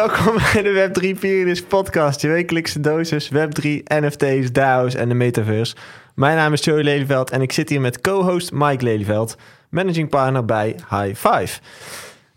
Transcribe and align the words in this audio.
Welkom 0.00 0.34
bij 0.52 0.62
de 0.62 0.88
Web3 0.88 1.18
Pyramid 1.18 1.68
podcast, 1.68 2.20
je 2.20 2.28
wekelijkse 2.28 2.80
dosis 2.80 3.30
Web3, 3.34 3.68
NFT's, 3.84 4.52
DAO's 4.52 4.94
en 4.94 5.08
de 5.08 5.14
metaverse. 5.14 5.76
Mijn 6.14 6.36
naam 6.36 6.52
is 6.52 6.64
Joey 6.64 6.82
Lelyveld 6.82 7.30
en 7.30 7.42
ik 7.42 7.52
zit 7.52 7.68
hier 7.68 7.80
met 7.80 8.00
co-host 8.00 8.52
Mike 8.52 8.84
Lelyveld, 8.84 9.36
managing 9.70 10.08
partner 10.08 10.44
bij 10.44 10.76
High 10.90 11.28
Five. 11.28 11.60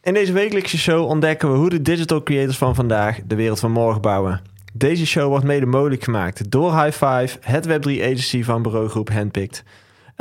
In 0.02 0.14
deze 0.14 0.34
wekelijkse 0.34 0.78
show 0.78 1.10
ontdekken 1.10 1.52
we 1.52 1.58
hoe 1.58 1.70
de 1.70 1.82
digital 1.82 2.24
creators 2.24 2.58
van 2.58 2.76
vandaag 2.76 3.20
de 3.26 3.36
wereld 3.36 3.60
van 3.60 3.72
morgen 3.72 4.02
bouwen. 4.02 4.42
Deze 4.74 5.06
show 5.06 5.28
wordt 5.28 5.46
mede 5.46 5.66
mogelijk 5.66 6.04
gemaakt 6.04 6.52
door 6.52 6.84
High 6.84 7.06
Five, 7.06 7.38
het 7.42 7.68
Web3 7.68 8.02
agency 8.02 8.44
van 8.44 8.62
bureaugroep 8.62 9.10
Handpicked. 9.10 9.64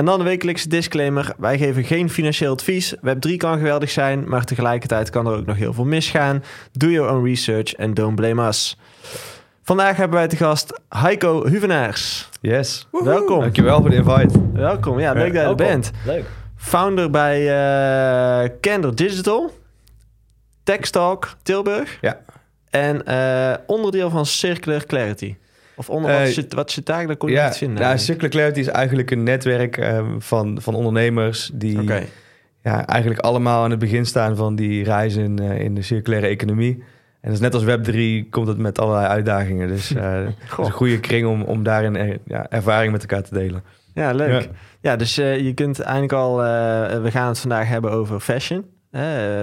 En 0.02 0.09
dan 0.09 0.19
de 0.19 0.24
wekelijkse 0.24 0.69
disclaimer. 0.69 1.34
Wij 1.38 1.59
geven 1.59 1.84
geen 1.84 2.11
financieel 2.11 2.52
advies. 2.52 2.95
Web3 2.97 3.37
kan 3.37 3.59
geweldig 3.59 3.91
zijn, 3.91 4.28
maar 4.28 4.45
tegelijkertijd 4.45 5.11
kan 5.11 5.27
er 5.27 5.37
ook 5.37 5.47
nog 5.47 5.56
heel 5.56 5.73
veel 5.73 5.84
misgaan. 5.84 6.45
Do 6.73 6.88
your 6.88 7.12
own 7.12 7.25
research 7.25 7.77
and 7.77 7.97
don't 7.97 8.15
blame 8.15 8.47
us. 8.47 8.78
Vandaag 9.62 9.97
hebben 9.97 10.19
wij 10.19 10.28
te 10.28 10.37
gast 10.37 10.80
Heiko 10.88 11.47
Huvenaars. 11.47 12.28
Yes. 12.41 12.88
Welkom. 12.91 13.41
Dankjewel 13.41 13.80
voor 13.80 13.91
de 13.91 13.97
invite. 13.97 14.41
Welkom, 14.52 15.01
ja, 15.01 15.12
leuk 15.12 15.33
dat 15.33 15.42
je 15.42 15.48
er 15.48 15.55
bent. 15.55 15.91
Leuk. 16.05 16.25
Founder 16.56 17.11
bij 17.11 17.41
uh, 17.41 18.50
Candor 18.61 18.95
Digital, 18.95 19.50
Techstalk 20.62 21.37
Tilburg. 21.42 21.98
Ja. 22.00 22.20
En 22.70 23.03
uh, 23.09 23.55
onderdeel 23.66 24.11
van 24.11 24.27
Circular 24.27 24.87
Clarity. 24.87 25.37
Of 25.75 25.91
onder, 25.91 26.12
wat, 26.12 26.29
is 26.29 26.37
het, 26.37 26.55
wat 26.55 26.73
je? 26.73 26.83
Dat 26.83 27.17
kon 27.17 27.29
je 27.29 27.35
ja, 27.35 27.47
niet 27.47 27.57
vinden. 27.57 27.83
Nou, 27.83 27.99
Circular 27.99 28.31
Clarity 28.31 28.61
is 28.61 28.69
eigenlijk 28.69 29.11
een 29.11 29.23
netwerk 29.23 29.77
um, 29.77 30.23
van, 30.23 30.59
van 30.61 30.75
ondernemers 30.75 31.51
die 31.55 31.81
okay. 31.81 32.09
ja, 32.62 32.87
eigenlijk 32.87 33.20
allemaal 33.20 33.64
aan 33.64 33.70
het 33.70 33.79
begin 33.79 34.06
staan 34.06 34.37
van 34.37 34.56
die 34.56 34.84
reis 34.84 35.17
in, 35.17 35.42
uh, 35.42 35.61
in 35.61 35.75
de 35.75 35.83
circulaire 35.83 36.27
economie. 36.27 36.83
En 37.20 37.31
dus 37.31 37.41
net 37.41 37.55
als 37.55 37.64
Web3 37.64 38.29
komt 38.31 38.47
het 38.47 38.59
met 38.59 38.79
allerlei 38.79 39.06
uitdagingen. 39.06 39.69
Dus 39.69 39.92
uh, 39.97 40.12
het 40.12 40.59
is 40.59 40.67
een 40.67 40.73
goede 40.73 41.01
kring 41.01 41.27
om, 41.27 41.42
om 41.42 41.62
daarin 41.62 41.97
er, 41.97 42.19
ja, 42.25 42.47
ervaring 42.51 42.92
met 42.92 43.01
elkaar 43.01 43.23
te 43.23 43.34
delen. 43.34 43.62
Ja, 43.95 44.12
leuk. 44.12 44.42
Ja, 44.42 44.48
ja 44.81 44.97
dus 44.97 45.19
uh, 45.19 45.39
je 45.39 45.55
kunt 45.55 45.81
eigenlijk 45.81 46.12
al... 46.12 46.36
we 47.03 47.11
gaan 47.11 47.29
het 47.29 47.39
vandaag 47.39 47.69
hebben 47.69 47.91
over 47.91 48.20
fashion. 48.20 48.64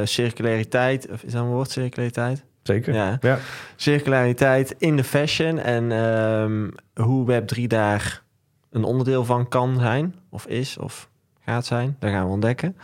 circulariteit, 0.03 1.09
of 1.11 1.23
is 1.23 1.31
dat 1.31 1.41
een 1.41 1.49
woord, 1.49 1.71
circulariteit? 1.71 2.43
Zeker. 2.63 2.93
Ja. 2.93 3.17
ja. 3.21 3.39
Circulariteit 3.75 4.75
in 4.77 4.95
de 4.95 5.03
fashion 5.03 5.59
en 5.59 5.91
um, 5.91 6.71
hoe 6.93 7.31
Web3 7.31 7.63
daar 7.67 8.23
een 8.71 8.83
onderdeel 8.83 9.25
van 9.25 9.47
kan 9.47 9.79
zijn, 9.79 10.15
of 10.29 10.45
is, 10.45 10.77
of 10.77 11.09
gaat 11.39 11.65
zijn. 11.65 11.95
Dat 11.99 12.09
gaan 12.09 12.25
we 12.25 12.31
ontdekken. 12.31 12.77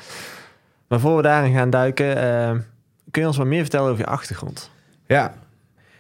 Maar 0.87 0.99
voor 0.99 1.15
we 1.15 1.21
daarin 1.21 1.53
gaan 1.53 1.69
duiken, 1.69 2.17
uh, 2.17 2.61
kun 3.11 3.21
je 3.21 3.27
ons 3.27 3.37
wat 3.37 3.45
meer 3.47 3.61
vertellen 3.61 3.87
over 3.87 4.03
je 4.03 4.09
achtergrond? 4.09 4.71
Ja, 5.05 5.33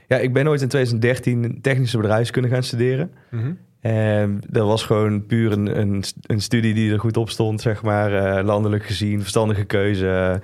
ja 0.07 0.17
ik 0.17 0.33
ben 0.33 0.47
ooit 0.47 0.61
in 0.61 0.67
2013 0.67 1.61
technische 1.61 1.97
bedrijfskunde 1.97 2.49
gaan 2.49 2.63
studeren. 2.63 3.11
Mm 3.29 3.41
-hmm. 3.41 3.57
En 3.79 4.41
dat 4.49 4.67
was 4.67 4.83
gewoon 4.83 5.25
puur 5.25 5.51
een, 5.51 5.79
een, 5.79 6.03
een, 6.21 6.41
studie 6.41 6.73
die 6.73 6.91
er 6.91 6.99
goed 6.99 7.17
op 7.17 7.29
stond, 7.29 7.61
zeg 7.61 7.81
maar. 7.81 8.37
Uh, 8.37 8.43
landelijk 8.45 8.85
gezien, 8.85 9.21
verstandige 9.21 9.63
keuze. 9.63 10.41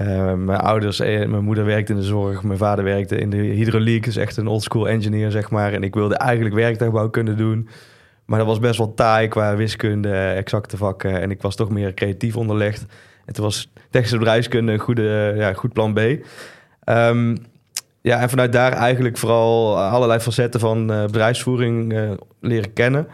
Uh, 0.00 0.34
mijn 0.34 0.60
ouders, 0.60 0.98
mijn 0.98 1.44
moeder 1.44 1.64
werkte 1.64 1.92
in 1.92 1.98
de 1.98 2.04
zorg, 2.04 2.42
mijn 2.42 2.58
vader 2.58 2.84
werkte 2.84 3.16
in 3.16 3.30
de 3.30 3.36
hydrauliek, 3.36 4.06
is 4.06 4.16
echt 4.16 4.36
een 4.36 4.46
oldschool 4.46 4.88
engineer, 4.88 5.30
zeg 5.30 5.50
maar. 5.50 5.72
En 5.72 5.82
ik 5.82 5.94
wilde 5.94 6.16
eigenlijk 6.16 6.54
werktuigbouw 6.54 7.08
kunnen 7.08 7.36
doen. 7.36 7.68
Maar 8.24 8.38
dat 8.38 8.48
was 8.48 8.58
best 8.58 8.78
wel 8.78 8.94
taai 8.94 9.28
qua 9.28 9.56
wiskunde, 9.56 10.12
exacte 10.14 10.76
vakken. 10.76 11.20
En 11.20 11.30
ik 11.30 11.42
was 11.42 11.56
toch 11.56 11.70
meer 11.70 11.94
creatief 11.94 12.36
onderlegd. 12.36 12.86
En 13.24 13.34
toen 13.34 13.44
was 13.44 13.72
technische 13.90 14.18
bedrijfskunde 14.18 14.72
een 14.72 14.78
goede, 14.78 15.34
ja, 15.36 15.52
goed 15.52 15.72
plan 15.72 15.94
B. 15.94 15.98
Um, 15.98 17.36
ja, 18.00 18.20
en 18.20 18.28
vanuit 18.28 18.52
daar 18.52 18.72
eigenlijk 18.72 19.18
vooral 19.18 19.80
allerlei 19.80 20.20
facetten 20.20 20.60
van 20.60 20.86
bedrijfsvoering 20.86 21.94
leren 22.40 22.72
kennen. 22.72 23.06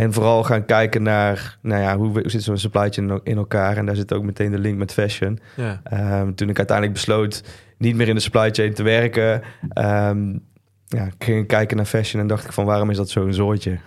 En 0.00 0.12
vooral 0.12 0.42
gaan 0.42 0.64
kijken 0.64 1.02
naar, 1.02 1.58
nou 1.62 1.82
ja, 1.82 1.96
hoe, 1.96 2.08
hoe 2.08 2.30
zit 2.30 2.42
zo'n 2.42 2.58
supply 2.58 2.90
chain 2.90 3.20
in 3.22 3.36
elkaar? 3.36 3.76
En 3.76 3.86
daar 3.86 3.96
zit 3.96 4.12
ook 4.12 4.22
meteen 4.22 4.50
de 4.50 4.58
link 4.58 4.78
met 4.78 4.92
fashion. 4.92 5.38
Ja. 5.56 5.80
Um, 6.20 6.34
toen 6.34 6.48
ik 6.48 6.56
uiteindelijk 6.56 6.96
besloot 6.96 7.42
niet 7.78 7.96
meer 7.96 8.08
in 8.08 8.14
de 8.14 8.20
supply 8.20 8.50
chain 8.50 8.74
te 8.74 8.82
werken, 8.82 9.42
um, 9.74 10.42
ja, 10.86 11.08
ging 11.18 11.40
ik 11.40 11.46
kijken 11.46 11.76
naar 11.76 11.86
fashion 11.86 12.22
en 12.22 12.28
dacht 12.28 12.44
ik 12.44 12.52
van 12.52 12.64
waarom 12.64 12.90
is 12.90 12.96
dat 12.96 13.10
zo'n 13.10 13.32
zooitje? 13.32 13.78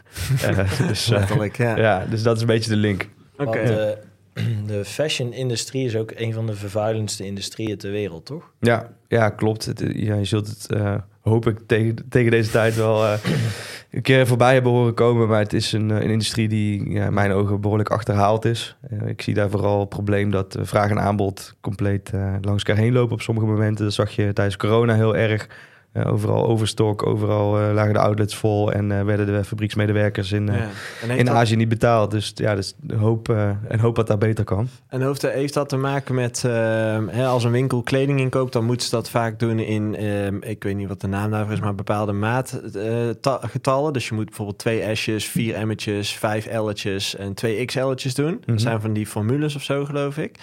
uh, 0.44 0.72
dus, 0.88 1.08
Letterlijk, 1.08 1.58
ja. 1.58 1.78
ja. 1.78 2.06
Dus 2.10 2.24
dat 2.24 2.36
is 2.36 2.42
een 2.42 2.48
beetje 2.48 2.70
de 2.70 2.76
link. 2.76 3.10
Oké. 3.38 3.50
Okay. 3.50 3.76
Want, 3.76 3.98
uh, 4.38 4.68
de 4.78 4.86
fashion-industrie 4.86 5.86
is 5.86 5.96
ook 5.96 6.12
een 6.16 6.34
van 6.34 6.46
de 6.46 6.56
vervuilendste 6.56 7.26
industrieën 7.26 7.78
ter 7.78 7.92
wereld, 7.92 8.26
toch? 8.26 8.52
Ja, 8.60 8.90
ja 9.08 9.30
klopt. 9.30 9.66
Het, 9.66 9.84
ja, 9.94 10.16
je 10.16 10.26
zult 10.26 10.48
het, 10.48 10.68
uh, 10.74 10.96
hoop 11.22 11.48
ik, 11.48 11.60
tegen, 11.66 11.96
tegen 12.10 12.32
deze 12.32 12.52
tijd 12.52 12.76
wel 12.76 13.04
uh, 13.04 13.14
een 13.92 14.02
keer 14.02 14.28
voorbij 14.28 14.54
hebben 14.54 14.72
horen 14.72 14.94
komen. 14.94 15.28
Maar 15.28 15.40
het 15.40 15.54
is 15.54 15.72
een, 15.72 15.90
een 15.90 16.10
industrie 16.10 16.48
die 16.48 16.90
in 16.90 17.14
mijn 17.14 17.32
ogen 17.32 17.62
behoorlijk 17.62 17.90
achterhaald 17.90 18.46
is. 18.46 18.76
Uh, 18.92 19.08
ik 19.08 19.22
zie 19.22 19.34
daar 19.34 19.50
vooral 19.50 19.80
het 19.80 19.90
probleem 19.90 20.32
dat 20.32 20.58
vraag 20.62 20.90
en 20.90 21.00
aanbod 21.00 21.56
compleet 21.62 22.12
langs 22.42 22.64
elkaar 22.64 22.84
heen 22.84 22.94
lopen 22.94 23.14
op 23.14 23.22
sommige 23.22 23.48
momenten. 23.48 23.86
Dat 23.86 23.94
zag 23.94 24.12
je 24.12 24.34
tijdens 24.34 24.58
corona 24.58 24.96
heel 24.96 25.16
erg. 25.16 25.48
Uh, 25.94 26.12
overal 26.12 26.48
overstok, 26.48 27.06
overal 27.06 27.62
uh, 27.62 27.74
lagen 27.74 27.94
de 27.94 28.00
outlets 28.00 28.36
vol 28.36 28.72
en 28.72 28.90
uh, 28.90 29.04
werden 29.04 29.26
de 29.26 29.44
fabrieksmedewerkers 29.44 30.32
in, 30.32 30.46
ja. 30.46 30.70
in. 31.16 31.30
Azië 31.30 31.56
niet 31.56 31.70
betaald. 31.70 32.12
Dus 32.12 32.32
ja, 32.36 32.56
dus 32.56 32.76
hoop, 32.98 33.30
en 33.68 33.80
hoop 33.80 33.96
dat 33.96 34.08
dat 34.08 34.20
beter 34.20 34.44
kan. 34.44 34.68
En 34.88 35.02
heeft, 35.02 35.22
heeft 35.22 35.54
dat 35.54 35.70
te 35.70 35.78
maken 35.78 36.16
met 36.16 36.42
hè, 36.42 37.26
als 37.26 37.44
een 37.44 37.52
winkel 37.52 37.82
kleding 37.82 38.20
inkoopt, 38.20 38.54
dan 38.54 38.66
moeten 38.66 38.86
ze 38.88 38.96
dat 38.96 39.10
vaak 39.10 39.40
doen 39.40 39.60
in, 39.60 39.96
ik 40.44 40.64
weet 40.64 40.76
niet 40.76 40.88
wat 40.88 41.02
de 41.02 41.08
naam 41.08 41.32
daarvoor 41.32 41.54
is, 41.54 41.60
maar 41.60 41.76
bepaalde 41.76 42.12
maatgetallen. 42.12 43.94
dus 43.94 44.08
je 44.08 44.16
moet 44.16 44.26
bijvoorbeeld 44.26 44.58
twee 44.58 44.96
S'jes, 44.96 45.26
vier 45.26 45.68
M'tjes, 45.68 46.12
vijf 46.12 46.48
L'tjes 46.54 47.16
en 47.16 47.34
twee 47.34 47.66
XL'tjes 47.66 48.16
doen. 48.16 48.32
Mm 48.32 48.40
-hmm. 48.46 48.54
Dat 48.54 48.62
zijn 48.62 48.82
van 48.82 48.94
die 48.94 49.08
formules 49.08 49.56
of 49.56 49.64
zo, 49.64 49.86
geloof 49.86 50.18
ik. 50.18 50.40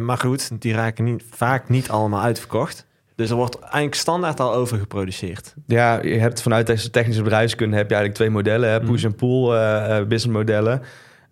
maar 0.00 0.18
goed, 0.18 0.50
die 0.60 0.72
raken 0.72 1.04
niet, 1.04 1.22
vaak 1.30 1.68
niet 1.68 1.90
allemaal 1.90 2.22
uitverkocht. 2.22 2.86
Dus 3.18 3.30
er 3.30 3.36
wordt 3.36 3.58
eigenlijk 3.58 3.94
standaard 3.94 4.40
al 4.40 4.54
over 4.54 4.78
geproduceerd. 4.78 5.54
Ja, 5.66 6.02
je 6.02 6.18
hebt 6.18 6.42
vanuit 6.42 6.66
deze 6.66 6.90
technische 6.90 7.22
bedrijfskunde 7.22 7.76
heb 7.76 7.88
je 7.88 7.94
eigenlijk 7.94 8.14
twee 8.14 8.30
modellen. 8.30 8.70
Hè? 8.70 8.80
Push 8.80 9.04
en 9.04 9.14
pull 9.14 9.52
uh, 9.52 9.96
business 9.96 10.26
modellen. 10.26 10.82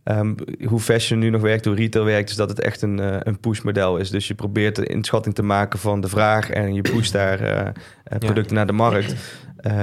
Um, 0.04 0.34
hoe 0.64 0.80
fashion 0.80 1.18
nu 1.18 1.30
nog 1.30 1.40
werkt, 1.40 1.64
hoe 1.64 1.74
retail 1.74 2.04
werkt, 2.04 2.30
is 2.30 2.36
dat 2.36 2.48
het 2.48 2.60
echt 2.60 2.82
een, 2.82 2.98
uh, 3.00 3.16
een 3.20 3.40
push 3.40 3.60
model 3.60 3.96
is. 3.96 4.10
Dus 4.10 4.28
je 4.28 4.34
probeert 4.34 4.78
een 4.78 4.86
inschatting 4.86 5.34
te 5.34 5.42
maken 5.42 5.78
van 5.78 6.00
de 6.00 6.08
vraag 6.08 6.50
en 6.50 6.74
je 6.74 6.82
pusht 6.82 7.12
daar 7.12 7.42
uh, 7.42 7.68
producten 8.18 8.52
ja. 8.52 8.54
naar 8.54 8.66
de 8.66 8.72
markt. 8.72 9.14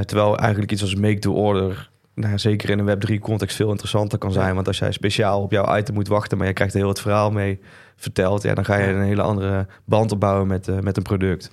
terwijl 0.05 0.37
eigenlijk 0.37 0.71
iets 0.71 0.81
als 0.81 0.95
make 0.95 1.19
to 1.19 1.33
order 1.33 1.91
nou, 2.15 2.37
zeker 2.39 2.69
in 2.69 2.79
een 2.79 2.97
Web3 2.97 3.19
context 3.19 3.55
veel 3.55 3.69
interessanter 3.69 4.17
kan 4.17 4.31
zijn. 4.31 4.55
Want 4.55 4.67
als 4.67 4.77
jij 4.77 4.91
speciaal 4.91 5.41
op 5.41 5.51
jouw 5.51 5.77
item 5.77 5.93
moet 5.93 6.07
wachten, 6.07 6.37
maar 6.37 6.47
je 6.47 6.53
krijgt 6.53 6.73
er 6.73 6.79
heel 6.79 6.89
het 6.89 7.01
verhaal 7.01 7.31
mee 7.31 7.59
verteld, 7.95 8.43
ja, 8.43 8.53
dan 8.53 8.65
ga 8.65 8.77
je 8.77 8.87
een 8.87 9.01
hele 9.01 9.21
andere 9.21 9.67
band 9.85 10.11
opbouwen 10.11 10.47
met, 10.47 10.67
uh, 10.67 10.79
met 10.79 10.97
een 10.97 11.03
product. 11.03 11.49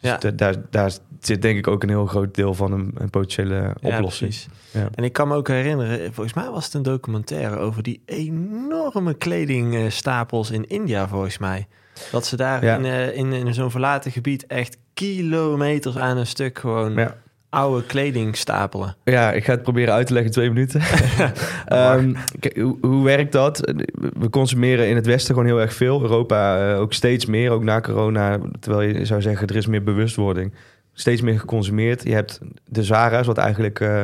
Dus 0.00 0.16
ja. 0.20 0.30
daar, 0.30 0.54
daar 0.70 0.92
zit 1.20 1.42
denk 1.42 1.58
ik 1.58 1.66
ook 1.66 1.82
een 1.82 1.88
heel 1.88 2.06
groot 2.06 2.34
deel 2.34 2.54
van 2.54 2.72
een, 2.72 2.90
een 2.94 3.10
potentiële 3.10 3.74
oplossing. 3.82 4.34
Ja, 4.70 4.88
en 4.94 5.04
ik 5.04 5.12
kan 5.12 5.28
me 5.28 5.34
ook 5.34 5.48
herinneren, 5.48 6.14
volgens 6.14 6.34
mij 6.34 6.50
was 6.50 6.64
het 6.64 6.74
een 6.74 6.82
documentaire 6.82 7.56
over 7.56 7.82
die 7.82 8.02
enorme 8.04 9.14
kledingstapels 9.14 10.50
in 10.50 10.68
India, 10.68 11.08
volgens 11.08 11.38
mij. 11.38 11.66
Dat 12.10 12.26
ze 12.26 12.36
daar 12.36 12.62
in, 12.62 12.84
uh, 12.84 13.16
in, 13.16 13.32
in 13.32 13.54
zo'n 13.54 13.70
verlaten 13.70 14.10
gebied 14.10 14.46
echt 14.46 14.76
kilometers 14.94 15.96
aan 15.96 16.16
een 16.16 16.26
stuk 16.26 16.58
gewoon 16.58 16.94
Ja. 16.94 17.16
Oude 17.50 17.86
kleding 17.86 18.36
stapelen. 18.36 18.96
Ja, 19.04 19.32
ik 19.32 19.44
ga 19.44 19.52
het 19.52 19.62
proberen 19.62 19.94
uit 19.94 20.06
te 20.06 20.12
leggen 20.12 20.32
in 20.32 20.36
twee 20.36 20.50
minuten. 20.50 20.80
Ehm, 21.66 22.14
hoe, 22.54 22.78
hoe 22.80 23.04
werkt 23.04 23.32
dat? 23.32 23.72
We 24.18 24.30
consumeren 24.30 24.88
in 24.88 24.96
het 24.96 25.06
Westen 25.06 25.34
gewoon 25.34 25.48
heel 25.48 25.60
erg 25.60 25.74
veel. 25.74 26.02
Europa 26.02 26.70
uh, 26.72 26.80
ook 26.80 26.92
steeds 26.92 27.26
meer, 27.26 27.50
ook 27.50 27.62
na 27.62 27.80
corona. 27.80 28.38
Terwijl 28.60 28.96
je 28.96 29.04
zou 29.04 29.22
zeggen, 29.22 29.46
er 29.46 29.56
is 29.56 29.66
meer 29.66 29.82
bewustwording. 29.82 30.54
Steeds 30.92 31.20
meer 31.20 31.38
geconsumeerd. 31.38 32.04
Je 32.04 32.14
hebt 32.14 32.40
de 32.64 32.84
Zara's, 32.84 33.26
wat 33.26 33.38
eigenlijk 33.38 33.80
uh, 33.80 34.02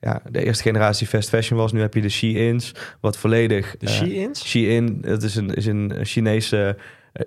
ja, 0.00 0.22
de 0.30 0.44
eerste 0.44 0.62
generatie 0.62 1.06
fast 1.06 1.28
fashion 1.28 1.58
was. 1.58 1.72
Nu 1.72 1.80
heb 1.80 1.94
je 1.94 2.00
de 2.00 2.08
Sheins, 2.08 2.74
wat 3.00 3.18
volledig... 3.18 3.76
De 3.78 3.86
uh, 3.86 3.92
Sheins? 3.92 4.48
Shein, 4.48 5.00
dat 5.00 5.22
is 5.22 5.36
een, 5.36 5.54
is 5.54 5.66
een 5.66 5.92
Chinese 6.02 6.76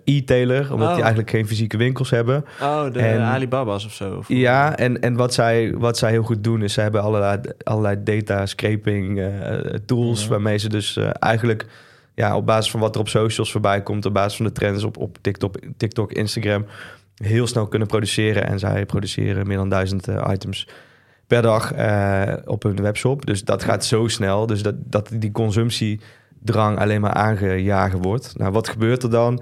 e-tailer, 0.03 0.73
omdat 0.73 0.87
Oh. 0.87 0.93
die 0.93 1.01
eigenlijk 1.03 1.29
geen 1.29 1.47
fysieke 1.47 1.77
winkels 1.77 2.09
hebben. 2.09 2.45
Oh, 2.61 2.93
de 2.93 2.99
En- 2.99 3.21
Alibaba's 3.21 3.85
of 3.85 3.93
zo. 3.93 4.15
Of- 4.15 4.27
Ja, 4.27 4.77
en, 4.77 5.01
en 5.01 5.15
wat, 5.15 5.33
zij, 5.33 5.73
wat 5.77 5.97
zij 5.97 6.11
heel 6.11 6.23
goed 6.23 6.43
doen, 6.43 6.61
is 6.63 6.73
ze 6.73 6.81
hebben 6.81 7.01
allerlei, 7.01 7.39
allerlei 7.63 8.03
data 8.03 8.45
scraping 8.45 9.19
eh, 9.19 9.29
tools, 9.85 10.21
Mhm. 10.21 10.29
waarmee 10.29 10.57
ze 10.57 10.69
dus 10.69 10.97
eh, 10.97 11.09
eigenlijk 11.19 11.65
ja, 12.13 12.35
op 12.35 12.45
basis 12.45 12.71
van 12.71 12.79
wat 12.79 12.95
er 12.95 13.01
op 13.01 13.09
socials 13.09 13.51
voorbij 13.51 13.81
komt, 13.81 14.05
op 14.05 14.13
basis 14.13 14.35
van 14.37 14.45
de 14.45 14.51
trends 14.51 14.83
op, 14.83 14.97
op 14.97 15.17
TikTok, 15.21 15.55
TikTok, 15.77 16.11
Instagram, 16.11 16.65
heel 17.15 17.47
snel 17.47 17.67
kunnen 17.67 17.87
produceren. 17.87 18.47
En 18.47 18.59
zij 18.59 18.85
produceren 18.85 19.47
meer 19.47 19.57
dan 19.57 19.69
duizend 19.69 20.07
eh, 20.07 20.29
items 20.33 20.67
per 21.27 21.41
dag 21.41 21.73
eh, 21.73 22.33
op 22.45 22.63
hun 22.63 22.81
webshop. 22.81 23.25
Dus 23.25 23.43
dat 23.43 23.63
gaat 23.63 23.85
zo 23.85 24.07
snel, 24.07 24.45
dus 24.45 24.61
dat, 24.61 24.75
dat 24.77 25.09
die 25.13 25.31
consumptiedrang 25.31 26.79
alleen 26.79 27.01
maar 27.01 27.13
aangejagen 27.13 28.01
wordt. 28.01 28.33
Nou, 28.37 28.51
wat 28.51 28.69
gebeurt 28.69 29.03
er 29.03 29.09
dan? 29.09 29.41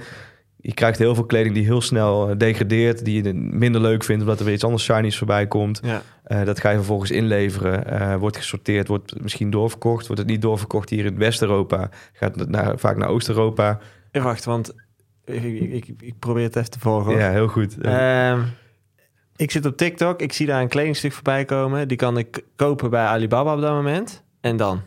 Je 0.62 0.74
krijgt 0.74 1.00
heel 1.00 1.16
veel 1.16 1.26
kleding 1.26 1.56
die 1.56 1.64
heel 1.64 1.82
snel 1.82 2.30
eh, 2.30 2.38
degradeert, 2.38 3.06
die 3.06 3.24
je 3.24 3.34
minder 3.34 3.82
leuk 3.82 4.04
vindt 4.04 4.22
omdat 4.22 4.40
er 4.40 4.46
weer 4.46 4.54
iets 4.54 4.64
anders 4.64 4.84
shinies 4.84 5.18
voorbij 5.18 5.48
komt. 5.48 5.80
Ja. 5.84 6.02
Eh, 6.24 6.46
dat 6.46 6.60
ga 6.60 6.70
je 6.70 6.76
vervolgens 6.76 7.12
inleveren, 7.12 7.86
eh, 7.86 8.16
wordt 8.16 8.38
gesorteerd, 8.38 8.88
wordt 8.88 9.22
misschien 9.22 9.50
doorverkocht. 9.50 10.08
Wordt 10.08 10.22
het 10.22 10.32
niet 10.32 10.42
doorverkocht 10.42 10.90
hier 10.90 11.06
in 11.06 11.18
West-Europa, 11.18 11.90
gaat 12.14 12.40
het 12.40 12.50
naar, 12.50 12.80
vaak 12.80 12.98
naar 12.98 13.10
Oost-Europa. 13.10 13.80
Wacht, 14.12 14.46
want 14.46 14.74
ik, 15.26 15.44
ik, 15.72 15.94
ik, 16.00 16.20
probeer 16.20 16.44
het 16.44 16.56
even 16.56 16.72
te 16.72 16.80
volgen. 16.80 17.12
hoor. 17.12 17.20
Ja, 17.20 17.32
heel 17.32 17.48
goed. 17.48 17.78
Eh, 17.82 18.30
Ehm, 18.30 18.42
ik 19.36 19.52
zit 19.52 19.66
op 19.66 19.78
TikTok, 19.78 20.22
ik 20.22 20.34
zie 20.34 20.46
daar 20.46 20.62
een 20.62 20.68
kledingstuk 20.68 21.14
voorbij 21.14 21.46
komen. 21.46 21.88
Die 21.88 21.98
kan 21.98 22.18
ik 22.18 22.44
kopen 22.56 22.90
bij 22.90 23.06
Alibaba 23.06 23.54
op 23.56 23.62
dat 23.62 23.74
moment. 23.74 24.24
En 24.42 24.58
dan? 24.58 24.82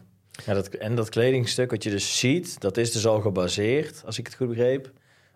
Ja, 0.45 0.55
dat, 0.55 0.69
en 0.69 0.95
dat 0.95 1.09
kledingstuk 1.09 1.71
wat 1.71 1.83
je 1.83 1.91
dus 1.91 2.19
ziet, 2.19 2.61
dat 2.61 2.77
is 2.77 2.93
dus 2.93 3.07
al 3.07 3.21
gebaseerd, 3.21 4.03
als 4.07 4.19
ik 4.19 4.27
het 4.27 4.35
goed 4.35 4.49
begreep, 4.49 4.91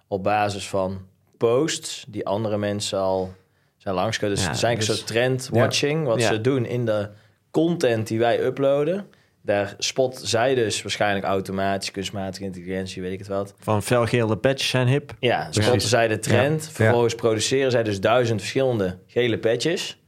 op 0.08 0.22
basis 0.22 0.68
van 0.68 1.00
posts 1.36 2.04
die 2.08 2.26
andere 2.26 2.58
mensen 2.58 2.98
al 2.98 3.34
zijn. 3.76 3.96
Dus 3.96 4.18
Ja, 4.20 4.26
het 4.26 4.32
is 4.32 4.62
eigenlijk 4.62 4.78
dus- 4.78 4.88
een 4.88 4.94
soort 4.96 5.06
trend-watching, 5.06 6.06
wat 6.06 6.20
Ja. 6.20 6.32
ze 6.32 6.40
doen 6.40 6.64
in 6.64 6.84
de 6.84 7.08
content 7.50 8.06
die 8.06 8.18
wij 8.18 8.44
uploaden. 8.44 9.06
Daar 9.42 9.74
spot 9.78 10.20
zij 10.24 10.54
dus 10.54 10.82
waarschijnlijk 10.82 11.24
automatisch, 11.24 11.90
kunstmatige 11.90 12.44
intelligentie, 12.44 13.02
weet 13.02 13.12
ik 13.12 13.18
het 13.18 13.28
wat. 13.28 13.54
Van 13.58 13.82
felgele 13.82 14.36
patches 14.36 14.68
zijn 14.68 14.88
hip. 14.88 15.14
Ja, 15.20 15.46
spotten 15.50 15.88
zij 15.88 16.08
de 16.08 16.18
trend. 16.18 16.68
Vervolgens 16.72 17.14
produceren 17.14 17.70
zij 17.70 17.82
dus 17.82 18.00
duizend 18.00 18.40
verschillende 18.40 18.98
gele 19.06 19.38
patches. 19.38 20.00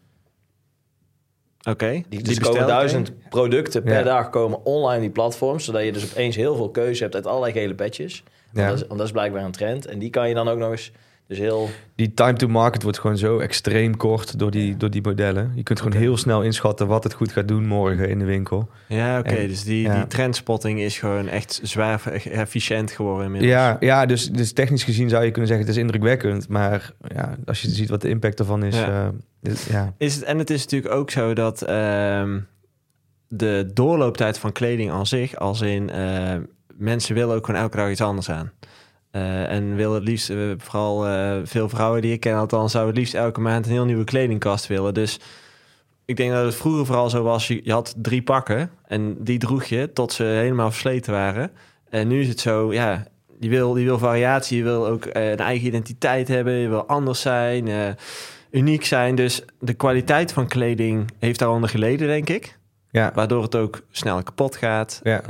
Oké. 1.69 1.91
Die, 1.91 2.05
Die, 2.09 2.23
dus 2.23 2.39
komen 2.39 2.67
duizend 2.67 3.13
producten 3.29 3.83
per 3.83 4.05
dag 4.05 4.31
komen 4.31 4.65
online 4.65 5.01
die 5.01 5.11
platforms, 5.11 5.65
zodat 5.65 5.85
je 5.85 5.93
dus 5.93 6.11
opeens 6.11 6.37
heel 6.37 6.57
veel 6.57 6.71
keuze 6.71 7.03
hebt 7.03 7.15
uit 7.15 7.27
allerlei 7.27 7.53
gele 7.53 7.75
patches. 7.75 8.23
Want, 8.53 8.67
ja. 8.67 8.69
dat, 8.69 8.81
is, 8.81 8.87
want 8.87 8.99
dat 8.99 9.07
is 9.07 9.13
blijkbaar 9.13 9.45
een 9.45 9.51
trend. 9.51 9.87
En 9.87 9.99
die 9.99 10.11
kan 10.11 10.29
je 10.29 10.35
dan 10.35 10.49
ook 10.49 10.59
nog 10.59 10.71
eens 10.71 10.93
dus 11.29 11.39
heel... 11.39 11.69
Die 11.95 12.15
time 12.15 12.33
to 12.33 12.49
market 12.49 12.83
wordt 12.83 12.99
gewoon 12.99 13.17
zo 13.17 13.39
extreem 13.39 13.97
kort 13.97 14.39
door 14.39 14.51
die, 14.51 14.77
door 14.77 14.91
die 14.91 15.03
modellen. 15.03 15.53
Je 15.55 15.63
kunt 15.63 15.81
gewoon 15.81 15.99
heel 15.99 16.17
snel 16.17 16.43
inschatten 16.43 16.87
wat 16.87 17.05
het 17.05 17.13
goed 17.13 17.33
gaat 17.33 17.49
doen 17.49 17.67
morgen 17.67 18.09
in 18.09 18.19
de 18.19 18.25
winkel. 18.25 18.69
Ja, 18.87 19.19
oké. 19.19 19.47
Dus 19.47 19.65
die, 19.65 19.83
ja. 19.83 19.95
die 19.95 20.07
trendspotting 20.07 20.81
is 20.81 20.99
gewoon 20.99 21.29
echt 21.29 21.61
zwaar 21.63 22.03
efficiënt 22.25 22.91
geworden 22.91 23.25
inmiddels. 23.25 23.53
Ja, 23.53 23.77
ja 23.81 24.07
dus, 24.07 24.31
dus 24.31 24.53
technisch 24.53 24.85
gezien 24.85 25.09
zou 25.09 25.25
je 25.25 25.31
kunnen 25.31 25.49
zeggen 25.49 25.67
het 25.67 25.77
is 25.77 25.83
indrukwekkend. 25.83 26.49
Maar 26.49 26.93
ja, 27.15 27.37
als 27.47 27.63
je 27.63 27.69
ziet 27.71 27.89
wat 27.89 28.01
de 28.01 28.09
impact 28.09 28.39
ervan 28.39 28.65
is, 28.65 28.77
Ja. 28.77 29.13
is 29.43 29.67
ja. 29.67 29.95
Is 29.99 30.15
het, 30.15 30.25
en 30.25 30.39
het 30.39 30.51
is 30.51 30.63
natuurlijk 30.63 30.95
ook 30.95 31.11
zo 31.11 31.35
dat 31.35 31.63
ehm, 31.63 32.39
de 33.29 33.71
doorlooptijd 33.75 34.39
van 34.39 34.53
kleding 34.53 34.91
aan 34.91 35.07
zich, 35.07 35.37
als 35.37 35.61
in 35.61 35.91
eh, 35.91 36.37
mensen 36.79 37.15
willen 37.15 37.37
ook 37.37 37.47
gewoon 37.47 37.61
elke 37.61 37.77
dag 37.77 37.91
iets 37.91 38.01
anders 38.01 38.31
aan. 38.31 38.53
Eh, 39.11 39.51
en 39.51 39.75
willen 39.75 39.95
het 39.95 40.05
liefst, 40.05 40.31
eh, 40.31 40.37
vooral 40.59 41.07
eh, 41.07 41.37
veel 41.45 41.69
vrouwen 41.69 42.03
die 42.03 42.13
ik 42.13 42.21
ken 42.21 42.37
althans, 42.37 42.73
zouden 42.73 42.95
het 42.95 43.03
liefst 43.03 43.15
elke 43.15 43.41
maand 43.41 43.67
een 43.67 43.73
heel 43.73 43.85
nieuwe 43.85 44.05
kledingkast 44.05 44.67
willen. 44.67 44.95
Dus 44.95 45.21
ik 46.05 46.17
denk 46.17 46.33
dat 46.33 46.45
het 46.45 46.55
vroeger 46.55 46.87
vooral 46.87 47.11
zo 47.11 47.23
was, 47.23 47.49
je, 47.49 47.61
je 47.65 47.73
had 47.73 47.95
drie 47.97 48.23
pakken 48.23 48.71
en 48.87 49.17
die 49.25 49.39
droeg 49.39 49.65
je 49.65 49.93
tot 49.93 50.13
ze 50.13 50.23
helemaal 50.23 50.71
versleten 50.71 51.13
waren. 51.13 51.51
En 51.89 52.09
nu 52.09 52.21
is 52.21 52.29
het 52.29 52.41
zo, 52.41 52.73
ja, 52.73 53.07
je 53.41 53.49
wil, 53.49 53.77
je 53.77 53.85
wil 53.85 53.99
variatie, 53.99 54.57
je 54.57 54.63
wil 54.63 54.87
ook 54.87 55.05
een 55.05 55.37
eigen 55.37 55.67
identiteit 55.67 56.29
hebben, 56.29 56.53
je 56.53 56.69
wil 56.69 56.87
anders 56.87 57.21
zijn, 57.21 57.97
uniek 58.51 58.85
zijn. 58.85 59.15
Dus 59.15 59.45
de 59.61 59.75
kwaliteit 59.75 60.33
van 60.33 60.49
kleding 60.49 61.11
heeft 61.19 61.39
daaronder 61.39 61.71
geleden, 61.71 62.07
denk 62.07 62.29
ik. 62.29 62.59
Ja. 62.91 63.13
Waardoor 63.15 63.43
het 63.43 63.57
ook 63.57 63.83
sneller 63.91 64.23
kapot 64.23 64.57
gaat. 64.57 65.01
Ja. 65.03 65.23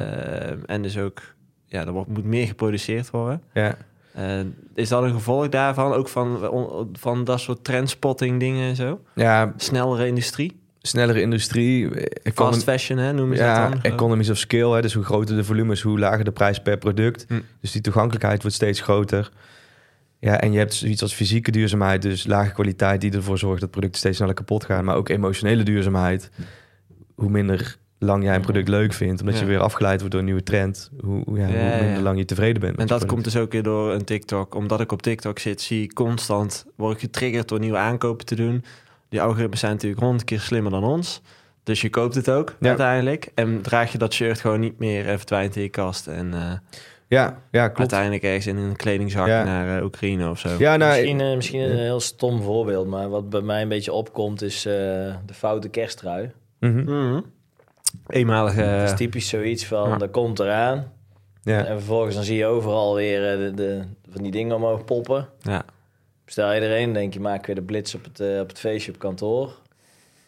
En 0.66 0.82
dus 0.82 0.98
ook, 0.98 1.22
ja, 1.68 1.86
er 1.86 1.92
wordt, 1.92 2.08
moet 2.08 2.24
meer 2.24 2.46
geproduceerd 2.46 3.10
worden. 3.10 3.42
Ja. 3.52 3.76
Eh, 4.12 4.40
is 4.74 4.88
dat 4.88 5.02
een 5.02 5.12
gevolg 5.12 5.48
daarvan? 5.48 5.92
Ook 5.92 6.08
van, 6.08 6.48
on- 6.48 6.88
van 6.92 7.24
dat 7.24 7.40
soort 7.40 7.64
trendspotting 7.64 8.40
dingen 8.40 8.68
en 8.68 8.76
zo? 8.76 9.00
ja, 9.14 9.52
Snellere 9.56 10.06
industrie? 10.06 10.60
snellere 10.82 11.20
industrie. 11.20 11.88
Fast 12.34 12.62
fashion, 12.62 12.98
hè, 12.98 13.12
noemen 13.12 13.36
ze 13.36 13.42
ja, 13.42 13.68
dat 13.68 13.82
dan? 13.82 13.92
economies 13.92 14.30
of 14.30 14.38
scale. 14.38 14.74
Hè, 14.74 14.82
dus 14.82 14.94
hoe 14.94 15.04
groter 15.04 15.36
de 15.36 15.44
volumes, 15.44 15.82
hoe 15.82 15.98
lager 15.98 16.24
de 16.24 16.32
prijs 16.32 16.60
per 16.62 16.78
product. 16.78 17.24
Hm. 17.28 17.40
Dus 17.60 17.72
die 17.72 17.80
toegankelijkheid 17.80 18.40
wordt 18.42 18.56
steeds 18.56 18.80
groter. 18.80 19.30
Ja, 20.18 20.40
en 20.40 20.52
je 20.52 20.58
hebt 20.58 20.74
zoiets 20.74 21.02
als 21.02 21.14
fysieke 21.14 21.50
duurzaamheid, 21.50 22.02
dus 22.02 22.26
lage 22.26 22.52
kwaliteit 22.52 23.00
die 23.00 23.12
ervoor 23.12 23.38
zorgt 23.38 23.60
dat 23.60 23.70
producten 23.70 23.98
steeds 23.98 24.16
sneller 24.16 24.34
kapot 24.34 24.64
gaan. 24.64 24.84
Maar 24.84 24.96
ook 24.96 25.08
emotionele 25.08 25.62
duurzaamheid. 25.62 26.30
Hoe 27.14 27.30
minder 27.30 27.76
lang 27.98 28.24
jij 28.24 28.34
een 28.34 28.40
product 28.40 28.68
leuk 28.68 28.92
vindt, 28.92 29.20
omdat 29.20 29.34
Ja. 29.36 29.40
je 29.40 29.46
weer 29.46 29.58
afgeleid 29.60 29.96
wordt 29.98 30.10
door 30.10 30.20
een 30.20 30.26
nieuwe 30.26 30.42
trend. 30.42 30.90
Hoe, 31.00 31.22
ja, 31.38 31.46
Ja, 31.46 31.46
hoe 31.46 31.70
minder 31.80 31.90
ja. 31.96 32.00
lang 32.00 32.18
je 32.18 32.24
tevreden 32.24 32.60
bent. 32.60 32.78
En 32.78 32.86
dat 32.86 33.06
komt 33.06 33.24
dus 33.24 33.36
ook 33.36 33.52
weer 33.52 33.62
door 33.62 33.92
een 33.92 34.04
TikTok. 34.04 34.54
Omdat 34.54 34.80
ik 34.80 34.92
op 34.92 35.02
TikTok 35.02 35.38
zit, 35.38 35.60
zie 35.60 35.82
ik 35.82 35.92
constant... 35.94 36.66
word 36.76 36.94
ik 36.94 37.00
getriggerd 37.00 37.48
door 37.48 37.58
nieuwe 37.58 37.76
aankopen 37.78 38.26
te 38.26 38.34
doen. 38.34 38.64
Die 39.08 39.22
algoritmes 39.22 39.60
zijn 39.60 39.72
natuurlijk 39.72 40.00
honderd 40.02 40.24
keer 40.24 40.40
slimmer 40.40 40.70
dan 40.72 40.84
ons. 40.84 41.22
Dus 41.62 41.80
je 41.80 41.90
koopt 41.90 42.14
het 42.14 42.30
ook 42.30 42.54
Ja. 42.60 42.68
uiteindelijk. 42.68 43.28
En 43.34 43.62
draag 43.62 43.92
je 43.92 43.98
dat 43.98 44.12
shirt 44.14 44.40
gewoon 44.40 44.60
niet 44.60 44.78
meer 44.78 45.06
en 45.06 45.16
verdwijnt 45.18 45.56
in 45.56 45.62
je 45.62 45.68
kast. 45.68 46.06
En 46.06 46.34
eh, 46.34 46.52
Ja, 47.08 47.38
ja, 47.50 47.64
klopt. 47.64 47.78
uiteindelijk 47.78 48.22
ergens 48.22 48.46
in 48.46 48.56
een 48.56 48.76
kledingzak 48.76 49.26
Ja. 49.26 49.44
naar 49.44 49.78
eh, 49.78 49.84
Oekraïne 49.84 50.30
of 50.30 50.38
zo. 50.38 50.48
Ja, 50.58 50.76
nou, 50.76 50.90
misschien 50.92 51.20
eh, 51.20 51.34
misschien 51.36 51.60
een 51.60 51.76
heel 51.78 52.00
stom 52.00 52.42
voorbeeld, 52.42 52.86
maar 52.86 53.08
wat 53.08 53.30
bij 53.30 53.40
mij 53.40 53.62
een 53.62 53.68
beetje 53.68 53.92
opkomt 53.92 54.42
is 54.42 54.66
eh, 54.66 54.72
de 55.26 55.34
foute 55.34 55.68
kersttrui. 55.68 56.30
mhm. 56.60 56.78
Mhm. 56.84 57.20
Eenmalige... 58.06 58.60
Het 58.60 58.90
is 58.90 58.96
typisch 58.96 59.28
zoiets 59.28 59.66
van, 59.66 59.88
ja. 59.88 59.96
dat 59.96 60.10
komt 60.10 60.38
eraan. 60.38 60.92
ja. 61.42 61.58
En 61.64 61.76
vervolgens 61.76 62.14
dan 62.14 62.24
zie 62.24 62.36
je 62.36 62.46
overal 62.46 62.94
weer 62.94 63.32
eh, 63.32 63.38
de, 63.38 63.54
de, 63.54 63.80
van 64.12 64.22
die 64.22 64.32
dingen 64.32 64.56
omhoog 64.56 64.84
poppen. 64.84 65.28
ja. 65.42 65.62
Bestel 66.24 66.52
je 66.52 66.60
er 66.60 66.80
een, 66.82 66.92
denk 66.92 67.12
je, 67.14 67.20
maak 67.20 67.46
weer 67.46 67.54
de 67.54 67.62
blitz 67.62 67.94
op 67.94 68.04
het, 68.04 68.20
eh, 68.20 68.40
op 68.40 68.48
het 68.48 68.58
feestje 68.58 68.92
op 68.92 68.98
kantoor. 68.98 69.52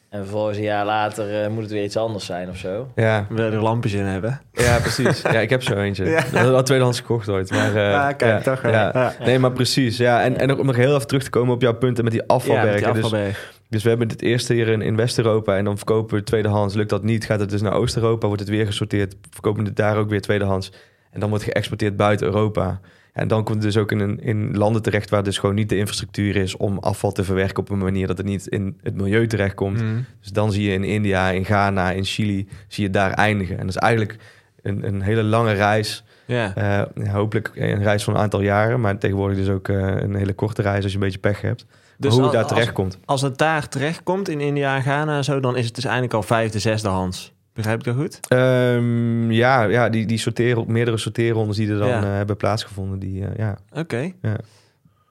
En 0.09 0.21
vervolgens 0.21 0.57
een 0.57 0.63
jaar 0.63 0.85
later 0.85 1.43
eh, 1.43 1.51
moet 1.51 1.63
het 1.63 1.71
weer 1.73 1.85
iets 1.85 1.97
anders 1.97 2.25
zijn 2.27 2.49
of 2.49 2.57
zo. 2.57 2.89
ja, 2.95 3.27
We 3.29 3.35
willen 3.35 3.53
er 3.53 3.63
lampjes 3.63 3.93
in 3.93 4.05
hebben. 4.05 4.41
ja, 4.53 4.79
precies. 4.79 5.23
Ja, 5.23 5.39
ik 5.41 5.51
heb 5.51 5.63
zo 5.63 5.75
eentje. 5.75 6.05
Ja. 6.05 6.25
Dat 6.33 6.55
had 6.55 6.67
tweedehands 6.67 7.01
gekocht 7.01 7.29
ooit. 7.29 7.51
Maar, 7.51 7.69
eh, 7.77 7.91
Ja, 7.91 8.13
kijk, 8.13 8.43
toch. 8.43 8.63
Ja. 8.63 8.71
Ja. 8.95 9.13
Nee, 9.25 9.39
maar 9.39 9.53
precies. 9.53 9.97
Ja. 9.97 10.23
En, 10.23 10.39
en 10.39 10.59
om 10.59 10.67
nog 10.67 10.77
heel 10.77 10.95
even 10.95 11.07
terug 11.07 11.23
te 11.23 11.31
komen 11.31 11.55
op 11.55 11.61
jouw 11.63 11.75
punten 11.75 12.05
met 12.05 12.13
die 12.13 12.23
Ja, 12.27 12.35
afvalbergen. 12.35 12.73
met 12.73 12.85
die 12.85 12.93
Dus- 12.93 13.05
afvalberg. 13.05 13.49
Dus 13.51 13.60
we 13.71 13.89
hebben 13.89 14.09
het 14.09 14.23
eerste 14.23 14.55
hier 14.55 14.69
in, 14.69 14.83
in 14.83 14.97
West-Europa 14.97 15.57
en 15.57 15.65
dan 15.65 15.77
verkopen 15.77 16.17
we 16.17 16.25
tweedehands. 16.25 16.75
Lukt 16.75 16.91
dat 16.91 17.03
niet, 17.03 17.25
gaat 17.25 17.41
het 17.41 17.51
dus 17.51 17.61
naar 17.61 17.73
Oost-Europa, 17.73 18.27
wordt 18.27 18.43
het 18.43 18.51
weer 18.51 18.67
gesorteerd, 18.67 19.17
verkopen 19.31 19.63
we 19.63 19.69
het 19.69 19.77
daar 19.77 19.97
ook 19.97 20.09
weer 20.09 20.21
tweedehands. 20.21 20.73
En 21.11 21.21
dan 21.21 21.29
wordt 21.29 21.45
geëxporteerd 21.45 21.97
buiten 21.97 22.27
Europa. 22.27 22.81
En 23.13 23.29
dan 23.29 23.45
komt 23.45 23.57
het 23.63 23.73
dus 23.73 23.83
ook 23.83 23.93
in, 23.93 24.01
een, 24.01 24.21
in 24.21 24.57
landen 24.57 24.83
terecht 24.83 25.11
waar 25.11 25.23
dus 25.23 25.39
gewoon 25.39 25.55
niet 25.55 25.69
de 25.69 25.77
infrastructuur 25.77 26.37
is 26.37 26.57
om 26.57 26.79
afval 26.79 27.13
te 27.13 27.25
verwerken 27.25 27.59
op 27.59 27.71
een 27.71 27.79
manier 27.79 28.07
dat 28.07 28.17
het 28.17 28.27
niet 28.27 28.47
in 28.47 28.79
het 28.83 28.95
milieu 28.95 29.27
terechtkomt. 29.27 29.83
Mhm. 29.83 30.01
Dus 30.21 30.33
dan 30.33 30.53
zie 30.53 30.63
je 30.63 30.73
in 30.73 30.85
India, 30.85 31.31
in 31.31 31.45
Ghana, 31.45 31.91
in 31.91 32.05
Chili, 32.05 32.49
zie 32.69 32.85
je 32.85 32.91
daar 32.91 33.11
eindigen. 33.11 33.59
En 33.59 33.67
dat 33.67 33.75
is 33.75 33.81
eigenlijk 33.81 34.17
een, 34.63 34.87
een 34.87 35.01
hele 35.01 35.23
lange 35.23 35.53
reis. 35.53 36.05
Eh, 36.27 37.13
hopelijk 37.13 37.51
een 37.55 37.83
reis 37.83 38.05
van 38.05 38.15
een 38.15 38.21
aantal 38.21 38.41
jaren, 38.41 38.81
maar 38.81 38.99
tegenwoordig 38.99 39.37
dus 39.37 39.49
ook 39.49 39.69
eh, 39.69 39.77
een 39.77 40.15
hele 40.15 40.33
korte 40.33 40.63
reis 40.63 40.83
als 40.83 40.93
je 40.93 40.99
een 40.99 41.05
beetje 41.05 41.19
pech 41.19 41.41
hebt. 41.41 41.67
Dus 42.01 42.13
hoe 42.13 42.21
al- 42.21 42.25
het 42.27 42.35
daar 42.35 42.43
als- 42.43 42.53
terecht 42.53 42.73
komt. 42.73 42.99
Als 43.05 43.23
het 43.23 43.39
daar 43.39 43.69
terecht 43.69 44.03
komt 44.03 44.29
in 44.29 44.41
India 44.41 44.77
en 44.77 44.83
Ghana 44.83 45.17
en 45.17 45.25
zo, 45.25 45.41
dan 45.41 45.57
is 45.57 45.65
het 45.67 45.75
dus 45.75 45.85
eigenlijk 45.85 46.15
al 46.15 46.23
vijfde, 46.23 46.59
zesde 46.59 46.89
hands. 46.89 47.33
Begrijp 47.55 47.79
ik 47.79 47.85
dat 47.85 47.95
goed? 47.97 48.19
Ehm, 48.29 49.31
ja, 49.31 49.63
ja 49.63 49.89
die, 49.89 50.07
die 50.07 50.19
sorteren, 50.19 50.65
meerdere 50.73 50.97
sorteerrondes 50.97 51.57
die 51.57 51.69
er 51.71 51.79
dan 51.79 51.89
Ja. 51.89 52.03
eh, 52.03 52.09
hebben 52.11 52.37
plaatsgevonden. 52.37 52.99
Die, 52.99 53.25
eh, 53.27 53.37
ja. 53.37 53.57
Oké. 53.73 54.13
Ja. 54.23 54.37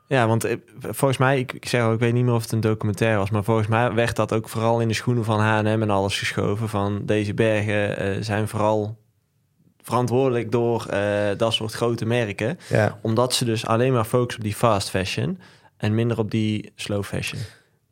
Ja, 0.07 0.27
want 0.27 0.43
eh, 0.43 0.55
volgens 0.81 1.17
mij, 1.19 1.39
ik, 1.39 1.53
ik 1.53 1.67
zeg 1.67 1.81
al, 1.81 1.93
ik 1.93 1.99
weet 1.99 2.13
niet 2.13 2.25
meer 2.25 2.33
of 2.33 2.41
het 2.41 2.51
een 2.51 2.59
documentaire 2.59 3.17
was, 3.17 3.29
maar 3.29 3.43
volgens 3.43 3.67
mij 3.67 3.93
werd 3.93 4.15
dat 4.15 4.33
ook 4.33 4.49
vooral 4.49 4.79
in 4.79 4.87
de 4.87 4.93
schoenen 4.93 5.23
van 5.23 5.39
H&M 5.39 5.65
en 5.81 5.89
alles 5.89 6.19
geschoven. 6.19 6.69
Van 6.69 7.01
deze 7.05 7.33
bergen 7.33 8.23
zijn 8.25 8.47
vooral 8.47 8.97
verantwoordelijk 9.81 10.51
door 10.51 10.85
dat 11.37 11.53
soort 11.53 11.73
grote 11.73 12.05
merken. 12.05 12.59
Ja. 12.69 12.97
Omdat 13.01 13.33
ze 13.33 13.45
dus 13.45 13.65
alleen 13.65 13.93
maar 13.93 14.03
focussen 14.05 14.37
op 14.41 14.47
die 14.47 14.55
fast 14.55 14.89
fashion 14.89 15.39
en 15.79 15.95
minder 15.95 16.17
op 16.17 16.31
die 16.31 16.71
slow 16.75 17.03
fashion. 17.03 17.41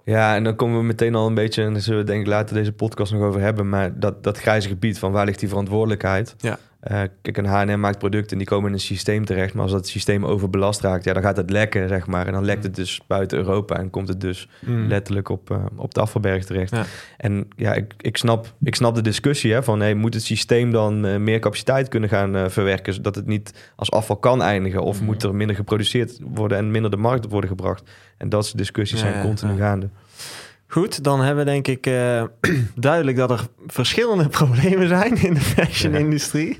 ja, 0.03 0.35
en 0.35 0.43
dan 0.43 0.55
komen 0.55 0.77
we 0.77 0.83
meteen 0.83 1.15
al 1.15 1.27
een 1.27 1.33
beetje, 1.33 1.63
en 1.63 1.73
daar 1.73 1.81
zullen 1.81 1.99
we 1.99 2.05
denk 2.05 2.21
ik 2.21 2.27
later 2.27 2.55
deze 2.55 2.71
podcast 2.71 3.11
nog 3.11 3.21
over 3.21 3.41
hebben, 3.41 3.69
maar 3.69 3.99
dat, 3.99 4.23
dat 4.23 4.37
grijze 4.37 4.67
gebied 4.67 4.99
van 4.99 5.11
waar 5.11 5.25
ligt 5.25 5.39
die 5.39 5.49
verantwoordelijkheid? 5.49 6.35
Ja. 6.37 6.59
Eh, 6.79 7.01
kijk, 7.21 7.37
een 7.37 7.45
H&M 7.45 7.79
maakt 7.79 7.97
producten 7.99 8.31
en 8.31 8.37
die 8.37 8.47
komen 8.47 8.67
in 8.67 8.73
een 8.73 8.79
systeem 8.79 9.25
terecht, 9.25 9.53
maar 9.53 9.63
als 9.63 9.71
dat 9.71 9.87
systeem 9.87 10.25
overbelast 10.25 10.81
raakt, 10.81 11.03
ja, 11.03 11.13
dan 11.13 11.21
gaat 11.23 11.37
het 11.37 11.49
lekken, 11.49 11.87
zeg 11.87 12.07
maar. 12.07 12.27
En 12.27 12.33
dan 12.33 12.45
lekt 12.45 12.63
het 12.63 12.75
dus 12.75 13.01
buiten 13.07 13.37
Europa 13.37 13.75
en 13.75 13.89
komt 13.89 14.07
het 14.07 14.21
dus 14.21 14.47
letterlijk 14.87 15.29
op, 15.29 15.51
eh, 15.51 15.65
op 15.75 15.93
de 15.93 15.99
afvalberg 16.01 16.45
terecht. 16.45 16.71
Ja. 16.71 16.85
En 17.17 17.47
ja, 17.55 17.73
ik, 17.73 17.93
ik, 17.97 18.17
snap, 18.17 18.53
ik 18.63 18.75
snap 18.75 18.95
de 18.95 19.01
discussie 19.01 19.53
hè, 19.53 19.63
van 19.63 19.79
hey, 19.79 19.93
moet 19.93 20.13
het 20.13 20.23
systeem 20.23 20.71
dan 20.71 21.05
eh, 21.05 21.17
meer 21.17 21.39
capaciteit 21.39 21.87
kunnen 21.87 22.09
gaan 22.09 22.51
verwerken, 22.51 22.93
zodat 22.93 23.15
het 23.15 23.25
niet 23.27 23.71
als 23.75 23.91
afval 23.91 24.17
kan 24.17 24.41
eindigen, 24.41 24.81
of 24.81 24.95
Mhm. 24.97 25.05
moet 25.05 25.23
er 25.23 25.35
minder 25.35 25.55
geproduceerd 25.55 26.19
worden 26.21 26.57
en 26.57 26.71
minder 26.71 26.91
de 26.91 26.97
markt 26.97 27.29
worden 27.29 27.49
gebracht? 27.49 27.89
En 28.17 28.29
dat 28.29 28.45
soort 28.45 28.57
discussies 28.57 29.01
Ja, 29.01 29.11
zijn 29.11 29.21
continu 29.25 29.57
gaande. 29.57 29.89
Goed, 30.67 31.03
dan 31.03 31.19
hebben 31.21 31.45
we 31.45 31.51
denk 31.51 31.67
ik 31.67 31.85
eh, 31.85 32.23
duidelijk 32.75 33.17
dat 33.17 33.31
er 33.31 33.47
verschillende 33.67 34.27
problemen 34.39 34.87
zijn 34.87 35.15
in 35.23 35.33
de 35.33 35.39
fashion-industrie. 35.39 36.59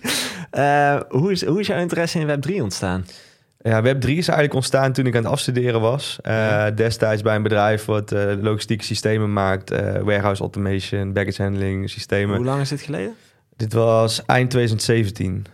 Eh, 0.51 0.99
hoe, 1.09 1.31
is, 1.31 1.45
hoe 1.45 1.59
is 1.59 1.67
jouw 1.67 1.79
interesse 1.79 2.19
in 2.19 2.27
Web3 2.27 2.61
ontstaan? 2.61 3.05
Ja, 3.61 3.81
Web3 3.83 3.99
is 3.99 4.07
eigenlijk 4.27 4.53
ontstaan 4.53 4.91
toen 4.93 5.05
ik 5.05 5.15
aan 5.15 5.23
het 5.23 5.31
afstuderen 5.31 5.81
was. 5.81 6.19
Uh, 6.27 6.33
Ja. 6.33 6.71
Destijds 6.71 7.21
bij 7.21 7.35
een 7.35 7.43
bedrijf 7.43 7.85
wat 7.85 8.11
eh, 8.11 8.31
logistieke 8.41 8.83
systemen 8.83 9.33
maakt. 9.33 9.71
eh, 9.71 10.01
warehouse 10.01 10.41
automation, 10.41 11.13
baggage 11.13 11.41
handling 11.43 11.89
systemen. 11.89 12.35
Hoe 12.35 12.45
lang 12.45 12.61
is 12.61 12.69
dit 12.69 12.81
geleden? 12.81 13.15
Dit 13.55 13.73
was 13.73 14.25
eind 14.25 14.49
2017. 14.49 15.45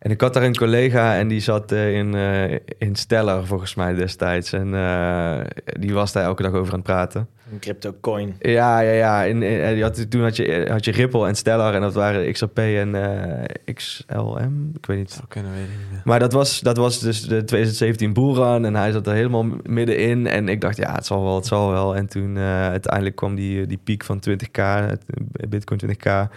En 0.00 0.10
ik 0.10 0.20
had 0.20 0.34
daar 0.34 0.42
een 0.42 0.56
collega 0.56 1.16
en 1.16 1.28
die 1.28 1.40
zat 1.40 1.72
eh, 1.72 1.94
in, 1.94 2.14
eh, 2.14 2.52
in 2.78 2.96
Stellar 2.96 3.46
volgens 3.46 3.74
mij 3.74 3.94
destijds. 3.94 4.52
En 4.52 4.74
eh, 4.74 5.40
die 5.64 5.92
was 5.94 6.12
daar 6.12 6.24
elke 6.24 6.42
dag 6.42 6.52
over 6.52 6.72
aan 6.72 6.78
het 6.78 6.86
praten. 6.88 7.28
Een 7.52 7.58
crypto 7.58 7.94
coin. 8.00 8.34
Ja, 8.38 8.80
ja, 8.80 8.90
ja. 8.92 9.24
In, 9.24 9.42
in- 9.42 9.74
die 9.74 9.82
had, 9.82 10.10
toen 10.10 10.22
had 10.22 10.36
je, 10.36 10.66
had 10.70 10.84
je 10.84 10.90
Ripple 10.90 11.26
en 11.26 11.34
Stellar 11.34 11.74
en 11.74 11.80
dat 11.80 11.94
waren 11.94 12.32
XRP 12.32 12.58
en 12.58 12.94
eh, 12.94 13.74
XLM. 13.74 14.70
Ik 14.76 14.86
weet 14.86 14.98
niet. 14.98 15.10
Zou 15.10 15.24
kunnen, 15.28 15.52
weet 15.52 15.62
ik 15.62 15.68
niet 15.78 15.90
meer. 15.90 16.00
Maar 16.04 16.18
dat 16.18 16.32
was, 16.32 16.60
dat 16.60 16.76
was 16.76 17.00
dus 17.00 17.22
de 17.22 17.44
2017 17.44 18.12
bullrun 18.12 18.64
en 18.64 18.74
hij 18.74 18.92
zat 18.92 19.06
er 19.06 19.14
helemaal 19.14 19.46
middenin. 19.62 20.26
En 20.26 20.48
ik 20.48 20.60
dacht, 20.60 20.76
ja, 20.76 20.94
het 20.94 21.06
zal 21.06 21.22
wel, 21.22 21.34
het 21.34 21.46
zal 21.46 21.70
wel. 21.70 21.96
En 21.96 22.06
toen 22.06 22.36
eh, 22.36 22.68
uiteindelijk 22.68 23.16
kwam 23.16 23.34
die, 23.34 23.66
die 23.66 23.80
piek 23.84 24.04
van 24.04 24.22
20k, 24.30 24.60
het, 24.62 25.02
Bitcoin 25.48 25.80
20k 25.86 26.30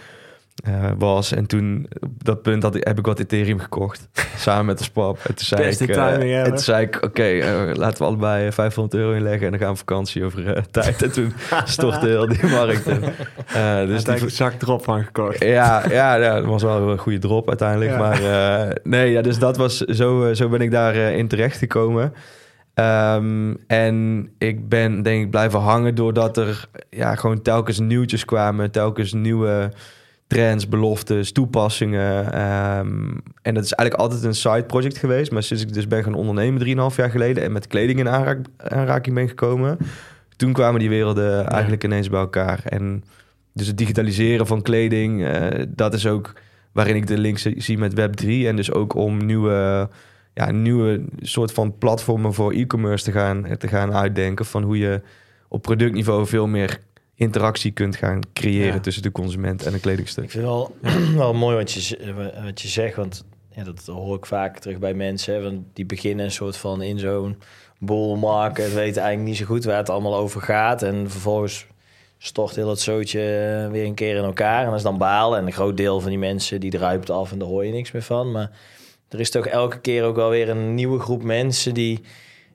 eh, 0.54 0.90
was. 0.98 1.32
En 1.32 1.46
toen, 1.46 1.86
op 2.00 2.24
dat 2.24 2.42
punt, 2.42 2.62
had 2.62 2.74
heb 2.74 2.98
ik 2.98 3.06
wat 3.06 3.18
Ethereum 3.18 3.58
gekocht, 3.58 4.08
samen 4.36 4.66
met 4.66 4.78
de 4.78 4.84
spap. 4.84 5.16
En 5.16 5.34
toen 5.34 5.46
zei 5.46 5.62
Beste 5.62 5.84
ik, 5.84 5.90
eh, 5.90 6.08
timing 6.08 6.30
ever. 6.30 6.44
en 6.44 6.48
toen 6.48 6.58
zei 6.58 6.86
ik, 6.86 7.02
oké, 7.02 7.22
eh, 7.22 7.74
laten 7.74 7.98
we 7.98 8.04
allebei 8.04 8.52
500 8.52 8.94
euro 9.02 9.12
inleggen 9.16 9.44
en 9.44 9.50
dan 9.50 9.60
gaan 9.60 9.70
we 9.70 9.76
vakantie 9.78 10.24
over 10.24 10.64
tijd. 10.70 11.02
En 11.02 11.12
toen 11.12 11.32
stortte 11.64 12.06
heel 12.06 12.28
die 12.28 12.46
markt. 12.46 12.88
Eh, 13.54 13.86
Dus 13.86 13.86
daar 13.86 13.86
die, 13.86 14.06
heb 14.06 14.16
ik 14.16 14.22
een 14.22 14.30
zak 14.30 14.62
erop 14.62 14.84
van 14.84 15.04
gekocht. 15.04 15.44
ja, 15.44 15.82
ja, 15.88 16.14
ja, 16.14 16.34
dat 16.34 16.44
was 16.44 16.62
wel 16.62 16.90
een 16.90 16.98
goede 16.98 17.18
drop 17.18 17.48
uiteindelijk. 17.48 17.90
Ja. 17.90 17.98
Maar 17.98 18.20
nee, 18.82 19.10
ja, 19.10 19.22
dus 19.22 19.38
dat 19.38 19.56
was 19.56 19.76
zo, 19.76 20.34
zo 20.34 20.48
ben 20.48 20.60
ik 20.60 20.70
daarin 20.70 21.16
in 21.16 21.28
terecht 21.28 21.58
gekomen. 21.58 22.12
Ehm, 22.74 23.54
en 23.66 24.28
ik 24.38 24.68
ben 24.68 25.02
denk 25.02 25.24
ik 25.24 25.30
blijven 25.30 25.60
hangen 25.60 25.94
doordat 25.94 26.36
er 26.36 26.68
ja, 26.90 27.14
gewoon 27.14 27.42
telkens 27.42 27.78
nieuwtjes 27.78 28.24
kwamen, 28.24 28.70
telkens 28.70 29.12
nieuwe 29.12 29.70
trends, 30.26 30.68
beloftes, 30.68 31.32
toepassingen. 31.32 32.32
Ehm, 32.32 33.10
en 33.42 33.54
dat 33.54 33.64
is 33.64 33.72
eigenlijk 33.72 33.94
altijd 33.94 34.22
een 34.22 34.34
side 34.34 34.64
project 34.64 34.98
geweest. 34.98 35.30
Maar 35.32 35.42
sinds 35.42 35.62
ik 35.62 35.72
dus 35.72 35.86
ben 35.86 36.04
gaan 36.04 36.14
ondernemen, 36.14 36.60
3,5 36.60 36.96
jaar 36.96 37.10
geleden, 37.10 37.42
en 37.42 37.52
met 37.52 37.66
kleding 37.66 37.98
in 37.98 38.08
aanraak- 38.08 38.46
aanraking 38.56 39.14
ben 39.14 39.28
gekomen, 39.28 39.78
toen 40.36 40.52
kwamen 40.52 40.80
die 40.80 40.88
werelden 40.88 41.48
eigenlijk 41.48 41.84
ineens 41.84 42.08
bij 42.08 42.20
elkaar. 42.20 42.60
En 42.64 43.04
dus 43.52 43.66
het 43.66 43.78
digitaliseren 43.78 44.46
van 44.46 44.62
kleding, 44.62 45.24
eh, 45.24 45.64
dat 45.68 45.94
is 45.94 46.06
ook 46.06 46.32
waarin 46.72 46.96
ik 46.96 47.06
de 47.06 47.18
link 47.18 47.38
zie- 47.38 47.60
zie 47.60 47.78
met 47.78 47.92
Web3. 47.94 48.46
En 48.46 48.56
dus 48.56 48.72
ook 48.72 48.94
om 48.94 49.26
nieuwe, 49.26 49.88
ja, 50.34 50.50
nieuwe 50.50 51.04
soort 51.20 51.52
van 51.52 51.78
platformen 51.78 52.34
voor 52.34 52.52
e-commerce 52.52 53.04
te 53.04 53.12
gaan, 53.12 53.46
te 53.58 53.68
gaan 53.68 53.94
uitdenken. 53.94 54.44
Van 54.44 54.62
hoe 54.62 54.78
je 54.78 55.00
op 55.48 55.62
productniveau 55.62 56.26
veel 56.26 56.46
meer 56.46 56.80
interactie 57.14 57.70
kunt 57.72 57.96
gaan 57.96 58.20
creëren 58.32 58.74
Ja. 58.74 58.80
tussen 58.80 59.02
de 59.02 59.12
consument 59.12 59.66
en 59.66 59.74
een 59.74 59.80
kledingstuk. 59.80 60.24
Ik 60.24 60.30
vind 60.30 60.44
wel, 60.44 60.76
wel 61.16 61.34
mooi 61.34 61.56
wat 61.56 61.72
je, 61.72 61.80
z- 61.80 61.94
wat 62.44 62.60
je 62.60 62.68
zegt, 62.68 62.96
want 62.96 63.24
ja, 63.50 63.64
dat 63.64 63.82
hoor 63.86 64.16
ik 64.16 64.26
vaak 64.26 64.58
terug 64.58 64.78
bij 64.78 64.94
mensen. 64.94 65.34
Hè, 65.34 65.42
want 65.42 65.60
die 65.72 65.86
beginnen 65.86 66.24
een 66.24 66.30
soort 66.30 66.56
van 66.56 66.82
in 66.82 66.98
zo'n 66.98 67.36
bull 67.78 68.16
market, 68.16 68.72
weten 68.74 69.02
eigenlijk 69.02 69.28
niet 69.28 69.36
zo 69.36 69.44
goed 69.44 69.64
waar 69.64 69.76
het 69.76 69.90
allemaal 69.90 70.14
over 70.16 70.40
gaat. 70.40 70.82
En 70.82 71.10
vervolgens 71.10 71.66
stort 72.18 72.54
heel 72.56 72.66
dat 72.66 72.80
zootje 72.80 73.20
eh, 73.20 73.70
weer 73.70 73.84
een 73.84 73.94
keer 73.94 74.16
in 74.16 74.24
elkaar. 74.24 74.60
En 74.60 74.66
dat 74.68 74.76
is 74.76 74.82
dan 74.82 74.98
balen. 74.98 75.38
En 75.38 75.46
een 75.46 75.52
groot 75.52 75.76
deel 75.76 76.00
van 76.00 76.08
die 76.10 76.18
mensen 76.18 76.60
die 76.60 76.70
druipt 76.70 77.10
af 77.10 77.32
en 77.32 77.38
daar 77.38 77.48
hoor 77.48 77.64
je 77.64 77.72
niks 77.72 77.92
meer 77.92 78.02
van. 78.02 78.30
Maar 78.32 78.50
er 79.08 79.20
is 79.20 79.30
toch 79.30 79.46
elke 79.46 79.80
keer 79.80 80.04
ook 80.04 80.16
wel 80.16 80.30
weer 80.30 80.48
een 80.48 80.74
nieuwe 80.74 80.98
groep 81.00 81.22
mensen 81.22 81.74
die, 81.74 82.00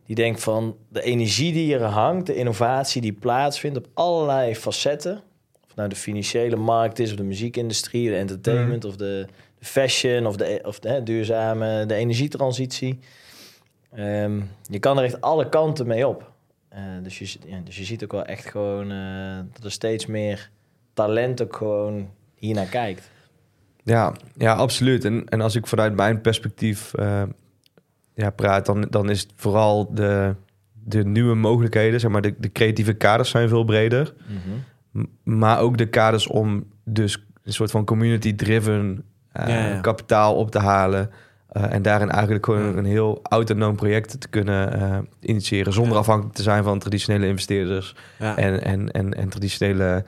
die 0.09 0.17
denkt 0.17 0.43
van 0.43 0.77
de 0.87 1.01
energie 1.01 1.53
die 1.53 1.73
er 1.73 1.83
hangt, 1.83 2.25
de 2.25 2.35
innovatie 2.35 3.01
die 3.01 3.13
plaatsvindt 3.13 3.77
op 3.77 3.87
allerlei 3.93 4.55
facetten. 4.55 5.21
Of 5.65 5.75
nou 5.75 5.89
de 5.89 5.95
financiële 5.95 6.55
markt 6.55 6.99
is, 6.99 7.11
of 7.11 7.17
de 7.17 7.23
muziekindustrie, 7.23 8.09
de 8.09 8.15
entertainment, 8.15 8.85
of 8.85 8.95
de, 8.95 9.27
de 9.59 9.65
fashion, 9.65 10.25
of 10.25 10.35
de, 10.35 10.59
of 10.63 10.79
de 10.79 10.89
hè, 10.89 11.03
duurzame, 11.03 11.85
de 11.85 11.93
energietransitie. 11.93 12.99
Ehm, 13.91 14.41
je 14.69 14.79
kan 14.79 14.97
er 14.97 15.03
echt 15.03 15.21
alle 15.21 15.49
kanten 15.49 15.87
mee 15.87 16.07
op. 16.07 16.31
Eh, 16.69 16.81
dus, 17.03 17.19
je, 17.19 17.39
ja, 17.45 17.59
dus 17.63 17.77
je 17.77 17.83
ziet 17.83 18.03
ook 18.03 18.11
wel 18.11 18.25
echt 18.25 18.45
gewoon 18.45 18.91
eh, 18.91 19.39
dat 19.53 19.63
er 19.63 19.71
steeds 19.71 20.05
meer 20.05 20.49
talent 20.93 21.41
ook 21.41 21.55
gewoon 21.55 22.09
hier 22.35 22.55
naar 22.55 22.69
kijkt. 22.69 23.09
Ja, 23.83 24.13
ja 24.37 24.53
absoluut. 24.53 25.05
En, 25.05 25.25
en 25.25 25.41
als 25.41 25.55
ik 25.55 25.67
vanuit 25.67 25.95
mijn 25.95 26.21
perspectief 26.21 26.93
eh, 26.93 27.23
ja, 28.19 28.29
praat, 28.29 28.65
dan, 28.65 28.87
dan 28.89 29.09
is 29.09 29.21
het 29.21 29.31
vooral 29.35 29.93
de, 29.93 30.35
de 30.83 31.05
nieuwe 31.05 31.35
mogelijkheden, 31.35 31.99
zeg 31.99 32.11
maar, 32.11 32.21
de, 32.21 32.33
de 32.37 32.51
creatieve 32.51 32.93
kaders 32.93 33.29
zijn 33.29 33.49
veel 33.49 33.63
breder. 33.63 34.13
M- 34.91 35.03
Maar 35.23 35.59
ook 35.59 35.77
de 35.77 35.85
kaders 35.85 36.27
om 36.27 36.63
dus 36.83 37.25
een 37.43 37.53
soort 37.53 37.71
van 37.71 37.85
community-driven 37.85 39.03
eh, 39.31 39.47
Ja, 39.47 39.67
ja. 39.67 39.79
kapitaal 39.79 40.35
op 40.35 40.51
te 40.51 40.59
halen. 40.59 41.09
eh, 41.49 41.73
en 41.73 41.81
daarin 41.81 42.09
eigenlijk 42.09 42.45
gewoon 42.45 42.77
een 42.77 42.85
heel 42.85 43.19
autonoom 43.23 43.75
project 43.75 44.21
te 44.21 44.27
kunnen 44.27 44.73
eh, 44.73 44.97
initiëren. 45.19 45.73
Zonder 45.73 45.93
Ja. 45.93 45.99
afhankelijk 45.99 46.35
te 46.35 46.41
zijn 46.43 46.63
van 46.63 46.79
traditionele 46.79 47.27
investeerders. 47.27 47.95
Ja. 48.19 48.37
En, 48.37 48.63
en, 48.63 48.91
en, 48.91 49.13
en 49.13 49.29
traditionele 49.29 50.03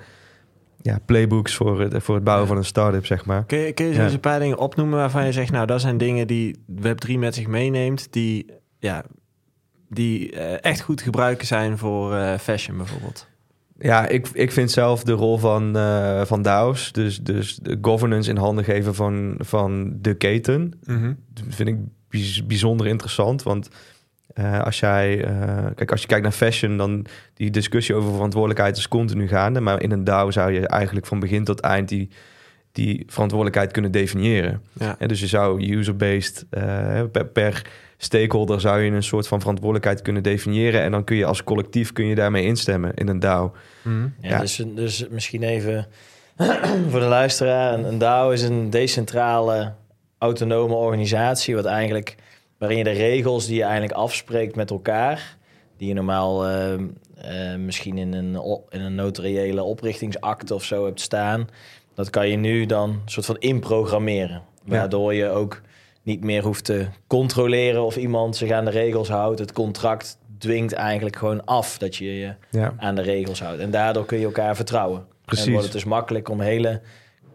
ja, 0.82 1.00
playbooks 1.06 1.56
voor 1.56 1.82
het, 1.82 2.04
voor 2.04 2.16
het 2.16 2.24
bouwen 2.24 2.48
van 2.48 2.58
een 2.58 2.66
start-up, 2.66 3.06
zeg 3.06 3.26
maar. 3.26 3.46
Kun 3.46 3.58
je, 3.58 3.72
kun 3.74 3.86
je 3.86 3.92
zo 3.94 3.98
Ja. 4.00 4.04
eens 4.06 4.14
een 4.14 4.20
paar 4.20 4.40
dingen 4.40 4.58
opnoemen 4.58 4.98
waarvan 4.98 5.26
je 5.26 5.32
zegt, 5.32 5.52
nou, 5.52 5.66
dat 5.66 5.82
zijn 5.82 5.98
dingen 5.98 6.28
die 6.28 6.56
Web3 6.82 7.12
met 7.18 7.36
zich 7.36 7.48
meeneemt, 7.48 8.14
die, 8.14 8.46
ja, 8.80 9.04
die 9.90 10.32
eh, 10.32 10.72
echt 10.72 10.82
goed 10.82 11.02
gebruiken 11.02 11.48
zijn 11.48 11.78
voor 11.78 12.16
eh, 12.16 12.38
fashion 12.38 12.78
bijvoorbeeld? 12.78 13.30
Ja, 13.80 14.08
ik, 14.08 14.28
ik 14.34 14.52
vind 14.52 14.72
zelf 14.72 15.04
de 15.04 15.12
rol 15.12 15.38
van, 15.38 15.76
eh 15.78 16.22
van 16.26 16.42
DAO's, 16.42 16.92
dus, 16.92 17.20
dus 17.22 17.56
de 17.56 17.78
governance 17.82 18.30
in 18.30 18.38
handen 18.38 18.64
geven 18.64 18.96
van, 18.96 19.36
van 19.38 19.98
de 20.02 20.14
keten, 20.14 20.74
Dat 21.34 21.44
vind 21.50 21.70
ik 21.70 21.76
bijz- 22.10 22.42
bijzonder 22.46 22.88
interessant. 22.88 23.44
Want 23.44 23.70
eh, 24.42 24.64
als 24.64 24.80
jij, 24.80 25.24
eh, 25.24 25.66
kijk, 25.76 25.92
als 25.92 26.02
je 26.02 26.08
kijkt 26.08 26.24
naar 26.24 26.32
fashion, 26.32 26.78
dan 26.78 27.06
die 27.34 27.50
discussie 27.50 27.96
over 27.96 28.14
verantwoordelijkheid 28.14 28.78
is 28.78 28.88
continu 28.88 29.28
gaande. 29.28 29.60
Maar 29.60 29.82
in 29.82 29.92
een 29.92 30.04
DAO 30.04 30.32
zou 30.32 30.52
je 30.52 30.68
eigenlijk 30.68 31.06
van 31.06 31.20
begin 31.20 31.44
tot 31.44 31.60
eind 31.60 31.90
die, 31.90 32.10
die 32.72 33.04
verantwoordelijkheid 33.08 33.72
kunnen 33.72 33.92
definiëren. 33.92 34.62
Ja. 34.74 34.96
En 35.00 35.08
dus 35.08 35.20
je 35.20 35.28
zou 35.28 35.72
user-based 35.76 36.46
eh, 36.50 37.02
per, 37.12 37.26
per 37.26 37.66
stakeholder 37.98 38.62
zou 38.62 38.82
je 38.82 38.92
een 38.92 39.04
soort 39.04 39.28
van 39.28 39.40
verantwoordelijkheid 39.40 40.02
kunnen 40.02 40.24
definiëren. 40.24 40.82
En 40.82 40.92
dan 40.92 41.04
kun 41.04 41.16
je 41.16 41.26
als 41.26 41.44
collectief 41.44 41.94
kun 41.94 42.06
je 42.06 42.16
daarmee 42.16 42.46
instemmen 42.46 42.94
in 42.94 43.08
een 43.08 43.20
DAO. 43.20 43.54
Mhm. 43.82 44.08
Ja, 44.22 44.30
Ja. 44.30 44.40
Dus, 44.40 44.64
dus 44.76 45.08
misschien 45.10 45.44
even 45.44 45.88
voor 46.90 47.00
de 47.00 47.06
luisteraar. 47.06 47.74
Een, 47.74 47.84
een 47.84 47.98
DAO 47.98 48.30
is 48.30 48.42
een 48.42 48.70
decentrale 48.70 49.74
autonome 50.18 50.74
organisatie... 50.74 51.56
Wat 51.56 51.66
eigenlijk, 51.66 52.16
waarin 52.62 52.78
je 52.78 52.84
de 52.84 52.90
regels 52.92 53.46
die 53.46 53.56
je 53.56 53.64
eigenlijk 53.64 53.94
afspreekt 53.94 54.56
met 54.56 54.70
elkaar... 54.70 55.38
die 55.78 55.88
je 55.88 55.94
normaal 55.94 56.48
eh, 56.48 56.74
eh, 56.74 57.60
misschien 57.60 57.98
in 57.98 58.14
een, 58.14 58.62
in 58.70 58.82
een 58.82 58.96
notariële 58.96 59.64
oprichtingsakte 59.64 60.54
of 60.54 60.64
zo 60.64 60.86
hebt 60.86 61.02
staan... 61.02 61.48
dat 61.94 62.10
kan 62.10 62.30
je 62.30 62.36
nu 62.36 62.66
dan 62.66 62.90
een 62.90 63.02
soort 63.06 63.26
van 63.26 63.38
inprogrammeren. 63.38 64.42
Waardoor 64.66 65.14
je 65.14 65.30
ook 65.30 65.62
niet 66.04 66.24
meer 66.24 66.44
hoeft 66.44 66.66
te 66.66 66.88
controleren... 67.08 67.84
of 67.84 67.98
iemand 67.98 68.36
zich 68.36 68.52
aan 68.52 68.66
de 68.66 68.72
regels 68.72 69.10
houdt. 69.10 69.40
Het 69.40 69.52
contract 69.52 70.18
dwingt 70.38 70.74
eigenlijk 70.74 71.16
gewoon 71.16 71.46
af 71.46 71.78
dat 71.78 71.96
je 71.96 72.18
je 72.20 72.34
Ja, 72.52 72.74
aan 72.78 72.96
de 72.96 73.02
regels 73.02 73.40
houdt. 73.40 73.60
En 73.60 73.72
daardoor 73.72 74.06
kun 74.06 74.20
je 74.20 74.26
elkaar 74.26 74.56
vertrouwen. 74.56 75.06
Precies. 75.26 75.46
En 75.46 75.52
wordt 75.52 75.66
het 75.66 75.76
dus 75.76 75.86
makkelijk 75.86 76.30
om 76.30 76.40
hele 76.40 76.82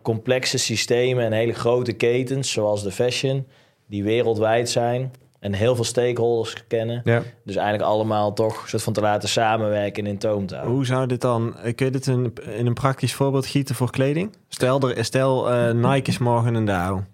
complexe 0.02 0.58
systemen 0.58 1.24
en 1.24 1.32
hele 1.32 1.54
grote 1.54 1.92
ketens, 1.92 2.52
zoals 2.52 2.82
de 2.82 2.90
fashion, 2.90 3.46
die 3.86 4.04
wereldwijd 4.04 4.68
zijn 4.68 5.12
en 5.40 5.52
heel 5.52 5.74
veel 5.74 5.84
stakeholders 5.84 6.66
kennen. 6.66 7.00
ja. 7.04 7.22
Dus 7.44 7.56
eigenlijk 7.56 7.88
allemaal 7.88 8.32
toch 8.32 8.62
een 8.62 8.68
soort 8.68 8.82
van 8.82 8.92
te 8.92 9.00
laten 9.00 9.28
samenwerken 9.28 10.04
en 10.04 10.10
in 10.10 10.18
toom 10.18 10.46
te 10.46 10.54
houden. 10.54 10.74
Hoe 10.74 10.86
zou 10.86 11.06
dit 11.06 11.20
dan, 11.20 11.56
kun 11.74 11.86
je 11.86 11.92
dit 11.92 12.06
in, 12.06 12.32
in 12.56 12.66
een 12.66 12.74
praktisch 12.74 13.14
voorbeeld 13.14 13.46
gieten 13.46 13.74
voor 13.74 13.90
kleding? 13.90 14.36
Stel, 14.48 14.90
er, 14.90 15.04
stel 15.04 15.50
eh, 15.50 15.72
Nike 15.90 16.10
is 16.10 16.18
morgen 16.18 16.54
een 16.54 16.64
DAO. 16.64 17.04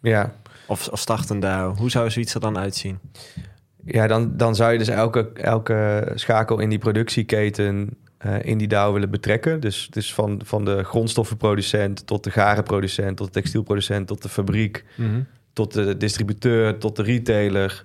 ja. 0.00 0.34
Of, 0.66 0.88
of 0.88 0.98
start 0.98 1.30
een 1.30 1.40
DAO. 1.40 1.74
Hoe 1.74 1.90
zou 1.90 2.10
zoiets 2.10 2.34
er 2.34 2.40
dan 2.40 2.58
uitzien? 2.58 2.98
Ja, 3.84 4.06
dan, 4.06 4.36
dan 4.36 4.54
zou 4.54 4.72
je 4.72 4.78
dus 4.78 4.88
elke, 4.88 5.30
elke 5.32 6.10
schakel 6.14 6.58
in 6.58 6.68
die 6.68 6.78
productieketen 6.78 7.96
eh, 8.18 8.34
in 8.42 8.58
die 8.58 8.68
DAO 8.68 8.92
willen 8.92 9.10
betrekken. 9.10 9.60
Dus, 9.60 9.88
dus 9.90 10.14
van, 10.14 10.40
van 10.44 10.64
de 10.64 10.84
grondstoffenproducent 10.84 12.06
tot 12.06 12.24
de 12.24 12.30
garenproducent, 12.30 13.16
tot 13.16 13.26
de 13.26 13.32
textielproducent, 13.32 14.06
tot 14.06 14.22
de 14.22 14.28
fabriek, 14.28 14.84
tot 15.58 15.72
de 15.72 15.96
distributeur, 15.96 16.78
tot 16.78 16.96
de 16.96 17.02
retailer, 17.02 17.84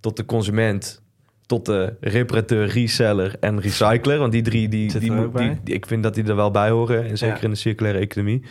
tot 0.00 0.16
de 0.16 0.24
consument, 0.24 1.02
tot 1.46 1.66
de 1.66 1.94
reparateur, 2.00 2.66
reseller 2.66 3.36
en 3.40 3.60
recycler. 3.60 4.18
Want 4.18 4.32
die 4.32 4.42
drie, 4.42 4.68
die, 4.68 4.98
die, 4.98 5.12
moet- 5.12 5.24
ook 5.24 5.32
bij? 5.32 5.48
die, 5.48 5.58
die- 5.64 5.74
ik 5.74 5.86
vind 5.86 6.02
dat 6.02 6.14
die 6.14 6.24
er 6.24 6.36
wel 6.36 6.50
bij 6.50 6.70
horen. 6.70 7.06
En 7.08 7.18
zeker 7.18 7.36
Ja. 7.36 7.42
in 7.42 7.50
de 7.50 7.56
circulaire 7.56 7.98
economie. 8.00 8.42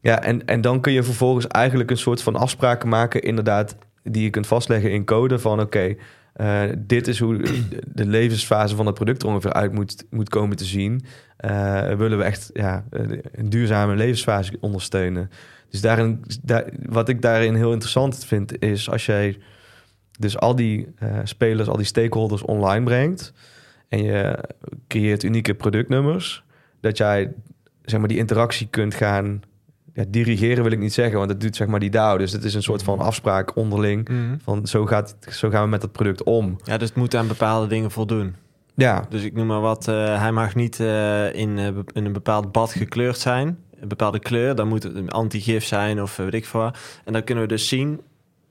Ja, 0.00 0.22
en, 0.22 0.44
en 0.46 0.60
dan 0.60 0.80
kun 0.80 0.92
je 0.92 1.02
vervolgens 1.02 1.46
eigenlijk 1.46 1.90
een 1.90 1.96
soort 1.98 2.22
van 2.22 2.36
afspraken 2.36 2.88
maken, 2.88 3.22
inderdaad, 3.22 3.76
die 4.02 4.22
je 4.22 4.30
kunt 4.30 4.46
vastleggen 4.46 4.90
in 4.90 5.04
code 5.04 5.38
van 5.38 5.60
oké, 5.60 5.94
eh, 6.34 6.62
dit 6.78 7.08
is 7.08 7.18
hoe 7.18 7.42
de 7.86 8.06
levensfase 8.06 8.76
van 8.76 8.86
het 8.86 8.94
product 8.94 9.22
er 9.22 9.28
ongeveer 9.28 9.52
uit 9.52 9.72
moet, 9.72 10.04
moet 10.10 10.28
komen 10.28 10.56
te 10.56 10.64
zien. 10.64 11.04
Uh, 11.40 11.92
willen 11.92 12.18
we 12.18 12.24
echt 12.24 12.50
ja, 12.52 12.84
een 13.32 13.48
duurzame 13.48 13.96
levensfase 13.96 14.52
ondersteunen. 14.60 15.30
Dus 15.70 15.80
daarin, 15.80 16.24
daar, 16.42 16.64
wat 16.86 17.08
ik 17.08 17.22
daarin 17.22 17.54
heel 17.54 17.72
interessant 17.72 18.24
vind, 18.24 18.62
is 18.62 18.90
als 18.90 19.06
jij 19.06 19.38
dus 20.18 20.38
al 20.38 20.54
die 20.56 20.88
uh, 21.02 21.18
spelers, 21.24 21.68
al 21.68 21.76
die 21.76 21.86
stakeholders 21.86 22.42
online 22.42 22.84
brengt 22.84 23.32
en 23.88 24.02
je 24.02 24.38
creëert 24.88 25.22
unieke 25.22 25.54
productnummers, 25.54 26.44
dat 26.80 26.96
jij 26.96 27.32
zeg 27.82 27.98
maar 28.00 28.08
die 28.08 28.18
interactie 28.18 28.66
kunt 28.70 28.94
gaan 28.94 29.42
ja, 29.94 30.04
dirigeren 30.08 30.62
wil 30.62 30.72
ik 30.72 30.78
niet 30.78 30.92
zeggen, 30.92 31.18
want 31.18 31.30
het 31.30 31.40
doet 31.40 31.56
zeg 31.56 31.66
maar 31.66 31.80
die 31.80 31.90
DAO. 31.90 32.18
Dus 32.18 32.32
het 32.32 32.44
is 32.44 32.54
een 32.54 32.62
soort 32.62 32.82
van 32.82 32.96
mhm. 32.96 33.06
afspraak 33.06 33.56
onderling. 33.56 34.08
Mm. 34.08 34.38
Van 34.42 34.66
zo, 34.66 34.86
gaat, 34.86 35.16
zo 35.30 35.50
gaan 35.50 35.62
we 35.62 35.68
met 35.68 35.82
het 35.82 35.92
product 35.92 36.22
om. 36.22 36.56
Ja, 36.64 36.76
dus 36.78 36.88
het 36.88 36.96
moet 36.96 37.14
aan 37.14 37.28
bepaalde 37.28 37.66
dingen 37.66 37.90
voldoen. 37.90 38.34
Ja. 38.74 39.06
Dus 39.08 39.22
ik 39.22 39.34
noem 39.34 39.46
maar 39.46 39.60
wat, 39.60 39.88
uh, 39.88 40.20
hij 40.20 40.32
mag 40.32 40.54
niet 40.54 40.78
uh, 40.78 41.34
in, 41.34 41.58
uh, 41.58 41.66
in 41.92 42.04
een 42.04 42.12
bepaald 42.12 42.52
bad 42.52 42.72
gekleurd 42.72 43.18
zijn. 43.18 43.58
Een 43.80 43.88
bepaalde 43.88 44.18
kleur, 44.18 44.54
dan 44.54 44.68
moet 44.68 44.82
het 44.82 44.94
een 44.94 45.10
anti-gif 45.10 45.64
zijn 45.64 46.02
of 46.02 46.16
weet 46.16 46.34
ik 46.34 46.46
veel. 46.46 46.72
En 47.04 47.12
dan 47.12 47.24
kunnen 47.24 47.44
we 47.44 47.50
dus 47.50 47.68
zien 47.68 48.00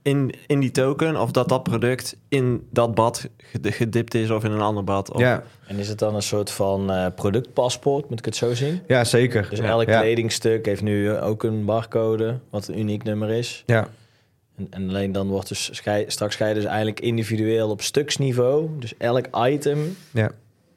in, 0.04 0.34
in 0.48 0.60
die 0.60 0.72
token 0.72 1.22
of 1.22 1.32
dat 1.32 1.50
dat 1.50 1.64
product 1.64 2.18
in 2.28 2.68
dat 2.72 2.96
bad 2.96 3.30
gedipt 3.62 4.14
is 4.14 4.30
of 4.30 4.44
in 4.44 4.52
een 4.52 4.62
ander 4.62 4.84
bad. 4.84 5.12
Of... 5.12 5.20
Ja. 5.20 5.44
En 5.68 5.78
is 5.78 5.88
het 5.88 6.00
dan 6.00 6.16
een 6.16 6.22
soort 6.22 6.52
van 6.52 6.92
uh, 6.92 7.06
productpaspoort, 7.16 8.10
moet 8.10 8.20
ik 8.20 8.26
het 8.26 8.36
zo 8.36 8.54
zien? 8.54 8.82
Ja, 8.88 9.04
zeker. 9.04 9.48
Dus 9.50 9.60
ja. 9.60 9.66
elk 9.66 9.86
kledingstuk 9.86 10.66
heeft 10.66 10.82
nu 10.82 11.12
ook 11.12 11.44
een 11.44 11.66
barcode, 11.66 12.40
wat 12.50 12.68
een 12.68 12.80
uniek 12.80 13.04
nummer 13.04 13.30
is. 13.30 13.64
Ja. 13.66 13.88
En, 14.56 14.68
en 14.70 14.90
alleen 14.90 15.12
dan 15.12 15.28
wordt 15.28 15.48
dus 15.48 15.70
schei, 15.76 16.06
straks 16.08 16.36
ga 16.36 16.48
je 16.48 16.54
dus 16.54 16.66
eigenlijk 16.66 17.00
individueel 17.00 17.70
op 17.70 17.82
stuksniveau. 17.82 18.70
Dus 18.80 18.94
elk 18.98 19.28
item, 19.36 19.96
ja. 20.12 20.32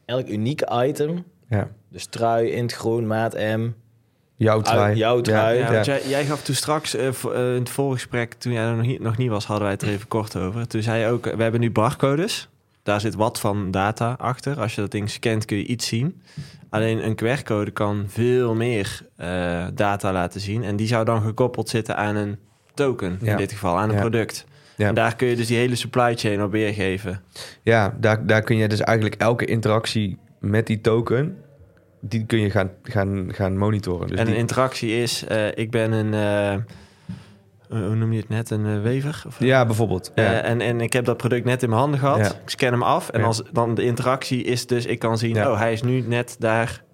elk 0.05 0.29
uniek 0.29 0.63
item. 0.73 1.25
Ja. 1.49 1.71
Dus 1.89 2.07
trui 2.07 2.49
in 2.49 2.63
het 2.63 2.73
groen, 2.73 3.07
maat 3.07 3.35
M, 3.35 3.69
Jouw 4.37 4.61
trui. 4.61 4.97
jouw 4.97 5.21
trui. 5.21 5.59
Ja, 5.59 5.73
ja, 5.73 5.83
jij, 5.83 6.09
jij, 6.09 6.25
gaf 6.25 6.43
toen 6.43 6.55
straks 6.55 6.95
uh, 6.95 7.03
uh, 7.03 7.55
in 7.55 7.61
het 7.61 7.71
voorgesprek, 7.71 8.35
toen 8.35 8.53
jij 8.53 8.65
er 8.65 8.77
nog 8.77 8.87
niet, 8.87 9.01
nog 9.01 9.17
niet 9.17 9.31
was, 9.31 9.45
hadden 9.45 9.65
wij 9.65 9.73
het 9.73 9.83
er 9.83 9.89
even 9.89 10.09
kort 10.09 10.37
over. 10.37 10.67
Toen 10.67 10.83
zei 10.83 11.01
je 11.01 11.09
ook, 11.09 11.25
we 11.25 11.43
hebben 11.43 11.61
nu 11.61 11.71
barcodes. 11.71 12.49
Daar 12.83 13.01
zit 13.01 13.15
wat 13.15 13.41
van 13.41 13.71
data 13.71 14.15
achter. 14.19 14.61
Als 14.61 14.75
je 14.75 14.81
dat 14.81 14.91
ding 14.91 15.11
scant 15.11 15.45
kun 15.45 15.57
je 15.57 15.67
iets 15.67 15.87
zien. 15.87 16.23
Alleen 16.71 17.07
een 17.07 17.15
QR-code 17.15 17.71
kan 17.71 18.05
veel 18.09 18.55
meer 18.55 19.01
uh, 19.21 19.67
data 19.75 20.13
laten 20.13 20.41
zien. 20.41 20.65
En 20.65 20.77
die 20.77 20.87
zou 20.87 21.05
dan 21.05 21.23
gekoppeld 21.23 21.69
zitten 21.69 21.97
aan 21.97 22.17
een 22.17 22.39
token, 22.75 23.19
ja. 23.21 23.31
in 23.31 23.37
dit 23.37 23.53
geval, 23.53 23.79
aan 23.79 23.89
een 23.89 23.95
ja. 23.95 24.01
product. 24.01 24.47
Ja. 24.77 24.89
En 24.89 24.95
daar 24.95 25.17
kun 25.17 25.29
je 25.29 25.37
dus 25.37 25.47
die 25.47 25.57
hele 25.57 25.75
supply 25.75 26.17
chain 26.17 26.43
op 26.43 26.51
weergeven. 26.51 27.23
Ja, 27.63 27.97
daar, 28.01 28.27
daar 28.27 28.43
kun 28.43 28.57
je 28.57 28.69
dus 28.69 28.81
eigenlijk 28.81 29.21
elke 29.21 29.45
interactie 29.45 30.19
met 30.41 30.67
die 30.67 30.81
token 30.81 31.37
die 32.09 32.25
kun 32.27 32.41
je 32.41 32.51
gaan, 32.51 32.71
gaan, 32.83 33.29
gaan 33.33 33.59
monitoren. 33.59 34.09
Dus 34.09 34.19
en 34.19 34.25
die... 34.25 34.35
een 34.35 34.41
interactie 34.41 35.03
is, 35.03 35.25
uh, 35.31 35.47
ik 35.55 35.71
ben 35.71 35.93
een, 35.93 36.13
uh, 36.13 36.63
hoe 37.87 37.95
noem 37.95 38.13
je 38.13 38.19
het 38.19 38.29
net, 38.29 38.51
een 38.51 38.67
uh, 38.67 38.83
wever? 38.83 39.23
Of, 39.27 39.37
ja, 39.39 39.67
bijvoorbeeld. 39.67 40.13
Ja. 40.15 40.41
en, 40.41 40.61
en 40.61 40.81
ik 40.81 40.93
heb 40.93 41.05
dat 41.05 41.17
product 41.17 41.45
net 41.45 41.63
in 41.63 41.69
mijn 41.69 41.81
handen 41.81 42.01
gehad. 42.01 42.19
Ja. 42.19 42.27
Ik 42.27 42.51
scan 42.51 42.73
hem 42.73 42.83
af 42.83 43.09
en 43.09 43.25
als 43.25 43.43
dan 43.53 43.75
de 43.75 43.83
interactie 43.83 44.45
is 44.45 44.67
dus, 44.67 44.87
ik 44.87 44.99
kan 44.99 45.19
zien, 45.19 45.47
oh, 45.47 45.59
hij 45.59 45.73
is 45.73 45.83
nu 45.83 46.01
net 46.01 46.37
daar 46.39 46.85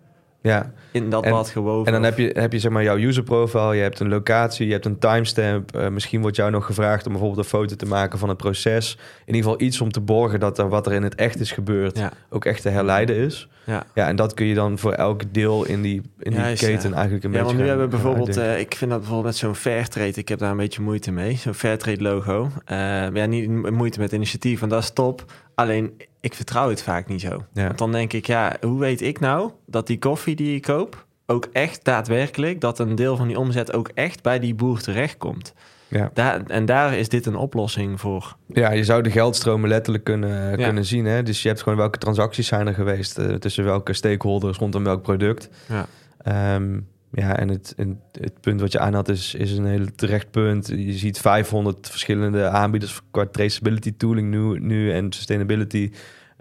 ja. 0.43 0.73
in 0.93 1.11
dat 1.11 1.25
En- 1.25 1.45
gewoven. 1.45 1.87
En 1.87 1.93
dan 1.93 2.11
Of- 2.11 2.17
heb 2.17 2.19
je, 2.35 2.41
heb 2.41 2.53
je 2.53 2.59
zeg 2.59 2.71
maar 2.71 2.83
jouw 2.83 2.97
user 2.97 3.23
profile, 3.23 3.75
je 3.77 3.83
hebt 3.83 4.01
een 4.01 4.09
locatie, 4.09 4.67
je 4.67 4.73
hebt 4.73 4.87
een 4.87 4.99
timestamp. 4.99 5.77
Eh, 5.77 5.89
misschien 5.89 6.21
wordt 6.21 6.37
jou 6.37 6.51
nog 6.51 6.67
gevraagd 6.67 7.07
om 7.07 7.13
bijvoorbeeld 7.13 7.45
een 7.45 7.51
foto 7.59 7.77
te 7.77 7.87
maken 7.87 8.19
van 8.19 8.29
het 8.29 8.39
proces. 8.39 8.99
In 9.25 9.35
ieder 9.35 9.51
geval 9.51 9.67
iets 9.67 9.81
om 9.81 9.91
te 9.93 10.01
borgen 10.01 10.41
dat 10.41 10.59
er 10.59 10.69
wat 10.69 10.87
er 10.87 10.93
in 10.93 11.03
het 11.03 11.15
echt 11.15 11.41
is 11.41 11.53
gebeurd 11.53 11.99
Ja, 11.99 12.13
ook 12.31 12.45
echt 12.45 12.63
te 12.63 12.69
herleiden 12.69 13.17
is. 13.17 13.49
ja. 13.65 13.85
Ja, 13.95 14.09
en 14.09 14.17
dat 14.17 14.35
kun 14.35 14.47
je 14.47 14.55
dan 14.55 14.79
voor 14.79 14.93
elk 14.93 15.23
deel 15.33 15.65
in 15.65 15.83
die, 15.83 16.03
in 16.19 16.31
die 16.33 16.41
keten 16.57 16.91
ja. 16.91 16.95
eigenlijk 16.97 17.25
een 17.25 17.33
ja, 17.33 17.37
beetje 17.39 17.45
want 17.45 17.59
nu 17.59 17.67
hebben 17.67 17.85
we 17.85 17.91
bijvoorbeeld, 17.91 18.37
eh, 18.37 18.59
ik 18.59 18.75
vind 18.75 18.91
dat 18.91 18.99
bijvoorbeeld 19.01 19.29
met 19.29 19.37
zo'n 19.37 19.55
Fairtrade, 19.55 20.13
ik 20.15 20.29
heb 20.29 20.39
daar 20.39 20.51
een 20.51 20.57
beetje 20.57 20.83
moeite 20.83 21.13
mee. 21.13 21.37
Zo'n 21.37 21.55
Fairtrade 21.55 22.03
logo. 22.03 22.49
Eh, 22.65 22.77
ja, 23.15 23.27
niet 23.27 23.71
moeite 23.71 24.01
met 24.01 24.13
initiatief, 24.13 24.61
want 24.61 24.73
dat 24.73 24.83
is 24.83 24.91
top. 24.91 25.25
Alleen, 25.63 25.93
ik 26.21 26.35
vertrouw 26.35 26.69
het 26.69 26.83
vaak 26.83 27.09
niet 27.09 27.21
zo. 27.21 27.45
Ja. 27.53 27.67
Want 27.67 27.79
dan 27.79 27.93
denk 27.93 28.13
ik, 28.13 28.27
ja, 28.27 28.57
hoe 28.61 28.79
weet 28.81 29.01
ik 29.01 29.21
nou 29.21 29.51
dat 29.67 29.87
die 29.87 29.99
koffie 29.99 30.37
die 30.37 30.55
ik 30.55 30.63
koop 30.63 31.07
ook 31.27 31.49
echt 31.53 31.85
daadwerkelijk, 31.85 32.61
dat 32.61 32.79
een 32.79 32.95
deel 32.95 33.17
van 33.17 33.29
die 33.29 33.39
omzet 33.39 33.73
ook 33.73 33.91
echt 33.95 34.23
bij 34.23 34.39
die 34.39 34.55
boer 34.55 34.81
terechtkomt. 34.81 35.55
Ja. 35.89 36.11
Daar, 36.15 36.43
en 36.47 36.65
daar 36.65 36.95
is 36.95 37.09
dit 37.09 37.27
een 37.27 37.37
oplossing 37.37 38.01
voor. 38.01 38.37
Ja, 38.47 38.71
je 38.73 38.85
zou 38.85 39.03
de 39.03 39.11
geldstromen 39.11 39.69
letterlijk 39.69 40.05
kunnen, 40.05 40.59
Ja. 40.59 40.65
kunnen 40.65 40.85
zien. 40.85 41.05
Hè? 41.05 41.23
Dus 41.23 41.43
je 41.43 41.49
hebt 41.49 41.63
gewoon 41.63 41.79
welke 41.79 41.99
transacties 41.99 42.47
zijn 42.47 42.67
er 42.67 42.75
geweest 42.75 43.19
eh, 43.19 43.35
tussen 43.35 43.65
welke 43.65 43.93
stakeholders 43.93 44.59
rondom 44.59 44.85
welk 44.85 45.03
product. 45.03 45.49
Ja. 45.69 45.87
Ehm, 46.23 46.79
ja, 47.13 47.37
en 47.37 47.49
het, 47.49 47.75
en 47.77 48.01
het 48.21 48.41
punt 48.41 48.61
wat 48.61 48.73
je 48.73 48.79
aanhaalt 48.79 49.09
is, 49.09 49.35
is 49.35 49.53
een 49.53 49.67
heel 49.67 49.87
terecht 49.97 50.31
punt. 50.31 50.67
Je 50.67 50.93
ziet 50.93 51.19
500 51.19 51.89
verschillende 51.91 52.49
aanbieders 52.49 53.01
qua 53.11 53.27
traceability 53.27 53.95
tooling 53.97 54.31
nu, 54.31 54.61
nu 54.61 54.93
en 54.93 55.13
sustainability 55.13 55.91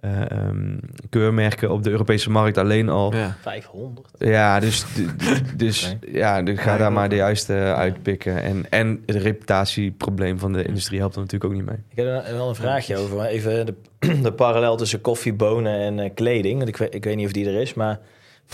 eh, 0.02 0.32
ehm, 0.32 0.78
keurmerken 1.10 1.72
op 1.72 1.84
de 1.84 1.90
Europese 1.90 2.30
markt 2.30 2.58
alleen 2.58 2.90
al. 2.90 3.16
Ja. 3.16 3.38
500. 3.42 4.08
Ja, 4.18 4.60
dus, 4.60 4.86
dus 5.56 5.96
ja, 6.12 6.42
dus 6.42 6.60
ga 6.60 6.78
daar 6.78 6.92
maar 6.92 7.10
de 7.10 7.16
juiste 7.16 7.54
uitpikken. 7.54 8.42
En, 8.42 8.66
en 8.70 9.04
het 9.06 9.16
reputatieprobleem 9.16 10.40
van 10.40 10.54
de 10.54 10.64
industrie 10.64 11.00
helpt 11.00 11.16
er 11.16 11.22
natuurlijk 11.22 11.52
ook 11.52 11.58
niet 11.58 11.70
mee. 11.70 11.78
Ik 11.90 11.98
heb 11.98 12.06
er 12.06 12.36
wel 12.36 12.50
een 12.50 12.56
vraagje 12.56 12.98
over. 12.98 13.18
maar 13.18 13.28
Even 13.28 13.66
de, 13.66 13.76
de 14.22 14.34
parallel 14.34 14.76
tussen 14.76 15.02
koffie, 15.02 15.34
bonen 15.34 15.80
en 15.80 16.00
eh, 16.00 16.10
kleding. 16.14 16.58
Want 16.58 16.70
ik, 16.70 16.78
weet, 16.78 16.94
ik 16.96 17.04
weet 17.04 17.16
niet 17.16 17.26
of 17.26 17.32
die 17.32 17.48
er 17.48 17.62
is, 17.62 17.74
maar 17.74 18.00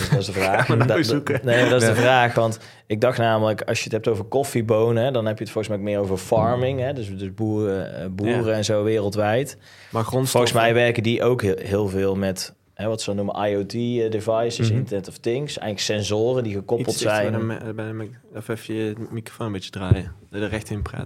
dat 0.10 0.20
is 0.20 0.26
de 0.26 0.32
vraag. 0.42 0.68
Nou 0.68 0.86
Dat- 0.86 1.44
nee, 1.44 1.70
dat 1.70 1.82
is 1.82 1.88
de 1.88 1.96
vraag. 1.96 2.34
Want 2.34 2.60
ik 2.86 3.02
dacht 3.02 3.18
namelijk, 3.18 3.62
als 3.62 3.78
je 3.78 3.84
het 3.84 3.94
hebt 3.94 4.08
over 4.08 4.24
koffiebonen... 4.24 5.04
hè, 5.04 5.12
dan 5.12 5.26
heb 5.26 5.38
je 5.38 5.44
het 5.44 5.54
volgens 5.54 5.76
mij 5.76 5.84
meer 5.84 6.00
over 6.00 6.18
farming. 6.18 6.80
Hè, 6.80 6.94
dus, 6.94 7.18
dus 7.18 7.34
boeren, 7.34 8.00
eh, 8.02 8.08
boeren 8.10 8.54
en 8.54 8.66
zo 8.66 8.84
wereldwijd. 8.84 9.58
Maar. 9.92 10.04
Volgens 10.06 10.52
mij 10.52 10.74
werken 10.74 11.04
die 11.04 11.24
ook 11.24 11.42
heel, 11.42 11.58
heel 11.58 11.88
veel 11.88 12.16
met... 12.16 12.56
Hè, 12.74 12.88
wat 12.88 13.02
ze 13.02 13.14
noemen 13.14 13.36
IoT-devices, 13.50 14.70
Mhm. 14.70 14.78
Internet 14.78 15.08
of 15.08 15.18
Things. 15.18 15.58
Eigenlijk 15.58 15.80
sensoren 15.80 16.44
die 16.44 16.54
gekoppeld 16.54 16.88
Iets 16.96 17.02
zijn. 17.02 17.48
Bij 17.48 17.58
de, 17.60 17.74
bij 17.74 18.10
of 18.36 18.48
even 18.50 18.76
je 18.76 18.94
microfoon 19.10 19.46
een 19.48 19.52
beetje 19.52 19.70
draaien. 19.70 20.12
Dat 20.30 20.42
er 20.42 20.50
recht 20.50 20.70
in 20.70 20.82
praat. 20.82 21.06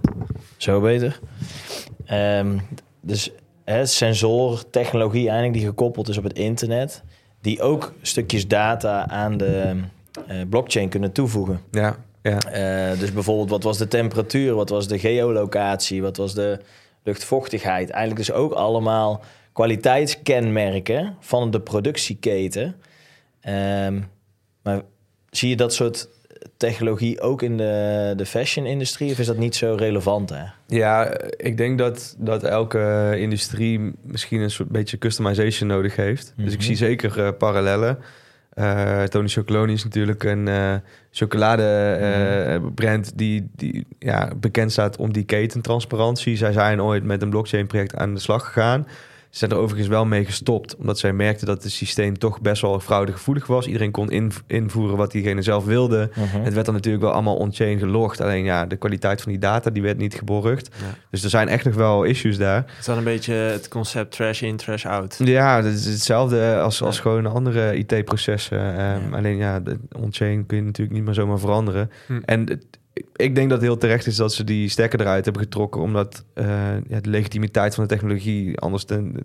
Zo 0.56 0.80
beter. 0.80 1.18
Ehm, 2.04 2.58
dus 3.00 3.30
hè, 3.64 3.86
sensortechnologie 3.86 5.24
eigenlijk 5.28 5.54
die 5.58 5.66
gekoppeld 5.66 6.08
is 6.08 6.18
op 6.18 6.24
het 6.24 6.38
internet, 6.38 7.02
die 7.42 7.62
ook 7.62 7.92
stukjes 8.02 8.48
data 8.48 9.08
aan 9.08 9.36
de 9.36 9.76
eh, 10.26 10.36
blockchain 10.48 10.88
kunnen 10.88 11.12
toevoegen. 11.12 11.60
Ja, 11.70 11.96
ja. 12.22 12.38
Eh, 12.38 12.98
dus 12.98 13.12
bijvoorbeeld 13.12 13.50
wat 13.50 13.62
was 13.62 13.78
de 13.78 13.88
temperatuur, 13.88 14.54
wat 14.54 14.68
was 14.68 14.88
de 14.88 14.98
geolocatie, 14.98 16.02
wat 16.02 16.16
was 16.16 16.34
de 16.34 16.60
luchtvochtigheid. 17.02 17.90
Eigenlijk 17.90 18.26
dus 18.26 18.36
ook 18.36 18.52
allemaal 18.52 19.24
kwaliteitskenmerken 19.52 21.16
van 21.20 21.50
de 21.50 21.60
productieketen. 21.60 22.76
Ehm, 23.40 24.00
maar 24.62 24.82
zie 25.30 25.48
je 25.48 25.56
dat 25.56 25.74
soort 25.74 26.08
technologie 26.66 27.20
ook 27.20 27.42
in 27.42 27.56
de, 27.56 28.12
de 28.16 28.26
fashion-industrie 28.26 29.12
of 29.12 29.18
is 29.18 29.26
dat 29.26 29.36
niet 29.36 29.54
zo 29.56 29.74
relevant 29.78 30.28
daar? 30.28 30.54
Ja, 30.66 31.18
ik 31.36 31.56
denk 31.56 31.78
dat, 31.78 32.16
dat 32.18 32.42
elke 32.44 33.12
industrie 33.16 33.92
misschien 34.02 34.40
een 34.40 34.50
soort 34.50 34.68
beetje 34.68 34.98
customization 34.98 35.68
nodig 35.68 35.96
heeft. 35.96 36.32
Dus 36.36 36.52
ik 36.52 36.58
Mhm. 36.58 36.66
zie 36.66 36.76
zeker 36.76 37.24
eh, 37.24 37.28
parallellen. 37.38 37.98
Eh, 38.54 39.02
Tony 39.02 39.28
Chocoloni 39.28 39.72
is 39.72 39.84
natuurlijk 39.84 40.24
een 40.24 40.48
eh 40.48 40.74
chocoladebrand 41.10 43.18
die, 43.18 43.48
die 43.56 43.86
ja, 43.98 44.30
bekend 44.36 44.72
staat 44.72 44.96
om 44.96 45.12
die 45.12 45.24
ketentransparantie. 45.24 46.36
Zij 46.36 46.52
zijn 46.52 46.82
ooit 46.82 47.04
met 47.04 47.22
een 47.22 47.30
blockchain 47.30 47.66
project 47.66 47.94
aan 47.96 48.14
de 48.14 48.20
slag 48.20 48.44
gegaan. 48.44 48.86
Ze 49.32 49.38
zijn 49.38 49.50
er 49.50 49.56
overigens 49.56 49.88
wel 49.88 50.04
mee 50.06 50.24
gestopt, 50.24 50.76
omdat 50.76 50.98
zij 50.98 51.12
merkten 51.12 51.46
dat 51.46 51.62
het 51.62 51.72
systeem 51.72 52.18
toch 52.18 52.40
best 52.40 52.62
wel 52.62 52.80
fraudegevoelig 52.80 53.46
was. 53.46 53.66
Iedereen 53.66 53.90
kon 53.90 54.10
in- 54.10 54.32
invoeren 54.46 54.96
wat 54.96 55.10
diegene 55.12 55.42
zelf 55.42 55.64
wilde. 55.64 56.10
Het 56.18 56.54
werd 56.54 56.66
dan 56.66 56.74
natuurlijk 56.74 57.02
wel 57.04 57.12
allemaal 57.12 57.36
on-chain 57.36 57.78
gelogd. 57.78 58.20
Alleen 58.20 58.44
ja, 58.44 58.66
de 58.66 58.76
kwaliteit 58.76 59.20
van 59.22 59.32
die 59.32 59.40
data 59.40 59.70
die 59.70 59.82
werd 59.82 59.98
niet 59.98 60.14
geborgd. 60.14 60.68
Ja. 60.80 60.94
Dus 61.10 61.24
er 61.24 61.30
zijn 61.30 61.48
echt 61.48 61.64
nog 61.64 61.74
wel 61.74 62.02
issues 62.04 62.36
daar. 62.38 62.56
Het 62.56 62.78
is 62.78 62.84
dan 62.84 62.98
een 62.98 63.04
beetje 63.04 63.32
het 63.34 63.68
concept 63.68 64.12
trash 64.12 64.42
in, 64.42 64.56
trash 64.56 64.86
out. 64.86 65.16
Ja, 65.24 65.62
dat 65.62 65.72
is 65.72 65.84
hetzelfde 65.84 66.60
als, 66.60 66.82
als 66.82 67.00
gewoon 67.00 67.26
andere 67.26 67.76
IT-processen. 67.76 68.58
Ehm, 68.58 69.10
Ja. 69.10 69.16
Alleen 69.16 69.36
ja, 69.36 69.60
de 69.60 69.78
on-chain 69.96 70.46
kun 70.46 70.56
je 70.56 70.62
natuurlijk 70.62 70.96
niet 70.96 71.04
meer 71.04 71.14
zomaar 71.14 71.38
veranderen. 71.38 71.90
Hm. 72.06 72.20
En 72.24 72.48
het- 72.48 72.66
ik 73.16 73.34
denk 73.34 73.48
dat 73.48 73.58
het 73.58 73.66
heel 73.68 73.78
terecht 73.78 74.06
is 74.06 74.16
dat 74.16 74.32
ze 74.32 74.44
die 74.44 74.68
stekker 74.68 75.00
eruit 75.00 75.24
hebben 75.24 75.42
getrokken, 75.42 75.80
omdat 75.80 76.24
eh, 76.34 76.46
ja, 76.88 77.00
de 77.00 77.10
legitimiteit 77.10 77.74
van 77.74 77.84
de 77.84 77.90
technologie 77.90 78.58
anders 78.58 78.84
ten, 78.84 79.16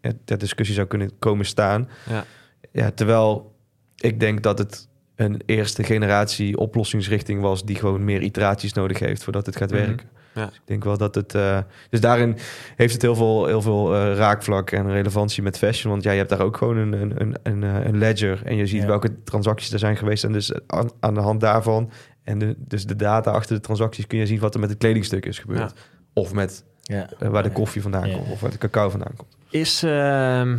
eh, 0.00 0.10
ter 0.24 0.38
discussie 0.38 0.74
zou 0.74 0.86
kunnen 0.86 1.10
komen 1.18 1.46
staan. 1.46 1.88
Ja. 2.08 2.24
Ja, 2.72 2.90
terwijl 2.90 3.54
ik 3.96 4.20
denk 4.20 4.42
dat 4.42 4.58
het 4.58 4.88
een 5.16 5.40
eerste 5.46 5.82
generatie 5.84 6.56
oplossingsrichting 6.58 7.40
was 7.40 7.64
die 7.64 7.76
gewoon 7.76 8.04
meer 8.04 8.20
iteraties 8.22 8.72
nodig 8.72 8.98
heeft 8.98 9.24
voordat 9.24 9.46
het 9.46 9.56
gaat 9.56 9.70
Mhm. 9.70 9.80
werken. 9.86 10.08
Ja. 10.34 10.46
Dus 10.46 10.54
ik 10.56 10.62
denk 10.64 10.84
wel 10.84 10.96
dat 10.98 11.14
het... 11.14 11.34
eh, 11.34 11.58
dus 11.90 12.00
daarin 12.00 12.36
heeft 12.76 12.92
het 12.92 13.02
heel 13.02 13.14
veel, 13.14 13.46
heel 13.46 13.62
veel 13.62 13.94
eh, 13.94 14.14
raakvlak 14.14 14.70
en 14.70 14.90
relevantie 14.92 15.42
met 15.42 15.58
fashion. 15.58 15.90
Want 15.92 16.02
ja, 16.04 16.10
je 16.10 16.16
hebt 16.16 16.30
daar 16.30 16.40
ook 16.40 16.56
gewoon 16.56 16.76
een, 16.76 16.92
een, 16.92 17.12
een, 17.20 17.34
een, 17.42 17.62
eh, 17.62 17.84
een 17.84 17.98
ledger. 17.98 18.40
En 18.44 18.56
je 18.56 18.66
ziet 18.66 18.80
Ja. 18.80 18.86
welke 18.86 19.22
transacties 19.24 19.72
er 19.72 19.78
zijn 19.78 19.96
geweest. 19.96 20.24
En 20.24 20.32
dus 20.32 20.52
aan, 20.66 20.90
aan 21.00 21.14
de 21.14 21.20
hand 21.20 21.40
daarvan... 21.40 21.90
En 22.24 22.38
de, 22.38 22.54
dus 22.58 22.86
de 22.86 22.96
data 22.96 23.30
achter 23.30 23.54
de 23.56 23.60
transacties 23.62 24.06
kun 24.06 24.18
je 24.18 24.26
zien 24.26 24.38
wat 24.40 24.54
er 24.54 24.60
met 24.60 24.70
het 24.70 24.78
kledingstuk 24.78 25.26
is 25.26 25.38
gebeurd. 25.38 25.72
Of 26.12 26.32
met 26.34 26.64
Ja. 26.82 27.08
eh, 27.18 27.28
waar 27.28 27.42
de 27.42 27.50
koffie 27.50 27.82
vandaan 27.82 28.08
Ja. 28.08 28.16
komt. 28.16 28.30
Of 28.30 28.40
waar 28.40 28.50
de 28.50 28.58
cacao 28.58 28.88
vandaan 28.90 29.12
komt. 29.16 29.36
Is 29.50 29.82
ehm, 29.82 30.58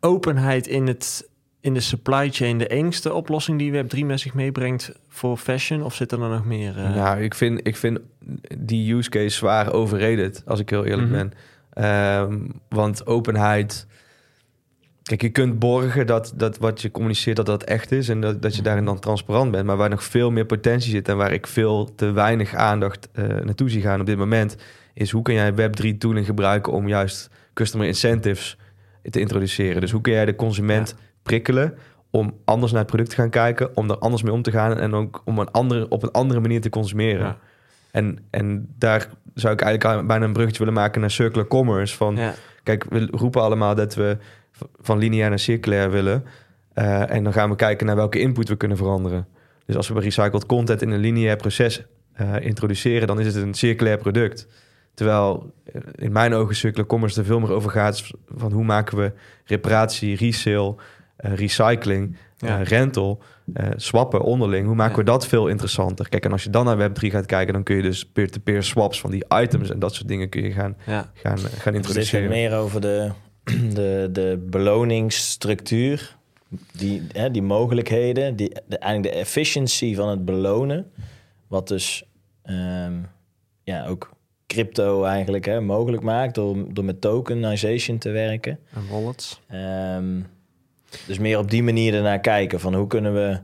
openheid 0.00 0.66
in, 0.66 0.86
het, 0.86 1.28
in 1.60 1.74
de 1.74 1.80
supply 1.80 2.30
chain 2.30 2.58
de 2.58 2.66
enigste 2.66 3.12
oplossing 3.12 3.58
die 3.58 3.72
Web3 3.84 3.98
met 4.06 4.20
zich 4.20 4.34
meebrengt 4.34 4.92
voor 5.08 5.36
fashion? 5.36 5.82
Of 5.82 5.94
zit 5.94 6.12
er 6.12 6.18
dan 6.18 6.30
nog 6.30 6.44
meer? 6.44 6.78
eh? 6.78 6.94
Nou, 6.94 7.20
ik 7.22 7.34
vind, 7.34 7.66
ik 7.66 7.76
vind 7.76 7.98
die 8.58 8.94
use 8.94 9.08
case 9.10 9.36
zwaar 9.36 9.72
overrated, 9.72 10.42
als 10.46 10.60
ik 10.60 10.70
heel 10.70 10.84
eerlijk 10.84 11.08
Mhm. 11.08 11.16
ben. 11.16 11.32
Ehm, 11.70 12.38
want 12.68 13.06
openheid... 13.06 13.86
Kijk, 15.02 15.22
je 15.22 15.28
kunt 15.28 15.58
borgen 15.58 16.06
dat, 16.06 16.32
dat 16.36 16.58
wat 16.58 16.82
je 16.82 16.90
communiceert, 16.90 17.36
dat 17.36 17.46
dat 17.46 17.62
echt 17.62 17.92
is... 17.92 18.08
en 18.08 18.20
dat, 18.20 18.42
dat 18.42 18.56
je 18.56 18.62
daarin 18.62 18.84
dan 18.84 18.98
transparant 18.98 19.50
bent. 19.50 19.66
Maar 19.66 19.76
waar 19.76 19.88
nog 19.88 20.04
veel 20.04 20.30
meer 20.30 20.46
potentie 20.46 20.90
zit... 20.90 21.08
en 21.08 21.16
waar 21.16 21.32
ik 21.32 21.46
veel 21.46 21.94
te 21.94 22.10
weinig 22.10 22.54
aandacht 22.54 23.08
eh, 23.12 23.24
naartoe 23.24 23.70
zie 23.70 23.82
gaan 23.82 24.00
op 24.00 24.06
dit 24.06 24.18
moment... 24.18 24.56
is 24.94 25.10
hoe 25.10 25.22
kun 25.22 25.34
jij 25.34 25.52
Web3-tooling 25.52 26.26
gebruiken 26.26 26.72
om 26.72 26.88
juist 26.88 27.30
customer 27.54 27.86
incentives 27.86 28.58
te 29.10 29.20
introduceren. 29.20 29.80
Dus 29.80 29.90
hoe 29.90 30.00
kun 30.00 30.12
jij 30.12 30.24
de 30.24 30.36
consument 30.36 30.94
prikkelen 31.22 31.74
om 32.10 32.34
anders 32.44 32.72
naar 32.72 32.80
het 32.80 32.90
product 32.90 33.10
te 33.10 33.16
gaan 33.16 33.30
kijken... 33.30 33.76
om 33.76 33.90
er 33.90 33.98
anders 33.98 34.22
mee 34.22 34.32
om 34.32 34.42
te 34.42 34.50
gaan 34.50 34.78
en 34.78 34.94
ook 34.94 35.22
om 35.24 35.38
een 35.38 35.50
andere, 35.50 35.88
op 35.88 36.02
een 36.02 36.12
andere 36.12 36.40
manier 36.40 36.60
te 36.60 36.70
consumeren. 36.70 37.26
Ja. 37.26 37.38
En, 37.90 38.18
en 38.30 38.74
daar 38.78 39.08
zou 39.34 39.52
ik 39.52 39.60
eigenlijk 39.60 40.06
bijna 40.06 40.24
een 40.24 40.32
bruggetje 40.32 40.58
willen 40.58 40.80
maken 40.80 41.00
naar 41.00 41.10
circular 41.10 41.46
commerce. 41.46 41.96
Van, 41.96 42.16
Ja. 42.16 42.34
Kijk, 42.62 42.84
we 42.88 43.08
roepen 43.10 43.42
allemaal 43.42 43.74
dat 43.74 43.94
we 43.94 44.16
van 44.80 44.98
lineair 44.98 45.28
naar 45.28 45.38
circulair 45.38 45.90
willen. 45.90 46.24
Eh, 46.72 47.10
en 47.10 47.24
dan 47.24 47.32
gaan 47.32 47.50
we 47.50 47.56
kijken 47.56 47.86
naar 47.86 47.96
welke 47.96 48.18
input 48.20 48.48
we 48.48 48.56
kunnen 48.56 48.76
veranderen. 48.76 49.26
Dus 49.66 49.76
als 49.76 49.88
we 49.88 50.00
recycled 50.00 50.46
content 50.46 50.82
in 50.82 50.90
een 50.90 51.00
lineair 51.00 51.36
proces 51.36 51.82
eh, 52.12 52.34
introduceren, 52.40 53.06
dan 53.06 53.20
is 53.20 53.26
het 53.26 53.36
een 53.44 53.54
circulair 53.54 53.98
product. 53.98 54.46
Terwijl 54.94 55.52
eh, 55.72 55.80
in 55.94 56.12
mijn 56.12 56.34
ogen 56.34 56.56
circular 56.56 56.86
commerce 56.86 57.20
er 57.20 57.26
veel 57.26 57.40
meer 57.40 57.52
over 57.52 57.70
gaat 57.70 58.10
van 58.34 58.52
hoe 58.52 58.64
maken 58.64 58.98
we 58.98 59.12
reparatie, 59.44 60.16
resale, 60.16 60.74
recycling, 61.16 62.16
Ja. 62.36 62.62
rental, 62.62 63.22
eh, 63.54 63.68
swappen 63.76 64.20
onderling. 64.20 64.66
Hoe 64.66 64.74
maken 64.74 64.92
Ja. 64.92 64.98
we 64.98 65.04
dat 65.04 65.26
veel 65.26 65.48
interessanter? 65.48 66.08
Kijk, 66.08 66.24
en 66.24 66.32
als 66.32 66.44
je 66.44 66.50
dan 66.50 66.64
naar 66.64 66.76
Web3 66.90 67.10
gaat 67.10 67.26
kijken, 67.26 67.52
dan 67.52 67.62
kun 67.62 67.76
je 67.76 67.82
dus 67.82 68.06
peer-to-peer 68.06 68.62
swaps 68.62 69.00
van 69.00 69.10
die 69.10 69.24
items 69.42 69.70
en 69.70 69.78
dat 69.78 69.94
soort 69.94 70.08
dingen 70.08 70.28
kun 70.28 70.42
je 70.42 70.52
gaan, 70.52 70.76
Ja. 70.86 71.10
gaan, 71.14 71.38
gaan 71.38 71.72
Dus 71.72 71.74
introduceren. 71.74 72.28
meer 72.28 72.54
over 72.56 72.80
de, 72.80 73.10
de, 73.74 74.08
de 74.12 74.46
beloningsstructuur. 74.50 76.18
Die, 76.72 77.02
hè, 77.12 77.30
die 77.30 77.42
mogelijkheden, 77.42 78.36
die, 78.36 78.48
de, 78.66 78.78
eigenlijk 78.78 79.14
de 79.14 79.20
efficiency 79.20 79.94
van 79.94 80.08
het 80.08 80.24
belonen. 80.24 80.90
Wat 81.46 81.68
dus 81.68 82.04
ehm, 82.42 82.94
ja, 83.62 83.86
ook 83.86 84.10
crypto 84.46 85.04
eigenlijk 85.04 85.44
hè, 85.44 85.60
mogelijk 85.60 86.02
maakt 86.02 86.34
door, 86.34 86.74
door 86.74 86.84
met 86.84 87.00
tokenization 87.00 87.98
te 87.98 88.10
werken. 88.10 88.58
En 88.72 88.88
wallets. 88.90 89.40
Ehm, 89.48 90.20
dus 91.06 91.18
meer 91.18 91.38
op 91.38 91.50
die 91.50 91.62
manier 91.62 91.94
ernaar 91.94 92.20
kijken 92.20 92.60
van 92.60 92.74
hoe 92.74 92.86
kunnen 92.86 93.14
we 93.14 93.40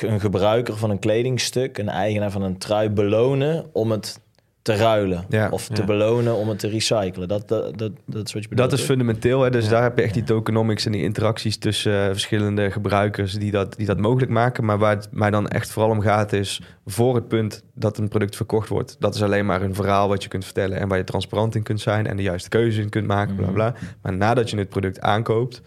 een 0.00 0.20
gebruiker 0.20 0.76
van 0.76 0.90
een 0.90 0.98
kledingstuk, 0.98 1.78
een 1.78 1.88
eigenaar 1.88 2.30
van 2.30 2.42
een 2.42 2.58
trui 2.58 2.90
belonen 2.90 3.74
om 3.74 3.90
het 3.90 4.20
te 4.62 4.74
ruilen 4.76 5.24
Ja. 5.28 5.48
of 5.50 5.66
te 5.66 5.80
Ja. 5.80 5.84
belonen 5.86 6.34
om 6.36 6.48
het 6.48 6.58
te 6.58 6.68
recyclen. 6.68 7.28
Dat, 7.28 7.48
dat, 7.48 7.78
dat, 7.78 7.92
dat 8.06 8.26
is 8.26 8.32
wat 8.32 8.42
je 8.42 8.48
bedoelt. 8.48 8.70
Dat 8.70 8.78
is 8.78 8.84
fundamenteel. 8.84 9.40
Hè? 9.42 9.50
Dus 9.50 9.64
Ja. 9.64 9.70
daar 9.70 9.82
heb 9.82 9.96
je 9.96 10.02
echt 10.02 10.14
die 10.14 10.22
tokenomics 10.22 10.86
en 10.86 10.92
die 10.92 11.02
interacties 11.02 11.56
tussen 11.58 12.00
eh, 12.00 12.06
verschillende 12.06 12.70
gebruikers 12.70 13.32
die 13.34 13.50
dat, 13.50 13.76
die 13.76 13.86
dat 13.86 13.98
mogelijk 13.98 14.30
maken. 14.30 14.64
Maar 14.64 14.78
waar 14.78 14.94
het 14.96 15.08
mij 15.10 15.30
dan 15.30 15.48
echt 15.48 15.70
vooral 15.70 15.90
om 15.90 16.00
gaat 16.00 16.32
is 16.32 16.60
voor 16.86 17.14
het 17.14 17.28
punt 17.28 17.62
dat 17.74 17.98
een 17.98 18.08
product 18.08 18.36
verkocht 18.36 18.68
wordt. 18.68 18.96
Dat 18.98 19.14
is 19.14 19.22
alleen 19.22 19.46
maar 19.46 19.62
een 19.62 19.74
verhaal 19.74 20.08
wat 20.08 20.22
je 20.22 20.28
kunt 20.28 20.44
vertellen 20.44 20.78
en 20.78 20.88
waar 20.88 20.98
je 20.98 21.04
transparant 21.04 21.54
in 21.54 21.62
kunt 21.62 21.80
zijn 21.80 22.06
en 22.06 22.16
de 22.16 22.22
juiste 22.22 22.48
keuze 22.48 22.80
in 22.80 22.88
kunt 22.88 23.06
maken, 23.06 23.34
bla 23.34 23.44
Mhm. 23.44 23.54
bla. 23.54 23.74
Maar 24.02 24.12
nadat 24.16 24.50
je 24.50 24.56
het 24.58 24.68
product 24.68 25.00
aankoopt, 25.00 25.62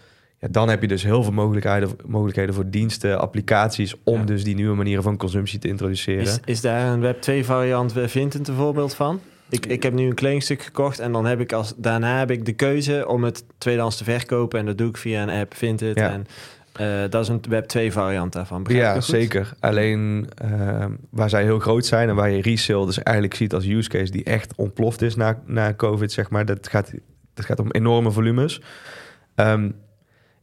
ja, 0.46 0.52
dan 0.52 0.68
heb 0.68 0.80
je 0.80 0.88
dus 0.88 1.02
heel 1.02 1.22
veel 1.22 1.32
mogelijkheden, 1.32 1.90
mogelijkheden 2.06 2.54
voor 2.54 2.70
diensten, 2.70 3.20
applicaties 3.20 3.94
om 4.04 4.18
Ja. 4.18 4.24
dus 4.24 4.44
die 4.44 4.54
nieuwe 4.54 4.76
manieren 4.76 5.02
van 5.02 5.16
consumptie 5.16 5.58
te 5.58 5.68
introduceren. 5.68 6.22
Is, 6.22 6.38
is 6.44 6.60
daar 6.60 6.92
een 6.92 7.14
Web2 7.14 7.44
variant 7.46 7.92
Vinted 7.96 8.48
een 8.48 8.54
voorbeeld 8.54 8.94
van? 8.94 9.20
Ik, 9.48 9.66
ik 9.66 9.82
heb 9.82 9.92
nu 9.92 10.06
een 10.06 10.14
kledingstuk 10.14 10.62
gekocht 10.62 10.98
en 10.98 11.12
dan 11.12 11.26
heb 11.26 11.40
ik 11.40 11.52
als 11.52 11.74
daarna 11.76 12.18
heb 12.18 12.30
ik 12.30 12.44
de 12.44 12.52
keuze 12.52 13.08
om 13.08 13.24
het 13.24 13.44
tweedehands 13.58 13.96
te 13.96 14.04
verkopen 14.04 14.58
en 14.58 14.66
dat 14.66 14.78
doe 14.78 14.88
ik 14.88 14.96
via 14.96 15.22
een 15.22 15.40
app 15.40 15.54
Vinted 15.54 15.96
Ja. 15.98 16.10
en 16.10 16.26
eh, 16.72 17.10
dat 17.10 17.22
is 17.22 17.28
een 17.28 17.40
Web2 17.50 17.92
variant 17.92 18.32
daarvan. 18.32 18.62
Begrijp 18.62 18.94
Ja, 18.94 19.00
zeker. 19.00 19.52
Alleen 19.60 20.28
eh, 20.34 20.84
waar 21.10 21.28
zij 21.30 21.42
heel 21.42 21.58
groot 21.58 21.86
zijn 21.86 22.08
en 22.08 22.14
waar 22.14 22.30
je 22.30 22.42
resale 22.42 22.86
dus 22.86 23.02
eigenlijk 23.02 23.36
ziet 23.36 23.54
als 23.54 23.66
use 23.66 23.88
case 23.88 24.12
die 24.12 24.24
echt 24.24 24.52
ontploft 24.56 25.02
is 25.02 25.16
na, 25.16 25.42
na 25.46 25.74
COVID, 25.74 26.12
zeg 26.12 26.30
maar. 26.30 26.44
Dat 26.44 26.68
gaat, 26.68 26.92
dat 27.34 27.44
gaat 27.44 27.60
om 27.60 27.70
enorme 27.70 28.10
volumes. 28.10 28.60
Ehm, 29.34 29.70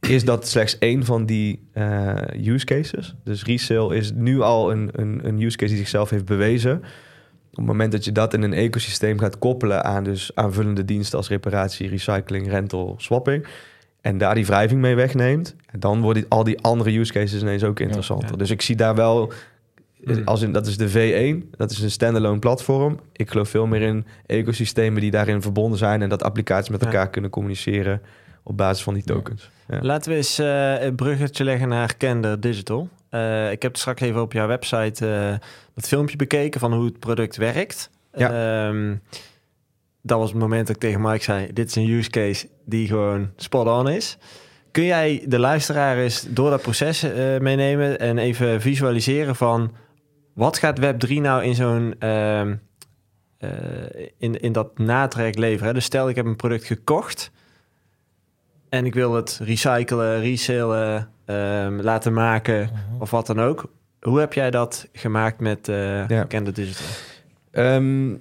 is 0.08 0.24
dat 0.24 0.48
slechts 0.48 0.78
één 0.78 1.04
van 1.04 1.26
die 1.26 1.60
eh, 1.72 2.16
use 2.44 2.64
cases. 2.64 3.14
Dus 3.24 3.44
resale 3.44 3.96
is 3.96 4.12
nu 4.12 4.40
al 4.40 4.70
een, 4.72 4.88
een, 4.92 5.20
een 5.26 5.40
use 5.40 5.56
case 5.56 5.70
die 5.72 5.80
zichzelf 5.82 6.10
heeft 6.10 6.24
bewezen. 6.24 6.76
Op 7.50 7.60
het 7.60 7.66
moment 7.66 7.92
dat 7.92 8.04
je 8.04 8.12
dat 8.12 8.34
in 8.34 8.42
een 8.42 8.52
ecosysteem 8.52 9.18
gaat 9.18 9.38
koppelen 9.38 9.84
aan 9.84 10.04
dus 10.04 10.30
aanvullende 10.34 10.84
diensten 10.84 11.18
als 11.18 11.28
reparatie, 11.28 11.88
recycling, 11.88 12.48
rental, 12.48 12.94
swapping. 12.98 13.46
En 14.00 14.18
daar 14.18 14.34
die 14.34 14.46
wrijving 14.46 14.80
mee 14.80 14.94
wegneemt, 14.94 15.56
dan 15.78 16.00
worden 16.00 16.24
al 16.28 16.44
die 16.44 16.60
andere 16.60 16.98
use 16.98 17.12
cases 17.12 17.40
ineens 17.42 17.64
ook 17.64 17.80
interessanter. 17.80 18.30
ja. 18.30 18.36
Dus 18.36 18.50
ik 18.50 18.62
zie 18.62 18.76
daar 18.76 18.94
wel, 18.94 19.32
Mm. 20.04 20.22
als 20.24 20.42
in, 20.42 20.52
dat 20.52 20.66
is 20.66 20.76
de 20.76 20.88
V1, 20.90 21.50
dat 21.56 21.70
is 21.70 21.80
een 21.80 21.90
standalone 21.90 22.38
platform. 22.38 22.98
Ik 23.12 23.30
geloof 23.30 23.48
veel 23.48 23.66
meer 23.66 23.80
in 23.82 24.06
ecosystemen 24.26 25.00
die 25.00 25.10
daarin 25.10 25.42
verbonden 25.42 25.78
zijn 25.78 26.02
en 26.02 26.08
dat 26.08 26.22
applicaties 26.22 26.68
met 26.70 26.80
Ja. 26.80 26.86
elkaar 26.86 27.10
kunnen 27.10 27.30
communiceren 27.30 28.00
op 28.44 28.56
basis 28.56 28.84
van 28.84 28.94
die 28.94 29.02
tokens. 29.02 29.50
Ja. 29.68 29.78
Laten 29.80 30.10
we 30.10 30.16
eens 30.16 30.38
eh, 30.38 30.82
een 30.82 30.94
bruggetje 30.94 31.44
leggen 31.44 31.68
naar 31.68 31.96
Kender 31.96 32.40
Digital. 32.40 32.88
Eh, 33.08 33.50
ik 33.50 33.62
heb 33.62 33.76
straks 33.76 34.00
even 34.00 34.20
op 34.20 34.32
jouw 34.32 34.46
website 34.46 35.06
eh 35.06 35.48
dat 35.74 35.88
filmpje 35.88 36.16
bekeken 36.16 36.60
van 36.60 36.72
hoe 36.72 36.84
het 36.84 36.98
product 36.98 37.36
werkt. 37.36 37.90
Ehm, 38.10 38.96
dat 40.02 40.18
was 40.18 40.30
het 40.30 40.38
moment 40.38 40.66
dat 40.66 40.76
ik 40.76 40.82
tegen 40.82 41.00
Mike 41.00 41.22
zei: 41.22 41.52
Dit 41.52 41.68
is 41.68 41.74
een 41.74 41.88
use 41.88 42.10
case 42.10 42.48
die 42.64 42.86
gewoon 42.86 43.30
spot 43.36 43.66
on 43.66 43.88
is. 43.88 44.18
Kun 44.70 44.84
jij 44.84 45.24
de 45.26 45.38
luisteraar 45.38 45.98
eens 45.98 46.26
door 46.28 46.50
dat 46.50 46.62
proces 46.62 47.02
meenemen 47.40 47.98
en 47.98 48.18
even 48.18 48.60
visualiseren 48.60 49.36
van 49.36 49.72
wat 50.34 50.58
gaat 50.58 50.80
Web3 50.80 51.08
nou 51.08 51.44
in 51.44 51.54
zo'n 51.54 51.94
eh, 53.44 54.10
in, 54.18 54.40
in 54.40 54.52
dat 54.52 54.78
natraject 54.78 55.38
leveren? 55.38 55.66
Hè? 55.66 55.74
Dus 55.74 55.84
stel 55.84 56.08
ik 56.08 56.16
heb 56.16 56.26
een 56.26 56.36
product 56.36 56.64
gekocht 56.64 57.30
en 58.74 58.86
ik 58.86 58.94
wil 58.94 59.14
het 59.14 59.40
recyclen, 59.42 60.20
resellen, 60.20 61.08
ehm, 61.24 61.80
laten 61.80 62.12
maken 62.12 62.70
of 62.98 63.10
wat 63.10 63.26
dan 63.26 63.40
ook. 63.40 63.72
Hoe 64.00 64.20
heb 64.20 64.32
jij 64.32 64.50
dat 64.50 64.88
gemaakt 64.92 65.40
met 65.40 65.68
eh 65.68 66.08
Ja. 66.08 66.24
Kender 66.24 66.54
Digital? 66.54 66.86
Ehm, 67.50 68.14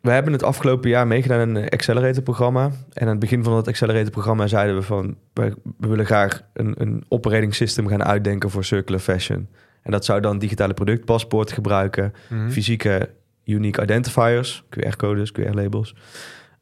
we 0.00 0.10
hebben 0.10 0.32
het 0.32 0.42
afgelopen 0.42 0.90
jaar 0.90 1.06
meegedaan 1.06 1.48
in 1.48 1.54
een 1.54 1.68
accelerator-programma. 1.68 2.70
En 2.92 3.02
aan 3.02 3.08
het 3.08 3.18
begin 3.18 3.44
van 3.44 3.52
dat 3.52 3.68
accelerator-programma 3.68 4.46
zeiden 4.46 4.76
we 4.76 4.82
van... 4.82 5.16
We, 5.32 5.54
we 5.78 5.88
willen 5.88 6.06
graag 6.06 6.42
een, 6.52 6.74
een 6.78 7.04
operating 7.08 7.54
system 7.54 7.88
gaan 7.88 8.04
uitdenken 8.04 8.50
voor 8.50 8.64
circular 8.64 9.00
fashion. 9.00 9.48
En 9.82 9.90
dat 9.90 10.04
zou 10.04 10.20
dan 10.20 10.38
digitale 10.38 10.74
productpaspoort 10.74 11.52
gebruiken... 11.52 12.12
Mhm. 12.28 12.50
fysieke 12.50 13.10
unique 13.44 13.82
identifiers, 13.82 14.64
QR-codes, 14.70 15.32
QR-labels. 15.32 15.94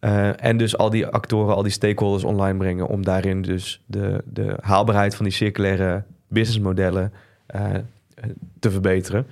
Eh, 0.01 0.45
en 0.45 0.57
dus 0.57 0.77
al 0.77 0.91
die 0.91 1.07
actoren, 1.07 1.55
al 1.55 1.63
die 1.63 1.73
stakeholders 1.73 2.25
online 2.25 2.59
brengen... 2.59 2.87
om 2.87 3.05
daarin 3.05 3.43
dus 3.43 3.83
de, 3.87 4.23
de 4.25 4.57
haalbaarheid 4.61 5.15
van 5.15 5.25
die 5.25 5.35
circulaire 5.35 6.03
businessmodellen 6.29 7.13
eh, 7.47 7.65
te 8.59 8.71
verbeteren. 8.71 9.27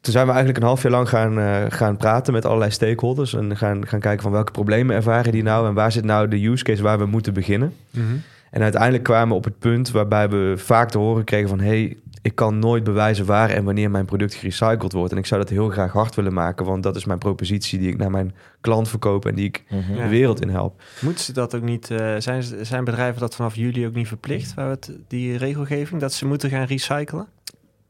Toen 0.00 0.12
zijn 0.12 0.26
we 0.26 0.32
eigenlijk 0.32 0.60
een 0.60 0.68
half 0.68 0.82
jaar 0.82 0.92
lang 0.92 1.08
gaan, 1.08 1.38
eh, 1.38 1.64
gaan 1.68 1.96
praten 1.96 2.32
met 2.32 2.44
allerlei 2.44 2.70
stakeholders... 2.70 3.34
en 3.34 3.56
gaan, 3.56 3.86
gaan 3.86 4.00
kijken 4.00 4.22
van 4.22 4.32
welke 4.32 4.52
problemen 4.52 4.96
ervaren 4.96 5.32
die 5.32 5.42
nou... 5.42 5.66
en 5.66 5.74
waar 5.74 5.92
zit 5.92 6.04
nou 6.04 6.28
de 6.28 6.46
use 6.46 6.64
case 6.64 6.82
waar 6.82 6.98
we 6.98 7.06
moeten 7.06 7.32
beginnen. 7.32 7.74
Mhm. 7.90 8.16
En 8.50 8.62
uiteindelijk 8.62 9.02
kwamen 9.02 9.28
we 9.28 9.34
op 9.34 9.44
het 9.44 9.58
punt 9.58 9.90
waarbij 9.90 10.28
we 10.28 10.54
vaak 10.56 10.90
te 10.90 10.98
horen 10.98 11.24
kregen 11.24 11.48
van... 11.48 11.60
hey, 11.60 11.96
ik 12.26 12.34
kan 12.34 12.58
nooit 12.58 12.84
bewijzen 12.84 13.26
waar 13.26 13.50
en 13.50 13.64
wanneer 13.64 13.90
mijn 13.90 14.04
product 14.04 14.34
gerecycled 14.34 14.92
wordt. 14.92 15.12
En 15.12 15.18
ik 15.18 15.26
zou 15.26 15.40
dat 15.40 15.50
heel 15.50 15.68
graag 15.68 15.92
hard 15.92 16.14
willen 16.14 16.32
maken, 16.32 16.66
want 16.66 16.82
dat 16.82 16.96
is 16.96 17.04
mijn 17.04 17.18
propositie 17.18 17.78
die 17.78 17.88
ik 17.88 17.96
naar 17.96 18.10
mijn 18.10 18.34
klant 18.60 18.88
verkoop 18.88 19.26
en 19.26 19.34
die 19.34 19.44
ik 19.44 19.64
Mhm. 19.70 19.94
De 19.94 20.08
wereld 20.08 20.40
in 20.40 20.48
help. 20.48 20.82
Moeten 21.00 21.24
ze 21.24 21.32
dat 21.32 21.54
ook 21.54 21.62
niet? 21.62 21.90
eh, 21.90 22.14
zijn, 22.18 22.42
zijn 22.62 22.84
bedrijven 22.84 23.20
dat 23.20 23.34
vanaf 23.34 23.54
juli 23.54 23.86
ook 23.86 23.94
niet 23.94 24.08
verplicht? 24.08 24.54
Waar 24.54 24.70
het, 24.70 24.92
die 25.08 25.36
regelgeving 25.36 26.00
dat 26.00 26.12
ze 26.12 26.26
moeten 26.26 26.50
gaan 26.50 26.66
recyclen? 26.66 27.26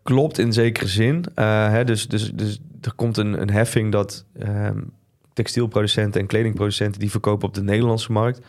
klopt 0.02 0.38
in 0.38 0.52
zekere 0.52 0.88
zin. 0.88 1.24
Eh, 1.34 1.70
hè, 1.70 1.84
dus, 1.84 2.08
dus, 2.08 2.30
dus 2.34 2.60
er 2.80 2.92
komt 2.94 3.16
een, 3.16 3.40
een 3.40 3.50
heffing 3.50 3.92
dat 3.92 4.24
ehm, 4.38 4.80
textielproducenten 5.32 6.20
en 6.20 6.26
kledingproducenten 6.26 7.00
die 7.00 7.10
verkopen 7.10 7.48
op 7.48 7.54
de 7.54 7.62
Nederlandse 7.62 8.12
markt 8.12 8.40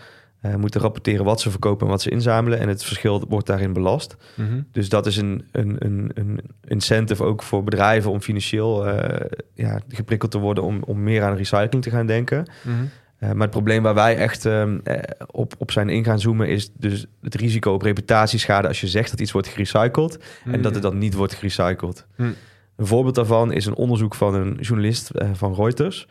eh, 0.48 0.56
moeten 0.56 0.82
rapporteren 0.82 1.26
wat 1.26 1.42
ze 1.42 1.52
verkopen 1.52 1.86
en 1.86 1.92
wat 1.92 2.02
ze 2.02 2.10
inzamelen. 2.10 2.60
En 2.60 2.68
het 2.68 2.84
verschil 2.84 3.26
wordt 3.30 3.48
daarin 3.48 3.74
belast. 3.74 4.16
Mhm. 4.36 4.62
Dus 4.72 4.90
dat 4.90 5.06
is 5.06 5.18
een, 5.18 5.46
een, 5.52 5.76
een, 5.80 6.12
een 6.14 6.40
incentive 6.68 7.24
ook 7.24 7.44
voor 7.44 7.64
bedrijven 7.64 8.12
om 8.12 8.22
financieel 8.22 8.88
eh, 8.88 9.26
ja, 9.54 9.80
geprikkeld 9.88 10.32
te 10.32 10.38
worden 10.38 10.64
om, 10.64 10.84
om 10.84 11.04
meer 11.04 11.24
aan 11.24 11.36
recycling 11.36 11.84
te 11.84 11.90
gaan 11.90 12.06
denken. 12.06 12.46
Mhm. 12.64 12.76
Eh, 13.18 13.32
maar 13.32 13.42
het 13.42 13.50
probleem 13.50 13.84
waar 13.84 13.94
wij 13.94 14.18
echt 14.18 14.46
ehm, 14.46 14.78
eh, 14.84 15.00
op, 15.32 15.54
op 15.58 15.72
zijn 15.72 15.90
in 15.90 16.04
gaan 16.04 16.20
zoomen 16.20 16.48
is 16.48 16.72
dus 16.74 17.06
het 17.22 17.36
risico 17.36 17.74
op 17.74 17.82
reputatieschade 17.82 18.68
als 18.68 18.82
je 18.82 18.88
zegt 18.88 19.12
dat 19.12 19.20
iets 19.20 19.32
wordt 19.32 19.48
gerecycled 19.48 20.20
en 20.46 20.62
dat 20.62 20.74
het 20.74 20.84
dan 20.84 20.98
niet 20.98 21.14
wordt 21.14 21.34
gerecycled. 21.34 22.06
Hmm. 22.16 22.36
Een 22.76 22.88
voorbeeld 22.88 23.16
daarvan 23.16 23.52
is 23.52 23.66
een 23.66 23.76
onderzoek 23.76 24.16
van 24.16 24.36
een 24.36 24.58
journalist 24.62 25.12
van 25.34 25.54
Reuters. 25.54 26.08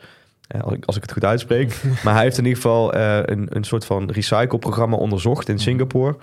Als, 0.85 0.95
ik, 0.95 1.01
het 1.01 1.11
goed 1.11 1.25
uitspreek. 1.25 1.81
maar 2.03 2.13
hij 2.13 2.23
heeft 2.23 2.37
in 2.37 2.45
ieder 2.45 2.61
geval 2.61 2.93
eh, 2.93 3.19
een, 3.25 3.47
een 3.49 3.63
soort 3.63 3.85
van 3.85 4.09
recycleprogramma 4.11 4.97
onderzocht 4.97 5.49
in 5.49 5.59
Singapore. 5.59 6.17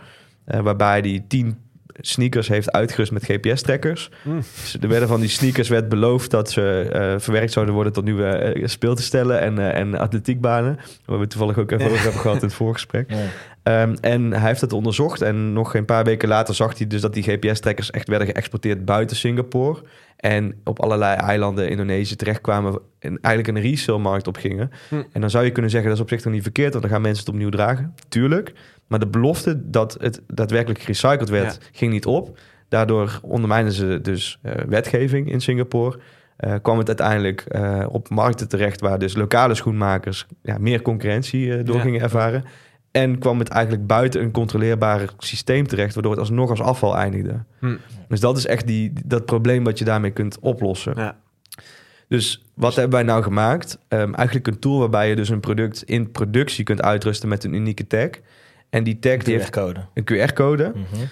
eh, 0.45 0.61
waarbij 0.61 0.99
hij 1.01 1.25
tien 1.29 1.59
sneakers 2.01 2.49
heeft 2.49 2.73
uitgerust 2.73 3.13
met 3.13 3.25
GPS-trackers. 3.25 4.11
Dus 4.25 4.77
er 4.81 4.89
werden 4.89 5.09
van 5.09 5.21
die 5.21 5.29
sneakers 5.29 5.69
werd 5.69 5.89
beloofd 5.89 6.31
dat 6.31 6.51
ze 6.51 6.89
eh, 6.93 7.15
verwerkt 7.19 7.53
zouden 7.53 7.75
worden 7.75 7.93
tot 7.93 8.05
nieuwe 8.05 8.27
eh, 8.27 8.67
speeltoestellen 8.67 9.41
en, 9.41 9.59
eh, 9.59 9.81
en 9.81 9.99
atletiekbanen. 9.99 10.79
Waar 11.05 11.19
we 11.19 11.27
toevallig 11.27 11.59
ook 11.59 11.71
even 11.71 11.87
over 11.91 12.03
hebben 12.03 12.21
gehad 12.21 12.37
in 12.37 12.47
het 12.47 12.55
voorgesprek. 12.55 13.11
Ehm, 13.63 13.95
en 14.01 14.33
hij 14.33 14.49
heeft 14.49 14.61
het 14.61 14.73
onderzocht 14.73 15.23
en 15.23 15.53
nog 15.53 15.75
een 15.75 15.85
paar 15.85 16.05
weken 16.05 16.29
later 16.29 16.55
zag 16.55 16.79
hij 16.79 16.87
dus 16.87 17.01
dat 17.01 17.15
die 17.15 17.23
GPS-trekkers 17.23 17.91
echt 17.91 18.09
werden 18.09 18.29
geëxporteerd 18.29 18.85
buiten 18.85 19.17
Singapore. 19.17 19.83
En 20.17 20.61
op 20.65 20.81
allerlei 20.81 21.17
eilanden 21.17 21.65
in 21.65 21.71
Indonesië 21.71 22.17
terechtkwamen 22.17 22.79
en 22.99 23.19
eigenlijk 23.21 23.57
een 23.57 23.71
resale-markt 23.71 24.27
opgingen. 24.27 24.71
Hm. 24.89 25.03
En 25.13 25.21
dan 25.21 25.31
zou 25.31 25.45
je 25.45 25.51
kunnen 25.51 25.71
zeggen, 25.71 25.89
dat 25.89 25.99
is 25.99 26.05
op 26.05 26.11
zich 26.11 26.25
nog 26.25 26.33
niet 26.33 26.43
verkeerd, 26.43 26.71
want 26.71 26.83
dan 26.83 26.93
gaan 26.93 27.03
mensen 27.03 27.25
het 27.25 27.35
opnieuw 27.35 27.51
dragen. 27.51 27.95
Tuurlijk. 28.09 28.53
Maar 28.95 29.03
de 29.03 29.19
belofte 29.19 29.71
dat 29.71 29.97
het 30.01 30.23
daadwerkelijk 30.27 30.81
gerecycled 30.81 31.29
werd, 31.29 31.59
ging 31.73 31.93
niet 31.93 32.07
op. 32.07 32.39
Daardoor 32.69 33.21
ondermijnden 33.23 33.73
ze 33.73 33.99
dus 34.03 34.39
eh, 34.43 34.53
wetgeving 34.69 35.31
in 35.31 35.41
Singapore. 35.41 35.99
Eh, 36.37 36.55
kwam 36.63 36.79
het 36.79 36.87
uiteindelijk 36.89 37.41
eh, 37.41 37.87
op 37.89 38.09
markten 38.09 38.49
terecht 38.49 38.81
waar 38.81 38.99
dus 38.99 39.15
lokale 39.15 39.55
schoenmakers 39.55 40.27
ja, 40.43 40.59
meer 40.59 40.83
concurrentie 40.83 41.63
door 41.63 41.77
Ja. 41.77 41.83
gingen 41.83 42.01
ervaren. 42.01 42.45
En 42.91 43.19
kwam 43.19 43.39
het 43.39 43.49
eigenlijk 43.49 43.87
buiten 43.87 44.23
een 44.23 44.31
controleerbaar 44.31 45.09
systeem 45.19 45.67
terecht, 45.67 45.95
waardoor 45.95 46.13
het 46.13 46.21
alsnog 46.21 46.51
als 46.51 46.61
afval 46.61 46.97
eindigde. 46.97 47.45
Hm. 47.59 47.77
Dus 48.09 48.21
dat 48.21 48.37
is 48.37 48.47
echt 48.47 48.67
die, 48.67 48.93
dat 49.05 49.25
probleem 49.25 49.65
wat 49.65 49.79
je 49.79 49.85
daarmee 49.85 50.11
kunt 50.11 50.39
oplossen. 50.39 50.93
Ja. 50.97 51.17
Dus 52.09 52.45
wat 52.55 52.75
hebben 52.75 52.93
wij 52.93 53.03
nou 53.03 53.23
gemaakt? 53.23 53.79
Ehm, 53.89 54.13
eigenlijk 54.15 54.47
een 54.47 54.59
tool 54.59 54.79
waarbij 54.79 55.09
je 55.09 55.17
dus 55.17 55.29
een 55.29 55.41
product 55.41 55.83
in 55.83 56.11
productie 56.11 56.65
kunt 56.65 56.83
uitrusten 56.83 57.29
met 57.29 57.45
een 57.45 57.53
unieke 57.55 57.87
tag. 57.87 58.09
En 58.71 58.85
die 58.85 58.99
tag 58.99 59.23
die 59.23 59.35
heeft 59.35 59.57
een 59.57 60.05
QR-code. 60.05 60.73
Mhm. 60.75 61.05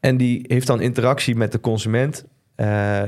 En 0.00 0.16
die 0.16 0.44
heeft 0.48 0.66
dan 0.66 0.80
interactie 0.80 1.36
met 1.36 1.52
de 1.52 1.60
consument. 1.60 2.24
Eh, 2.54 3.02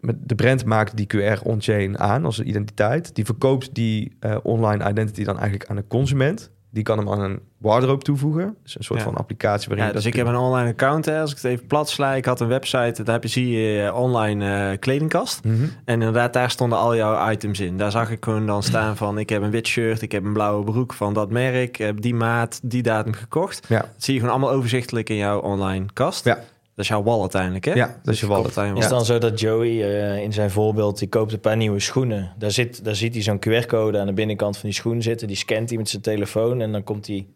de 0.00 0.34
brand 0.34 0.64
maakt 0.64 0.96
die 0.96 1.06
QR 1.06 1.42
on-chain 1.42 1.98
aan 1.98 2.24
als 2.24 2.38
een 2.38 2.48
identiteit. 2.48 3.14
Die 3.14 3.24
verkoopt 3.24 3.74
die 3.74 4.16
eh, 4.20 4.36
online 4.42 4.88
identity 4.88 5.24
dan 5.24 5.38
eigenlijk 5.38 5.70
aan 5.70 5.76
de 5.76 5.86
consument. 5.88 6.50
Die 6.76 6.84
kan 6.84 6.98
hem 6.98 7.10
aan 7.10 7.20
een 7.20 7.40
wardrobe 7.58 8.02
toevoegen. 8.02 8.56
Dus 8.62 8.76
een 8.78 8.84
soort 8.84 8.98
Ja. 8.98 9.04
van 9.04 9.14
applicatie 9.16 9.68
waarin 9.68 9.84
Ja, 9.86 9.90
je 9.90 9.96
dus 9.96 10.06
ik 10.06 10.14
heb 10.14 10.26
een 10.26 10.36
online 10.36 10.70
account. 10.70 11.04
Hè, 11.04 11.20
als 11.20 11.30
ik 11.30 11.36
het 11.36 11.44
even 11.46 11.66
plat 11.66 11.88
sla. 11.88 12.12
Ik 12.14 12.24
had 12.24 12.40
een 12.40 12.48
website. 12.48 13.02
Daar 13.02 13.14
heb 13.14 13.22
je, 13.22 13.28
zie 13.28 13.50
je 13.50 13.82
eh, 13.82 13.96
online 13.96 14.70
eh, 14.70 14.78
kledingkast. 14.78 15.44
Mhm. 15.44 15.54
En 15.62 15.94
inderdaad, 15.94 16.32
daar 16.32 16.50
stonden 16.50 16.78
al 16.78 16.96
jouw 16.96 17.30
items 17.30 17.60
in. 17.60 17.76
Daar 17.76 17.90
zag 17.90 18.10
ik 18.10 18.24
gewoon 18.24 18.46
dan 18.46 18.62
staan 18.62 18.96
van... 18.96 19.18
ik 19.18 19.28
heb 19.28 19.42
een 19.42 19.50
wit 19.50 19.66
shirt, 19.66 20.02
ik 20.02 20.12
heb 20.12 20.24
een 20.24 20.32
blauwe 20.32 20.64
broek 20.64 20.92
van 20.92 21.14
dat 21.14 21.30
merk... 21.30 21.54
ik 21.68 21.76
heb 21.76 22.00
die 22.00 22.14
maat, 22.14 22.60
die 22.62 22.82
datum 22.82 23.12
gekocht. 23.12 23.66
Ja. 23.68 23.80
Dat 23.80 23.88
zie 23.96 24.14
je 24.14 24.20
gewoon 24.20 24.34
allemaal 24.34 24.54
overzichtelijk 24.54 25.08
in 25.10 25.16
jouw 25.16 25.40
online 25.40 25.84
kast. 25.92 26.24
Ja. 26.24 26.38
Dat 26.76 26.84
is 26.84 26.90
jouw 26.90 27.02
wallet 27.02 27.20
uiteindelijk, 27.20 27.64
hè? 27.64 27.72
Ja, 27.72 28.00
dat 28.02 28.14
is 28.14 28.20
je 28.20 28.26
aan 28.26 28.66
je 28.66 28.74
Is 28.74 28.80
het 28.80 28.90
dan 28.90 29.04
zo 29.04 29.18
dat 29.18 29.40
Joey 29.40 29.82
eh, 29.82 30.22
in 30.22 30.32
zijn 30.32 30.50
voorbeeld, 30.50 30.98
die 30.98 31.08
koopt 31.08 31.32
een 31.32 31.40
paar 31.40 31.56
nieuwe 31.56 31.80
schoenen. 31.80 32.32
Daar, 32.38 32.50
zit, 32.50 32.84
daar 32.84 32.94
ziet 32.94 33.14
hij 33.14 33.22
zo'n 33.22 33.38
QR-code 33.38 33.98
aan 33.98 34.06
de 34.06 34.12
binnenkant 34.12 34.56
van 34.56 34.68
die 34.68 34.78
schoen 34.78 35.02
zitten. 35.02 35.26
Die 35.26 35.36
scant 35.36 35.68
hij 35.68 35.78
met 35.78 35.88
zijn 35.88 36.02
telefoon 36.02 36.60
en 36.60 36.72
dan 36.72 36.84
komt 36.84 37.06
hij 37.06 37.26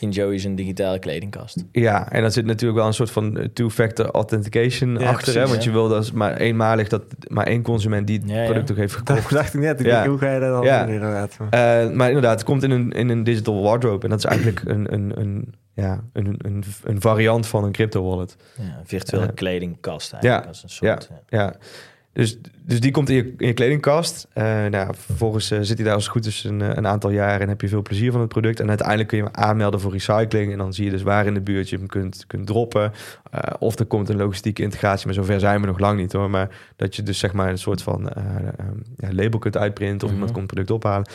in 0.00 0.10
Joey's 0.10 0.44
een 0.44 0.54
digitale 0.54 0.98
kledingkast. 0.98 1.64
Ja, 1.72 2.10
en 2.10 2.20
dan 2.22 2.30
zit 2.30 2.44
natuurlijk 2.44 2.78
wel 2.78 2.86
een 2.86 2.94
soort 2.94 3.10
van 3.10 3.38
eh, 3.38 3.44
two-factor 3.52 4.06
authentication 4.10 4.98
Ja, 4.98 5.08
achter. 5.08 5.34
hè? 5.40 5.46
Want 5.48 5.64
je 5.64 5.70
wil 5.70 5.88
dat 5.88 6.12
maar 6.12 6.36
eenmalig 6.36 6.88
dat 6.88 7.02
maar 7.28 7.46
één 7.46 7.62
consument 7.62 8.06
die 8.06 8.18
het 8.20 8.28
Ja, 8.30 8.36
ja. 8.36 8.44
product 8.44 8.70
ook 8.70 8.76
heeft 8.76 8.94
gekocht. 8.94 9.22
Dat 9.22 9.30
dacht 9.40 9.54
ik 9.54 9.60
net. 9.60 9.80
Ik 9.80 9.86
Ja. 9.86 9.96
denk, 9.96 10.06
hoe 10.08 10.18
ga 10.18 10.32
je 10.34 10.40
dat 10.40 10.50
dan 10.52 10.64
Ja. 10.64 10.84
doen 10.84 10.94
inderdaad? 10.94 11.36
Eh, 11.50 11.90
maar 11.90 12.06
inderdaad, 12.08 12.34
het 12.34 12.44
komt 12.44 12.62
in 12.62 12.70
een, 12.70 12.90
in 12.90 13.08
een 13.08 13.24
digital 13.24 13.62
wardrobe. 13.62 14.04
En 14.04 14.10
dat 14.10 14.18
is 14.18 14.24
eigenlijk 14.24 14.60
een, 14.72 14.92
een, 14.92 15.12
een, 15.20 15.54
ja, 15.74 16.00
een, 16.12 16.34
een, 16.38 16.64
een 16.84 17.00
variant 17.00 17.46
van 17.46 17.64
een 17.64 17.72
crypto 17.72 18.02
wallet. 18.04 18.36
Ja, 18.56 18.62
een 18.64 18.86
virtuele 18.86 19.26
Ja. 19.26 19.32
kledingkast 19.34 20.12
eigenlijk. 20.12 20.42
Ja, 20.44 20.48
Als 20.48 20.62
een 20.62 20.68
soort, 20.68 21.08
ja. 21.28 21.38
Ja, 21.38 21.54
dus, 22.12 22.38
dus 22.64 22.80
die 22.80 22.90
komt 22.90 23.08
in 23.08 23.14
je, 23.14 23.34
in 23.38 23.46
je 23.46 23.52
kledingkast. 23.52 24.26
Eh, 24.32 24.44
nou, 24.44 24.94
vervolgens 24.96 25.50
eh, 25.50 25.58
zit 25.62 25.76
hij 25.76 25.86
daar 25.86 25.94
als 25.94 26.02
het 26.04 26.12
goed 26.12 26.26
is 26.26 26.44
een, 26.44 26.60
eh, 26.62 26.68
een 26.72 26.86
aantal 26.86 27.10
jaar 27.10 27.40
en 27.40 27.48
heb 27.48 27.60
je 27.60 27.68
veel 27.68 27.82
plezier 27.82 28.12
van 28.12 28.20
het 28.20 28.28
product. 28.28 28.60
En 28.60 28.68
uiteindelijk 28.68 29.08
kun 29.08 29.18
je 29.18 29.24
hem 29.24 29.34
aanmelden 29.34 29.80
voor 29.80 29.92
recycling. 29.92 30.52
En 30.52 30.58
dan 30.58 30.72
zie 30.72 30.84
je 30.84 30.90
dus 30.90 31.02
waar 31.02 31.26
in 31.26 31.34
de 31.34 31.40
buurt 31.40 31.68
je 31.68 31.76
hem 31.76 31.86
kunt, 31.86 32.24
kunt 32.26 32.46
droppen. 32.46 32.92
Of 33.58 33.78
er 33.78 33.84
komt 33.86 34.08
een 34.08 34.16
logistieke 34.16 34.62
integratie, 34.62 35.06
maar 35.06 35.14
zover 35.14 35.40
zijn 35.40 35.60
we 35.60 35.66
nog 35.66 35.78
lang 35.78 35.98
niet 35.98 36.12
hoor. 36.12 36.30
Maar 36.30 36.48
dat 36.76 36.96
je 36.96 37.02
dus 37.02 37.18
zeg 37.18 37.32
maar 37.32 37.50
een 37.50 37.58
soort 37.58 37.82
van 37.82 38.08
eh, 38.08 38.24
ehm, 38.36 39.16
label 39.16 39.38
kunt 39.38 39.56
uitprinten 39.56 40.06
of 40.06 40.12
Mhm. 40.12 40.12
iemand 40.12 40.32
komt 40.32 40.50
het 40.50 40.54
product 40.54 40.70
ophalen. 40.70 41.06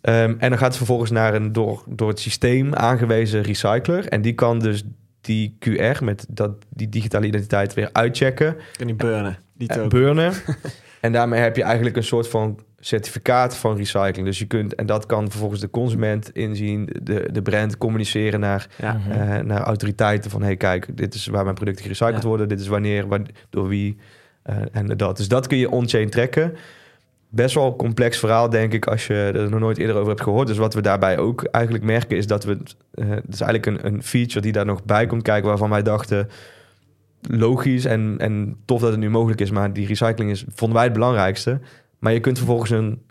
Ehm, 0.00 0.34
en 0.38 0.48
dan 0.48 0.58
gaat 0.58 0.68
het 0.68 0.76
vervolgens 0.76 1.10
naar 1.10 1.34
een 1.34 1.52
door, 1.52 1.84
door 1.88 2.08
het 2.08 2.20
systeem 2.20 2.74
aangewezen 2.74 3.42
recycler. 3.42 4.08
En 4.08 4.22
die 4.22 4.32
kan 4.34 4.58
dus 4.58 4.84
die 5.20 5.56
QR 5.58 6.04
met 6.04 6.26
dat, 6.28 6.50
die 6.68 6.88
digitale 6.88 7.26
identiteit 7.26 7.74
weer 7.74 7.88
uitchecken. 7.92 8.56
En 8.78 8.86
die 8.86 8.94
burnen. 8.96 9.38
Die 9.68 9.80
Eh, 9.80 9.88
burnen. 9.88 10.32
en 11.00 11.12
daarmee 11.12 11.40
heb 11.40 11.56
je 11.56 11.62
eigenlijk 11.62 11.96
een 11.96 12.04
soort 12.04 12.28
van 12.28 12.58
certificaat 12.78 13.56
van 13.56 13.76
recycling. 13.76 14.26
Dus 14.26 14.38
je 14.38 14.46
kunt, 14.46 14.74
en 14.74 14.86
dat 14.86 15.06
kan 15.06 15.30
vervolgens 15.30 15.60
de 15.60 15.70
consument 15.70 16.30
inzien, 16.32 16.88
de, 17.02 17.28
de 17.32 17.42
brand 17.42 17.78
communiceren 17.78 18.40
naar, 18.40 18.66
ja. 18.78 18.92
Mhm. 18.92 19.10
eh, 19.10 19.38
naar 19.44 19.60
autoriteiten 19.60 20.30
van 20.30 20.42
hey 20.42 20.56
kijk, 20.56 20.96
dit 20.96 21.14
is 21.14 21.26
waar 21.26 21.42
mijn 21.44 21.54
producten 21.54 21.82
gerecycled 21.82 22.22
Ja. 22.22 22.28
worden, 22.28 22.48
dit 22.48 22.60
is 22.60 22.66
wanneer, 22.66 23.08
waar, 23.08 23.20
door 23.50 23.68
wie 23.68 23.96
eh, 24.42 24.56
en 24.72 24.86
dat. 24.86 25.16
Dus 25.16 25.28
dat 25.28 25.46
kun 25.46 25.58
je 25.58 25.70
on-chain 25.70 26.10
trekken. 26.10 26.56
Best 27.28 27.54
wel 27.54 27.66
een 27.66 27.76
complex 27.76 28.18
verhaal, 28.18 28.50
denk 28.50 28.72
ik, 28.72 28.86
als 28.86 29.06
je 29.06 29.30
er 29.34 29.50
nog 29.50 29.60
nooit 29.60 29.78
eerder 29.78 29.96
over 29.96 30.08
hebt 30.08 30.22
gehoord. 30.22 30.46
Dus 30.46 30.56
wat 30.56 30.74
we 30.74 30.80
daarbij 30.80 31.18
ook 31.18 31.44
eigenlijk 31.44 31.84
merken, 31.84 32.16
is 32.16 32.26
dat 32.26 32.44
we. 32.44 32.58
het 32.94 33.24
is 33.34 33.40
eigenlijk 33.40 33.66
een, 33.66 33.86
een 33.92 34.02
feature 34.02 34.40
die 34.40 34.52
daar 34.52 34.64
nog 34.66 34.84
bij 34.84 35.06
komt 35.06 35.22
kijken, 35.22 35.48
waarvan 35.48 35.70
wij 35.70 35.82
dachten. 35.82 36.28
Logisch 37.28 37.84
en, 37.84 38.14
en 38.18 38.56
tof 38.64 38.80
dat 38.80 38.90
het 38.90 39.00
nu 39.00 39.10
mogelijk 39.10 39.40
is, 39.40 39.50
maar 39.50 39.72
die 39.72 39.86
recycling 39.86 40.30
is, 40.30 40.44
vonden 40.48 40.76
wij 40.76 40.84
het 40.84 40.92
belangrijkste. 40.92 41.60
Maar 41.98 42.12
je 42.12 42.20
kunt 42.20 42.38
vervolgens 42.38 42.70
een 42.70 43.02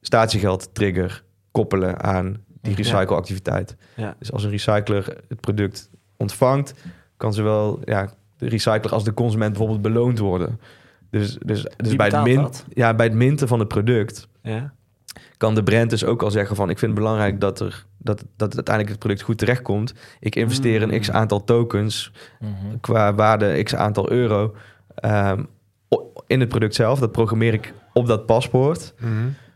statiegeld 0.00 0.74
trigger 0.74 1.24
koppelen 1.50 2.02
aan 2.02 2.36
die 2.60 2.74
recycleactiviteit. 2.74 3.76
Ja. 3.96 4.16
Dus 4.18 4.32
als 4.32 4.44
een 4.44 4.50
recycler 4.50 5.16
het 5.28 5.40
product 5.40 5.90
ontvangt, 6.16 6.74
kan 7.16 7.34
zowel 7.34 7.80
ja, 7.84 8.12
de 8.36 8.48
recycler 8.48 8.92
als 8.92 9.04
de 9.04 9.14
consument 9.14 9.50
bijvoorbeeld 9.50 9.82
beloond 9.82 10.18
worden. 10.18 10.60
Dus, 11.10 11.38
dus, 11.44 11.66
dus 11.76 11.96
bij, 11.96 12.08
het 12.08 12.22
min, 12.22 12.42
dat? 12.42 12.64
ja, 12.68 12.94
bij 12.94 13.06
het 13.06 13.14
minten 13.14 13.48
van 13.48 13.58
het 13.58 13.68
product 13.68 14.28
Ja. 14.42 14.74
Kan 15.36 15.54
de 15.54 15.62
brand 15.62 15.90
dus 15.90 16.04
ook 16.04 16.22
al 16.22 16.30
zeggen 16.30 16.56
van 16.56 16.70
ik 16.70 16.78
vind 16.78 16.90
het 16.90 17.00
belangrijk 17.00 17.40
dat, 17.40 17.60
er, 17.60 17.86
dat, 17.98 18.24
dat 18.36 18.54
uiteindelijk 18.54 18.88
het 18.88 18.98
product 18.98 19.22
goed 19.22 19.38
terechtkomt. 19.38 19.94
Ik 20.20 20.36
investeer 20.36 20.82
een 20.82 21.00
x 21.00 21.08
Mm. 21.08 21.14
aantal 21.14 21.44
tokens 21.44 22.12
Mhm. 22.40 22.52
qua 22.80 23.14
waarde 23.14 23.62
x 23.62 23.74
aantal 23.74 24.10
euro 24.10 24.54
ehm, 24.94 25.42
in 26.26 26.40
het 26.40 26.48
product 26.48 26.74
zelf. 26.74 26.98
Dat 26.98 27.12
programmeer 27.12 27.52
ik 27.52 27.72
op 27.92 28.06
dat 28.06 28.26
paspoort. 28.26 28.94
Mhm. 28.98 29.10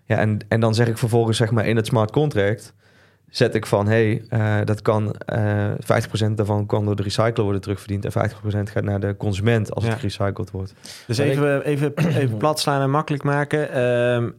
Ja, 0.05 0.17
en, 0.17 0.39
en 0.49 0.61
dan 0.61 0.75
zeg 0.75 0.89
ik 0.89 0.99
vervolgens 0.99 1.37
zeg 1.37 1.51
maar 1.51 1.67
in 1.67 1.77
het 1.77 1.87
smart 1.87 2.11
contract 2.11 2.75
zet 3.29 3.55
ik 3.55 3.67
van 3.67 3.87
hey, 3.87 4.25
eh, 4.29 4.57
dat 4.65 4.83
kan 4.83 5.13
eh 5.15 5.71
50% 5.79 6.37
daarvan 6.37 6.67
kan 6.67 6.85
door 6.85 6.97
de 6.97 7.03
recycler 7.03 7.43
worden 7.43 7.61
terugverdiend 7.61 8.05
en 8.05 8.13
50% 8.13 8.71
gaat 8.71 8.85
naar 8.85 9.01
de 9.01 9.17
consument 9.17 9.75
als 9.75 9.85
Ja. 9.85 9.91
het 9.91 9.99
gerecycled 9.99 10.51
wordt. 10.51 10.75
Dus 11.07 11.19
Maar 11.19 11.27
even, 11.27 11.63
even, 11.63 11.93
even 11.99 12.37
plat 12.37 12.61
slaan 12.61 12.83
en 12.83 12.91
makkelijk 12.91 13.23
maken. 13.23 13.73
Ehm, 13.73 14.31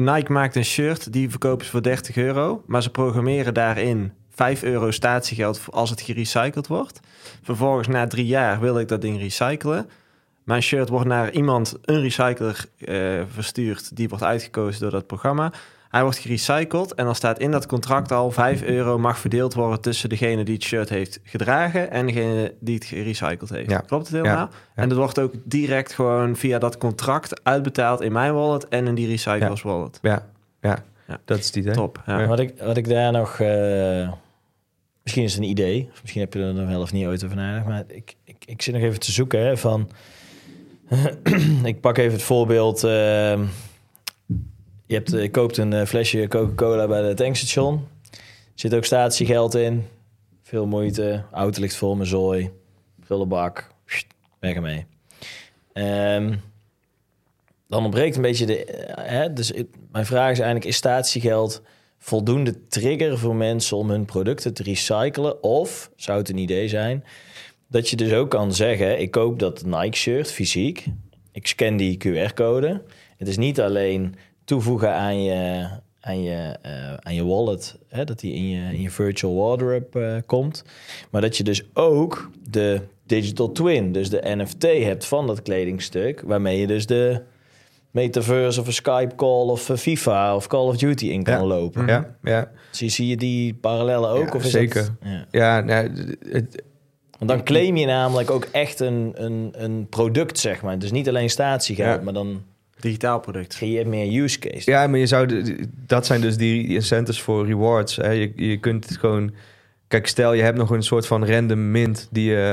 Nike 0.00 0.32
maakt 0.32 0.56
een 0.56 0.64
shirt, 0.64 1.12
die 1.12 1.30
verkopen 1.30 1.64
ze 1.64 1.70
voor 1.70 1.82
30 1.82 2.16
euro. 2.16 2.62
Maar 2.66 2.82
ze 2.82 2.90
programmeren 2.90 3.54
daarin 3.54 4.12
5 4.30 4.62
euro 4.62 4.90
statiegeld 4.90 5.60
als 5.70 5.90
het 5.90 6.00
gerecycled 6.00 6.66
wordt. 6.66 7.00
Vervolgens 7.42 7.88
na 7.88 8.06
drie 8.06 8.26
jaar 8.26 8.60
wil 8.60 8.78
ik 8.78 8.88
dat 8.88 9.00
ding 9.00 9.18
recyclen. 9.18 9.90
Mijn 10.44 10.62
shirt 10.62 10.88
wordt 10.88 11.06
naar 11.06 11.30
iemand, 11.32 11.78
een 11.84 12.00
recycler, 12.00 12.66
eh, 12.78 13.22
verstuurd. 13.32 13.96
Die 13.96 14.08
wordt 14.08 14.24
uitgekozen 14.24 14.80
door 14.80 14.90
dat 14.90 15.06
programma. 15.06 15.52
Hij 15.90 16.02
wordt 16.02 16.18
gerecycled 16.18 16.94
en 16.94 17.04
dan 17.04 17.14
staat 17.14 17.38
in 17.38 17.50
dat 17.50 17.66
contract 17.66 18.12
al 18.12 18.30
5 18.30 18.62
euro 18.62 18.98
mag 18.98 19.18
verdeeld 19.18 19.54
worden 19.54 19.80
tussen 19.80 20.08
degene 20.08 20.44
die 20.44 20.54
het 20.54 20.62
shirt 20.62 20.88
heeft 20.88 21.20
gedragen 21.22 21.90
en 21.90 22.06
degene 22.06 22.54
die 22.60 22.74
het 22.74 22.84
gerecycled 22.84 23.50
heeft. 23.50 23.70
Ja. 23.70 23.78
Klopt 23.78 24.06
het 24.06 24.16
helemaal? 24.16 24.48
Ja. 24.52 24.82
En 24.82 24.88
dat 24.88 24.98
wordt 24.98 25.18
ook 25.18 25.32
direct 25.44 25.92
gewoon 25.92 26.36
via 26.36 26.58
dat 26.58 26.78
contract 26.78 27.44
uitbetaald 27.44 28.00
in 28.00 28.12
mijn 28.12 28.34
wallet 28.34 28.68
en 28.68 28.86
in 28.86 28.94
die 28.94 29.06
recyclers 29.06 29.62
wallet. 29.62 29.98
Ja, 30.02 30.26
ja. 30.60 30.84
Ja. 31.06 31.20
dat 31.24 31.38
is 31.38 31.46
het 31.46 31.56
idee. 31.56 31.72
Top. 31.72 32.02
Wat, 32.06 32.38
ik, 32.38 32.52
wat 32.62 32.76
ik 32.76 32.88
daar 32.88 33.12
nog... 33.12 33.40
eh, 33.40 34.12
misschien 35.02 35.24
is 35.24 35.32
het 35.34 35.42
een 35.42 35.48
idee. 35.48 35.88
Of 35.92 36.00
misschien 36.00 36.22
heb 36.22 36.34
je 36.34 36.40
er 36.42 36.54
nog 36.54 36.68
wel 36.68 36.80
of 36.80 36.92
niet 36.92 37.06
ooit 37.06 37.24
over 37.24 37.36
nagedacht. 37.36 37.66
Maar 37.66 37.84
ik, 37.86 38.14
ik, 38.24 38.36
ik 38.46 38.62
zit 38.62 38.74
nog 38.74 38.82
even 38.82 39.00
te 39.00 39.12
zoeken 39.12 39.40
hè, 39.40 39.56
van... 39.56 39.90
ik 41.64 41.80
pak 41.80 41.98
even 41.98 42.12
het 42.12 42.22
voorbeeld... 42.22 42.84
eh, 42.84 43.40
je, 44.90 44.96
hebt, 44.96 45.10
je 45.10 45.30
koopt 45.30 45.56
een 45.56 45.72
eh, 45.72 45.86
flesje 45.86 46.28
Coca-Cola 46.28 46.86
bij 46.86 47.02
de 47.02 47.14
tankstation. 47.14 47.88
Er 48.12 48.18
zit 48.54 48.74
ook 48.74 48.84
statiegeld 48.84 49.54
in. 49.54 49.86
Veel 50.42 50.66
moeite. 50.66 51.24
Auto 51.32 51.60
ligt 51.60 51.76
vol 51.76 51.96
met 51.96 52.06
zooi. 52.06 52.50
Vulle 53.00 53.26
bak. 53.26 53.70
Sst, 53.86 54.06
Weg 54.38 54.54
ermee. 54.54 54.86
Ehm, 55.72 56.36
dan 57.68 57.82
ontbreekt 57.84 58.16
een 58.16 58.22
beetje 58.22 58.46
de... 58.46 58.64
eh, 58.64 59.10
hè, 59.10 59.32
dus 59.32 59.52
mijn 59.92 60.06
vraag 60.06 60.30
is 60.30 60.38
eigenlijk... 60.38 60.64
Is 60.64 60.76
statiegeld 60.76 61.62
voldoende 61.98 62.66
trigger 62.66 63.18
voor 63.18 63.36
mensen 63.36 63.76
om 63.76 63.90
hun 63.90 64.04
producten 64.04 64.54
te 64.54 64.62
recyclen? 64.62 65.42
Of 65.42 65.90
zou 65.96 66.18
het 66.18 66.28
een 66.28 66.38
idee 66.38 66.68
zijn 66.68 67.04
dat 67.68 67.88
je 67.88 67.96
dus 67.96 68.12
ook 68.12 68.30
kan 68.30 68.54
zeggen: 68.54 69.00
ik 69.00 69.10
koop 69.10 69.38
dat 69.38 69.64
Nike-shirt 69.64 70.32
fysiek, 70.32 70.86
ik 71.32 71.46
scan 71.46 71.76
die 71.76 71.96
QR-code. 71.96 72.82
Het 73.16 73.28
is 73.28 73.36
niet 73.36 73.60
alleen 73.60 74.14
toevoegen 74.50 74.94
aan 74.94 75.22
je, 75.22 75.66
aan 76.00 76.22
je, 76.22 76.56
eh, 76.62 76.94
aan 76.94 77.14
je 77.14 77.24
wallet, 77.24 77.78
hè, 77.88 78.04
dat 78.04 78.20
die 78.20 78.34
in 78.34 78.48
je, 78.48 78.72
in 78.74 78.80
je 78.80 78.90
virtual 78.90 79.34
wardrobe 79.34 80.00
eh, 80.00 80.16
komt, 80.26 80.64
maar 81.10 81.20
dat 81.20 81.36
je 81.36 81.42
dus 81.44 81.62
ook 81.74 82.30
de 82.50 82.80
digital 83.06 83.52
twin, 83.52 83.92
dus 83.92 84.10
de 84.10 84.20
NFT 84.24 84.62
hebt 84.62 85.06
van 85.06 85.26
dat 85.26 85.42
kledingstuk, 85.42 86.22
waarmee 86.26 86.60
je 86.60 86.66
dus 86.66 86.86
de 86.86 87.22
metaverse 87.90 88.60
of 88.60 88.66
een 88.66 88.72
Skype 88.72 89.14
call 89.14 89.46
of 89.48 89.68
een 89.68 89.78
FIFA 89.78 90.34
of 90.36 90.46
Call 90.46 90.66
of 90.66 90.76
Duty 90.76 91.06
in 91.06 91.22
kan 91.22 91.34
Ja. 91.34 91.44
lopen. 91.44 91.86
Ja, 91.86 92.16
ja. 92.22 92.50
Zie, 92.70 92.88
zie 92.88 93.06
je 93.06 93.16
die 93.16 93.54
parallellen 93.54 94.10
ook? 94.10 94.26
Ja, 94.28 94.32
of 94.36 94.44
is 94.44 94.50
zeker. 94.50 94.82
Dat, 94.82 95.10
ja. 95.10 95.26
ja 95.30 95.60
nou, 95.60 95.88
het, 96.28 96.62
Want 97.18 97.30
dan 97.30 97.42
claim 97.44 97.76
je 97.76 97.86
namelijk 97.86 98.30
ook 98.30 98.44
echt 98.52 98.80
een, 98.80 99.12
een, 99.14 99.48
een 99.52 99.86
product, 99.88 100.38
zeg 100.38 100.62
maar. 100.62 100.78
Dus 100.78 100.90
niet 100.90 101.08
alleen 101.08 101.30
statiegeld, 101.30 101.96
Ja. 101.98 102.02
maar 102.04 102.12
dan 102.12 102.42
Digitaal 102.80 103.20
product. 103.20 103.54
creëer 103.56 103.78
je 103.78 103.86
meer 103.88 104.22
use 104.22 104.38
case. 104.38 104.70
Ja, 104.70 104.86
maar 104.86 104.98
je 104.98 105.06
zou 105.06 105.26
de- 105.26 105.66
dat 105.86 106.06
zijn 106.06 106.20
dus 106.20 106.36
die 106.36 106.66
incentives 106.66 107.22
voor 107.22 107.46
rewards. 107.46 107.96
Hè. 107.96 108.10
Je, 108.10 108.32
je 108.36 108.56
kunt 108.56 108.88
het 108.88 108.98
gewoon. 108.98 109.32
Kijk, 109.88 110.06
stel 110.06 110.32
je 110.32 110.42
hebt 110.42 110.58
nog 110.58 110.70
een 110.70 110.82
soort 110.82 111.06
van 111.06 111.26
random 111.26 111.70
mint 111.70 112.08
die 112.10 112.30
je, 112.30 112.46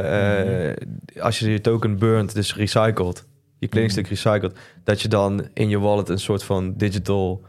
eh, 1.16 1.22
als 1.24 1.40
je 1.40 1.52
je 1.52 1.62
token 1.62 1.98
burnt, 2.00 2.34
dus 2.34 2.56
recycled, 2.56 3.26
je 3.60 3.68
kledingstuk 3.68 4.08
recycled, 4.08 4.58
dat 4.84 5.02
je 5.02 5.08
dan 5.08 5.48
in 5.54 5.70
je 5.70 5.80
wallet 5.80 6.10
een 6.10 6.20
soort 6.20 6.44
van 6.44 6.74
digital 6.78 7.42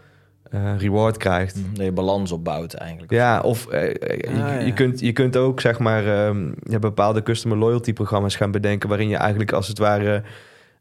eh, 0.51 0.75
reward 0.79 1.17
krijgt. 1.17 1.57
Mhm, 1.57 1.75
Dat 1.75 1.85
je 1.85 1.93
balans 1.93 2.33
opbouwt 2.33 2.75
eigenlijk. 2.75 3.13
Ja, 3.13 3.41
of 3.41 3.67
eh, 3.67 3.83
je, 3.93 4.29
Ah, 4.29 4.37
ja. 4.37 4.59
je, 4.59 4.73
kunt, 4.73 5.01
je 5.01 5.13
kunt 5.13 5.37
ook 5.37 5.61
zeg 5.61 5.79
maar 5.79 6.07
ehm, 6.27 6.45
je 6.47 6.71
hebt 6.71 6.81
bepaalde 6.81 7.23
customer 7.23 7.59
loyalty 7.59 7.93
programma's 7.93 8.37
gaan 8.37 8.51
bedenken 8.51 8.89
waarin 8.89 9.09
je 9.09 9.17
eigenlijk 9.17 9.53
als 9.53 9.69
het 9.69 9.79
ware 9.79 10.23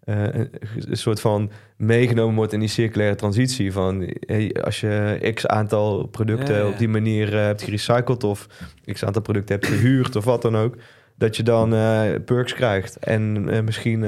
eh, 0.08 0.24
een, 0.24 0.50
een 0.90 0.98
soort 0.98 1.20
van 1.20 1.52
meegenomen 1.76 2.36
wordt 2.36 2.54
in 2.54 2.60
die 2.60 2.70
circulaire 2.70 3.16
transitie 3.16 3.72
van 3.72 4.14
hey, 4.20 4.56
als 4.64 4.80
je 4.80 5.32
x 5.34 5.48
aantal 5.48 6.06
producten 6.06 6.56
Ja, 6.56 6.62
ja. 6.62 6.68
op 6.68 6.78
die 6.78 6.88
manier 6.88 7.34
eh, 7.34 7.44
hebt 7.44 7.62
gerecycled 7.62 8.24
of 8.24 8.48
x 8.92 9.06
aantal 9.06 9.22
producten 9.22 9.56
hebt 9.56 9.68
gehuurd 9.68 10.16
of 10.16 10.24
wat 10.24 10.42
dan 10.42 10.58
ook, 10.58 10.76
dat 11.16 11.36
je 11.36 11.44
dan 11.44 11.74
eh, 11.74 12.02
perks 12.26 12.54
krijgt 12.54 12.98
en 12.98 13.44
misschien 13.66 14.06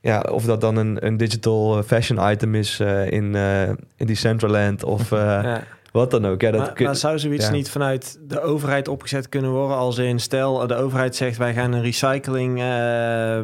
ja, 0.00 0.20
of 0.20 0.44
dat 0.44 0.60
dan 0.60 0.76
een, 0.76 1.06
een 1.06 1.16
digital 1.16 1.82
fashion 1.82 2.30
item 2.30 2.54
is 2.54 2.80
in, 3.10 3.34
in 3.96 4.06
Decentraland 4.06 4.84
of 4.84 5.10
Ja. 5.16 5.62
Wat 5.94 6.10
dan 6.10 6.26
ook. 6.26 6.40
Ja, 6.40 6.50
dat 6.50 6.60
maar, 6.60 6.72
kun- 6.72 6.84
maar 6.84 6.96
zou 6.96 7.18
zoiets 7.18 7.46
ja. 7.46 7.52
niet 7.52 7.70
vanuit 7.70 8.18
de 8.22 8.40
overheid 8.40 8.88
opgezet 8.88 9.28
kunnen 9.28 9.50
worden? 9.50 9.76
Als 9.76 9.98
in, 9.98 10.20
stel, 10.20 10.66
de 10.66 10.74
overheid 10.74 11.16
zegt 11.16 11.36
wij 11.36 11.54
gaan 11.54 11.72
een 11.72 11.82
recycling 11.82 12.60
eh, 12.60 13.40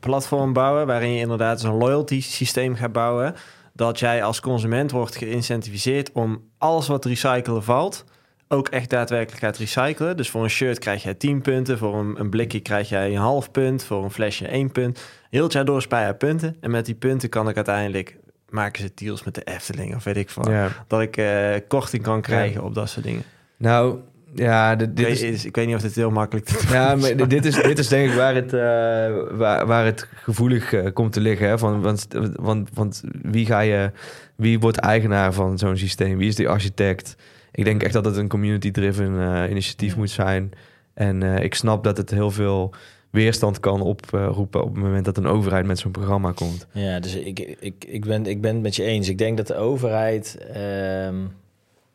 platform 0.00 0.52
bouwen... 0.52 0.86
waarin 0.86 1.12
je 1.12 1.20
inderdaad 1.20 1.60
zo'n 1.60 1.76
loyalty 1.76 2.22
systeem 2.22 2.74
gaat 2.74 2.92
bouwen... 2.92 3.34
dat 3.72 3.98
jij 3.98 4.22
als 4.22 4.40
consument 4.40 4.90
wordt 4.90 5.16
geïncentiviseerd 5.16 6.12
om 6.12 6.42
alles 6.58 6.86
wat 6.86 7.04
recyclen 7.04 7.62
valt... 7.62 8.04
ook 8.48 8.68
echt 8.68 8.90
daadwerkelijk 8.90 9.42
gaat 9.42 9.56
recyclen. 9.56 10.16
Dus 10.16 10.30
voor 10.30 10.42
een 10.42 10.50
shirt 10.50 10.78
krijg 10.78 11.02
jij 11.02 11.14
10 11.14 11.40
punten, 11.40 11.78
voor 11.78 11.94
een, 11.94 12.20
een 12.20 12.30
blikje 12.30 12.60
krijg 12.60 12.88
jij 12.88 13.10
een 13.10 13.16
half 13.16 13.50
punt... 13.50 13.84
voor 13.84 14.04
een 14.04 14.10
flesje 14.10 14.46
1 14.48 14.72
punt. 14.72 15.00
Heel 15.30 15.42
het 15.42 15.52
jaar 15.52 15.64
door 15.64 15.82
spaar 15.82 16.06
je 16.06 16.14
punten. 16.14 16.56
En 16.60 16.70
met 16.70 16.86
die 16.86 16.94
punten 16.94 17.28
kan 17.28 17.48
ik 17.48 17.56
uiteindelijk... 17.56 18.16
maken 18.48 18.82
ze 18.82 18.90
deals 18.94 19.24
met 19.24 19.34
de 19.34 19.42
Efteling 19.44 19.94
of 19.94 20.04
weet 20.04 20.16
ik 20.16 20.30
veel. 20.30 20.50
ja. 20.50 20.68
Dat 20.86 21.00
ik 21.00 21.16
eh, 21.16 21.54
korting 21.68 22.02
kan 22.02 22.20
krijgen 22.20 22.62
op 22.64 22.74
dat 22.74 22.88
soort 22.88 23.04
dingen. 23.04 23.22
Nou, 23.56 23.98
ja, 24.34 24.76
dit, 24.76 24.88
Ik 24.88 24.96
dit 24.96 25.06
weet, 25.06 25.14
is, 25.14 25.22
is, 25.22 25.44
ik 25.44 25.54
weet 25.56 25.66
niet 25.66 25.74
of 25.74 25.80
dit 25.82 25.94
heel 25.94 26.10
makkelijk 26.10 26.46
te 26.46 26.66
ja, 26.72 26.94
maar 26.94 27.28
dit- 27.28 27.44
is, 27.44 27.54
dit 27.62 27.78
is 27.78 27.88
denk 27.88 28.10
ik 28.10 28.16
waar 28.16 28.34
het, 28.34 28.52
eh, 28.52 29.36
waar, 29.38 29.66
waar 29.66 29.84
het 29.84 30.08
gevoelig 30.14 30.72
eh, 30.72 30.92
komt 30.92 31.12
te 31.12 31.20
liggen. 31.20 31.48
Hè? 31.48 31.58
Van, 31.58 31.80
want, 31.80 32.06
want, 32.34 32.68
want 32.74 33.02
wie, 33.22 33.46
ga 33.46 33.60
je, 33.60 33.90
wie 34.36 34.58
wordt 34.60 34.78
eigenaar 34.78 35.32
van 35.32 35.58
zo'n 35.58 35.76
systeem? 35.76 36.18
Wie 36.18 36.28
is 36.28 36.36
die 36.36 36.48
architect? 36.48 37.16
Ik 37.52 37.64
denk 37.64 37.82
echt 37.82 37.92
dat 37.92 38.04
het 38.04 38.16
een 38.16 38.28
community-driven 38.28 39.50
initiatief 39.50 39.96
moet 39.96 40.10
zijn. 40.10 40.50
En 40.94 41.22
ik 41.22 41.54
snap 41.54 41.84
dat 41.84 41.96
het 41.96 42.10
heel 42.10 42.30
veel 42.30 42.74
weerstand 43.10 43.60
kan 43.60 43.80
oproepen 43.80 44.62
op 44.64 44.74
het 44.74 44.82
moment 44.82 45.04
dat 45.04 45.16
een 45.16 45.26
overheid 45.26 45.66
met 45.66 45.78
zo'n 45.78 45.90
programma 45.90 46.32
komt. 46.32 46.66
Ja, 46.72 47.00
dus 47.00 47.14
ik, 47.14 47.38
ik, 47.60 47.84
ik, 47.84 48.04
ben, 48.04 48.26
ik 48.26 48.40
ben 48.40 48.52
het 48.54 48.62
met 48.62 48.76
je 48.76 48.82
eens. 48.82 49.08
Ik 49.08 49.18
denk 49.18 49.36
dat 49.36 49.46
de 49.46 49.54
overheid 49.56 50.36
ehm, 50.52 51.16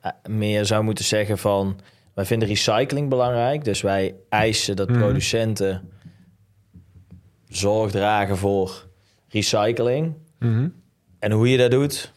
eh, 0.02 0.12
meer 0.30 0.65
zou 0.65 0.84
moeten 0.84 1.06
zeggen 1.06 1.38
van... 1.38 1.80
wij 2.13 2.26
vinden 2.26 2.47
recycling 2.47 3.10
belangrijk. 3.10 3.63
Dus 3.63 3.82
wij 3.82 4.15
eisen 4.30 4.76
dat 4.76 4.89
Mhm. 4.89 4.99
producenten 4.99 5.89
zorg 7.47 7.91
dragen 7.91 8.38
voor 8.38 8.88
recycling. 9.28 10.13
En 11.19 11.32
hoe 11.32 11.49
je 11.49 11.58
dat 11.58 11.71
doet, 11.71 12.12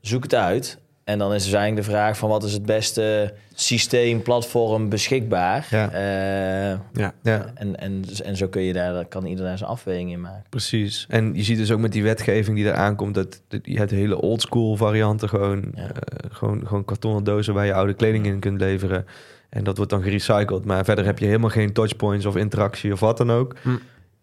zoek 0.00 0.22
het 0.22 0.34
uit. 0.34 0.78
En 1.06 1.18
dan 1.18 1.34
is 1.34 1.44
dus 1.44 1.52
eigenlijk 1.52 1.86
de 1.86 1.92
vraag 1.92 2.16
van 2.18 2.28
wat 2.28 2.44
is 2.44 2.52
het 2.52 2.66
beste 2.66 3.34
systeem, 3.54 4.22
platform 4.22 4.88
beschikbaar. 4.88 5.66
Ja. 5.70 5.90
Eh, 5.90 6.78
Ja. 6.92 7.12
Ja, 7.22 7.50
en, 7.54 7.76
en, 7.80 8.04
en 8.24 8.36
zo 8.36 8.48
kun 8.48 8.62
je 8.62 8.72
daar, 8.72 9.04
kan 9.04 9.26
ieder 9.26 9.44
daar 9.44 9.58
zijn 9.58 9.70
afweging 9.70 10.10
in 10.12 10.20
maken. 10.20 10.44
precies. 10.50 11.06
En 11.08 11.34
je 11.34 11.42
ziet 11.42 11.58
dus 11.58 11.70
ook 11.72 11.78
met 11.80 11.92
die 11.92 12.02
wetgeving 12.02 12.56
die 12.56 12.66
eraan 12.66 12.96
komt... 12.96 13.14
dat, 13.14 13.42
dat 13.48 13.60
je 13.62 13.76
hebt 13.78 13.90
hele 13.90 14.20
oldschool 14.20 14.76
varianten. 14.76 15.28
Gewoon, 15.28 15.64
Ja. 15.74 15.82
eh, 15.82 16.30
gewoon, 16.30 16.66
gewoon 16.66 16.84
kartonnen 16.84 17.24
dozen 17.24 17.54
waar 17.54 17.66
je 17.66 17.74
oude 17.74 17.94
kleding 17.94 18.26
in 18.26 18.38
kunt 18.40 18.60
leveren. 18.60 19.06
En 19.48 19.64
dat 19.64 19.76
wordt 19.76 19.92
dan 19.92 20.02
gerecycled. 20.02 20.64
Maar 20.64 20.84
verder 20.84 21.04
heb 21.04 21.18
je 21.18 21.26
helemaal 21.26 21.50
geen 21.50 21.72
touchpoints 21.72 22.26
of 22.26 22.36
interactie 22.36 22.92
of 22.92 23.00
wat 23.00 23.16
dan 23.16 23.32
ook. 23.32 23.56
Hm. 23.62 23.70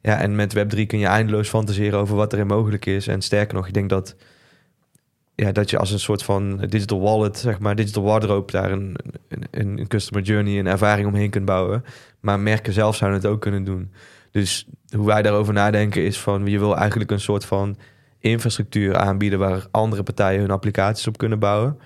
Ja, 0.02 0.20
en 0.20 0.36
met 0.36 0.56
Web3 0.58 0.86
kun 0.88 1.00
je 1.00 1.08
eindeloos 1.08 1.50
fantaseren 1.50 2.00
over 2.00 2.16
wat 2.16 2.34
erin 2.34 2.48
mogelijk 2.48 2.86
is. 2.86 3.08
En 3.08 3.22
sterker 3.22 3.56
nog, 3.56 3.68
ik 3.68 3.74
denk 3.74 3.90
dat, 3.90 4.16
ja, 5.36 5.52
dat 5.52 5.70
je 5.70 5.78
als 5.78 5.92
een 5.92 6.00
soort 6.00 6.24
van 6.24 6.58
digital 6.58 7.02
wallet, 7.02 7.38
zeg 7.38 7.60
maar, 7.60 7.76
digital 7.76 8.04
wardrobe, 8.04 8.52
daar 8.52 8.72
een, 8.72 8.96
een, 9.28 9.48
een 9.52 9.88
customer 9.88 10.24
journey, 10.24 10.60
een 10.60 10.68
ervaring 10.68 11.08
omheen 11.08 11.30
kunt 11.30 11.46
bouwen. 11.46 11.84
Maar 12.20 12.40
merken 12.40 12.74
zelf 12.74 12.96
zouden 12.96 13.22
het 13.22 13.30
ook 13.30 13.42
kunnen 13.42 13.64
doen. 13.64 13.92
Dus 14.32 14.68
hoe 14.96 15.06
wij 15.06 15.22
daarover 15.22 15.54
nadenken 15.54 16.06
is 16.06 16.20
van, 16.20 16.46
je 16.46 16.60
wil 16.60 16.78
eigenlijk 16.78 17.12
een 17.12 17.20
soort 17.20 17.46
van 17.46 17.78
infrastructuur 18.20 18.98
aanbieden 18.98 19.40
waar 19.40 19.68
andere 19.72 20.04
partijen 20.04 20.40
hun 20.40 20.52
applicaties 20.52 21.08
op 21.08 21.18
kunnen 21.18 21.40
bouwen. 21.40 21.78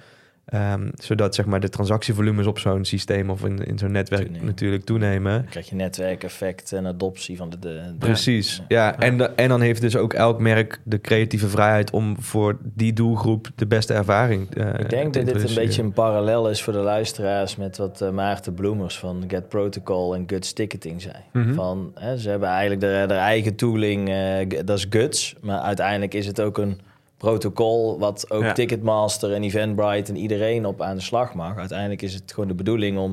Ehm, 0.47 0.89
zodat 0.99 1.36
zeg 1.36 1.45
maar 1.45 1.60
de 1.60 1.69
transactievolumes 1.69 2.45
op 2.45 2.60
zo'n 2.60 2.86
systeem 2.86 3.29
of 3.29 3.45
in, 3.45 3.65
in 3.65 3.77
zo'n 3.77 3.91
netwerk 3.91 4.21
Toenemen. 4.21 4.48
natuurlijk 4.48 4.83
toenemen. 4.83 5.33
Dan 5.33 5.50
krijg 5.50 5.69
je 5.69 5.75
netwerkeffect 5.75 6.73
en 6.73 6.87
adoptie 6.87 7.37
van 7.37 7.50
de... 7.50 7.60
de, 7.60 7.95
Precies, 8.00 8.62
ja. 8.67 9.00
En, 9.00 9.37
en 9.37 9.50
dan 9.50 9.62
heeft 9.62 9.81
dus 9.81 9.95
ook 9.95 10.13
elk 10.13 10.39
merk 10.39 10.79
de 10.83 11.02
creatieve 11.02 11.48
vrijheid 11.48 11.91
om 11.91 12.15
voor 12.19 12.58
die 12.63 12.93
doelgroep 12.93 13.48
de 13.56 13.67
beste 13.67 13.93
ervaring 13.93 14.56
eh, 14.56 14.79
Ik 14.79 14.89
denk 14.89 15.13
dat 15.13 15.25
dit 15.25 15.50
een 15.50 15.56
beetje 15.56 15.81
een 15.81 15.93
parallel 15.93 16.50
is 16.50 16.63
voor 16.63 16.73
de 16.73 16.79
luisteraars 16.79 17.56
met 17.56 17.77
wat 17.77 18.02
eh, 18.02 18.10
Maarten 18.10 18.54
Bloemers 18.54 19.00
van 19.00 19.23
Get 19.27 19.50
Protocol 19.50 20.15
en 20.15 20.23
Guts 20.27 20.54
Ticketing 20.54 21.02
zei. 21.02 21.15
Mhm. 21.33 21.54
Van, 21.54 21.91
hè, 21.95 22.17
ze 22.17 22.29
hebben 22.29 22.50
eigenlijk 22.50 22.81
de, 22.81 23.04
de 23.08 23.19
eigen 23.19 23.56
tooling, 23.56 24.10
eh, 24.10 24.63
dat 24.65 24.77
is 24.77 24.85
Guts, 24.89 25.35
maar 25.41 25.60
uiteindelijk 25.60 26.13
is 26.13 26.25
het 26.25 26.41
ook 26.41 26.58
een 26.58 26.79
protocol 27.18 28.00
wat 28.00 28.32
ook 28.32 28.44
Ja. 28.44 28.54
Ticketmaster 28.54 29.34
en 29.34 29.44
Eventbrite 29.44 30.12
en 30.12 30.18
iedereen 30.18 30.65
op 30.65 30.82
aan 30.82 30.96
de 30.96 31.02
slag 31.02 31.34
mag. 31.34 31.58
Uiteindelijk 31.58 32.02
is 32.02 32.13
het 32.13 32.32
gewoon 32.34 32.48
de 32.48 32.56
bedoeling 32.56 32.98
om 32.98 33.12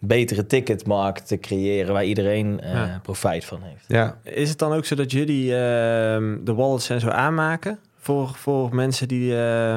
een 0.00 0.08
betere 0.08 0.46
ticketmarkt 0.46 1.26
te 1.26 1.38
creëren 1.38 1.92
waar 1.92 2.04
iedereen 2.04 2.60
eh, 2.60 2.72
Ja. 2.72 3.00
profijt 3.02 3.44
van 3.44 3.62
heeft. 3.62 3.84
Ja, 3.88 4.18
Is 4.22 4.48
het 4.48 4.58
dan 4.58 4.72
ook 4.72 4.84
zo 4.84 4.94
dat 4.94 5.12
jullie 5.12 5.56
ehm, 5.56 6.36
de 6.44 6.54
wallets 6.54 6.90
en 6.90 7.00
zo 7.00 7.08
aanmaken 7.08 7.78
voor, 7.98 8.28
voor 8.34 8.74
mensen 8.74 9.08
die, 9.08 9.36
eh, 9.38 9.76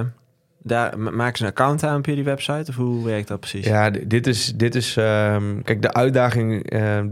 Daar 0.64 1.00
ma- 1.00 1.12
maken 1.12 1.38
ze 1.38 1.44
een 1.44 1.50
account 1.50 1.84
aan 1.84 1.98
op 1.98 2.06
jullie 2.06 2.24
website? 2.24 2.66
Of 2.72 2.76
hoe 2.76 3.06
werkt 3.06 3.28
dat 3.28 3.40
precies? 3.40 3.66
Ja, 3.66 3.90
dit 3.90 4.28
is, 4.28 4.54
dit 4.56 4.76
is 4.76 4.98
ehm, 4.98 5.62
kijk, 5.62 5.82
de 5.82 5.94
uitdaging 5.94 6.70
ehm, 6.70 7.08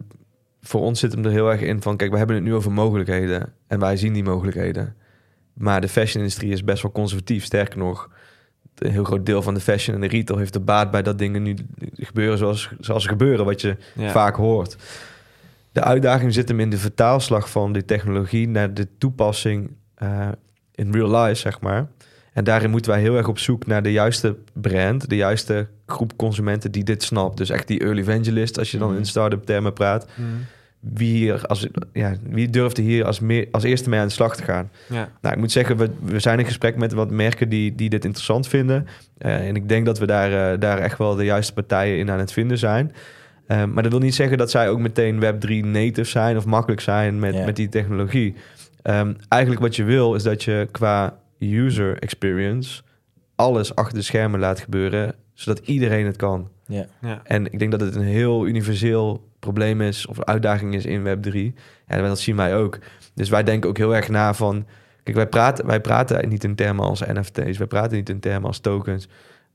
voor 0.62 0.82
ons 0.82 1.00
zit 1.00 1.12
hem 1.12 1.26
er 1.26 1.32
heel 1.32 1.50
erg 1.52 1.62
in 1.62 1.82
van, 1.82 1.98
kijk, 1.98 2.12
we 2.12 2.18
hebben 2.18 2.36
het 2.36 2.46
nu 2.46 2.54
over 2.56 2.72
mogelijkheden 2.72 3.54
en 3.68 3.80
wij 3.80 3.98
zien 3.98 4.14
die 4.14 4.24
mogelijkheden. 4.24 4.96
Maar 5.58 5.82
de 5.82 5.88
fashion-industrie 5.88 6.52
is 6.52 6.64
best 6.64 6.82
wel 6.82 6.92
conservatief. 6.92 7.44
Sterker 7.44 7.78
nog, 7.78 8.10
een 8.78 8.92
heel 8.92 9.04
groot 9.04 9.26
deel 9.26 9.42
van 9.42 9.54
de 9.54 9.60
fashion 9.60 9.96
en 9.96 10.02
de 10.02 10.08
retail 10.08 10.40
heeft 10.40 10.56
er 10.56 10.64
baat 10.64 10.92
bij 10.92 11.02
dat 11.02 11.18
dingen 11.18 11.44
nu 11.44 11.56
gebeuren 11.96 12.38
zoals, 12.38 12.70
zoals 12.80 13.04
ze 13.04 13.10
gebeuren, 13.10 13.46
wat 13.46 13.62
je 13.62 13.76
Ja. 13.96 14.12
vaak 14.12 14.36
hoort. 14.36 14.78
De 15.72 15.84
uitdaging 15.84 16.34
zit 16.34 16.48
hem 16.48 16.60
in 16.60 16.70
de 16.70 16.78
vertaalslag 16.78 17.50
van 17.50 17.74
die 17.74 17.86
technologie 17.86 18.48
naar 18.48 18.74
de 18.74 18.88
toepassing 18.98 19.72
eh, 19.96 20.28
in 20.76 20.92
real 20.94 21.22
life, 21.22 21.36
zeg 21.42 21.60
maar. 21.62 21.88
En 22.34 22.44
daarin 22.44 22.70
moeten 22.70 22.92
wij 22.92 23.02
heel 23.02 23.16
erg 23.18 23.28
op 23.28 23.40
zoek 23.40 23.66
naar 23.66 23.84
de 23.84 23.92
juiste 23.92 24.36
brand, 24.54 25.10
de 25.10 25.16
juiste 25.16 25.68
groep 25.86 26.16
consumenten 26.18 26.72
die 26.72 26.84
dit 26.84 27.04
snapt. 27.04 27.38
Dus 27.38 27.50
echt 27.50 27.68
die 27.68 27.80
early 27.80 28.00
evangelist, 28.02 28.58
als 28.58 28.72
je 28.72 28.78
dan 28.78 28.96
in 28.96 29.06
start-up 29.06 29.46
termen 29.46 29.74
praat. 29.74 30.08
Mhm. 30.16 30.28
Wie, 30.94 31.16
hier 31.16 31.46
als, 31.46 31.68
ja, 31.94 32.14
wie 32.30 32.50
durfde 32.50 32.82
hier 32.82 33.06
als, 33.06 33.20
meer, 33.20 33.48
als 33.52 33.64
eerste 33.64 33.90
mee 33.90 34.00
aan 34.00 34.08
de 34.08 34.14
slag 34.14 34.36
te 34.36 34.44
gaan? 34.44 34.70
Ja. 34.90 35.10
Nou, 35.22 35.34
ik 35.36 35.40
moet 35.40 35.52
zeggen, 35.52 35.78
we, 35.78 35.90
we 36.04 36.20
zijn 36.20 36.40
in 36.40 36.46
gesprek 36.46 36.76
met 36.76 36.94
wat 36.94 37.12
merken 37.12 37.50
die, 37.50 37.76
die 37.76 37.90
dit 37.90 38.06
interessant 38.06 38.48
vinden. 38.48 38.88
Eh, 39.18 39.48
en 39.48 39.56
ik 39.56 39.70
denk 39.70 39.86
dat 39.86 40.00
we 40.00 40.06
daar, 40.06 40.54
eh, 40.54 40.60
daar 40.60 40.78
echt 40.78 40.98
wel 40.98 41.16
de 41.16 41.26
juiste 41.26 41.54
partijen 41.54 41.98
in 41.98 42.10
aan 42.12 42.20
het 42.20 42.32
vinden 42.32 42.58
zijn. 42.58 42.94
Eh, 43.48 43.64
maar 43.64 43.84
dat 43.84 43.92
wil 43.92 44.02
niet 44.02 44.16
zeggen 44.16 44.38
dat 44.38 44.52
zij 44.52 44.70
ook 44.70 44.80
meteen 44.80 45.20
Web3 45.20 45.66
native 45.66 46.10
zijn 46.10 46.38
of 46.38 46.46
makkelijk 46.46 46.82
zijn 46.82 47.20
met, 47.20 47.34
Ja. 47.34 47.46
met 47.46 47.56
die 47.56 47.70
technologie. 47.70 48.36
Ehm, 48.82 49.14
eigenlijk 49.30 49.62
wat 49.62 49.76
je 49.76 49.84
wil 49.84 50.16
is 50.16 50.24
dat 50.24 50.44
je 50.44 50.68
qua 50.72 51.18
user 51.40 52.00
experience 52.00 52.82
alles 53.36 53.76
achter 53.76 53.98
de 53.98 54.04
schermen 54.04 54.40
laat 54.40 54.60
gebeuren, 54.60 55.16
zodat 55.34 55.68
iedereen 55.68 56.06
het 56.06 56.16
kan. 56.16 56.50
Ja. 56.68 56.86
Ja. 57.02 57.22
En 57.24 57.46
ik 57.54 57.60
denk 57.60 57.72
dat 57.72 57.82
het 57.82 57.96
een 57.96 58.04
heel 58.04 58.48
universeel 58.48 59.27
probleem 59.40 59.82
is 59.82 60.06
of 60.06 60.24
uitdaging 60.24 60.76
is 60.76 60.86
in 60.86 61.04
Web3. 61.04 61.60
En 61.86 62.04
dat 62.04 62.20
zien 62.20 62.36
wij 62.36 62.56
ook. 62.56 62.80
Dus 63.14 63.30
wij 63.30 63.44
denken 63.44 63.70
ook 63.70 63.78
heel 63.78 63.96
erg 63.96 64.10
na 64.10 64.34
van... 64.34 64.66
Kijk, 65.04 65.18
wij 65.18 65.28
praten, 65.28 65.66
wij 65.66 65.82
praten 65.82 66.30
niet 66.30 66.44
in 66.44 66.56
termen 66.56 66.86
als 66.86 67.00
NFT's. 67.00 67.58
Wij 67.58 67.68
praten 67.68 67.98
niet 67.98 68.10
in 68.10 68.20
termen 68.20 68.48
als 68.48 68.60
tokens. 68.60 69.08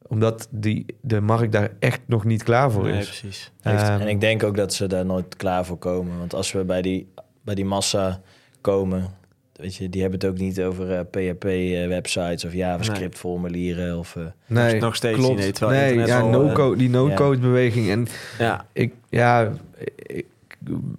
Omdat 0.06 0.48
die, 0.50 0.86
de 1.00 1.20
markt 1.20 1.52
daar 1.52 1.70
echt 1.78 2.00
nog 2.06 2.24
niet 2.24 2.42
klaar 2.42 2.70
voor 2.70 2.82
Nee, 2.82 2.98
is. 2.98 3.06
precies. 3.06 3.52
Ehm, 3.62 4.00
en 4.00 4.08
ik 4.08 4.20
denk 4.20 4.42
ook 4.42 4.56
dat 4.56 4.72
ze 4.72 4.86
daar 4.86 5.06
nooit 5.06 5.36
klaar 5.36 5.64
voor 5.64 5.78
komen. 5.78 6.18
Want 6.18 6.34
als 6.34 6.52
we 6.52 6.64
bij 6.64 6.82
die, 6.82 7.12
bij 7.44 7.54
die 7.54 7.64
massa 7.64 8.20
komen, 8.60 9.10
weet 9.52 9.74
je, 9.74 9.88
die 9.88 10.00
hebben 10.02 10.20
het 10.20 10.28
ook 10.28 10.38
niet 10.38 10.60
over 10.62 10.92
eh, 10.92 11.00
PHP-websites 11.10 12.44
of 12.44 12.52
JavaScript-formulieren. 12.52 13.98
Of, 13.98 14.16
eh, 14.16 14.22
nee, 14.46 14.80
nog 14.80 14.96
steeds 14.96 15.18
klopt. 15.18 15.44
niet, 15.44 15.60
nee, 15.60 15.98
ja, 15.98 16.20
al, 16.20 16.28
no-code, 16.28 16.76
die 16.76 16.90
no-code 16.90 17.38
beweging. 17.38 17.90
En 17.90 18.06
Ja. 18.38 18.66
ik, 18.72 18.94
ja, 19.08 19.52
ik, 19.96 20.26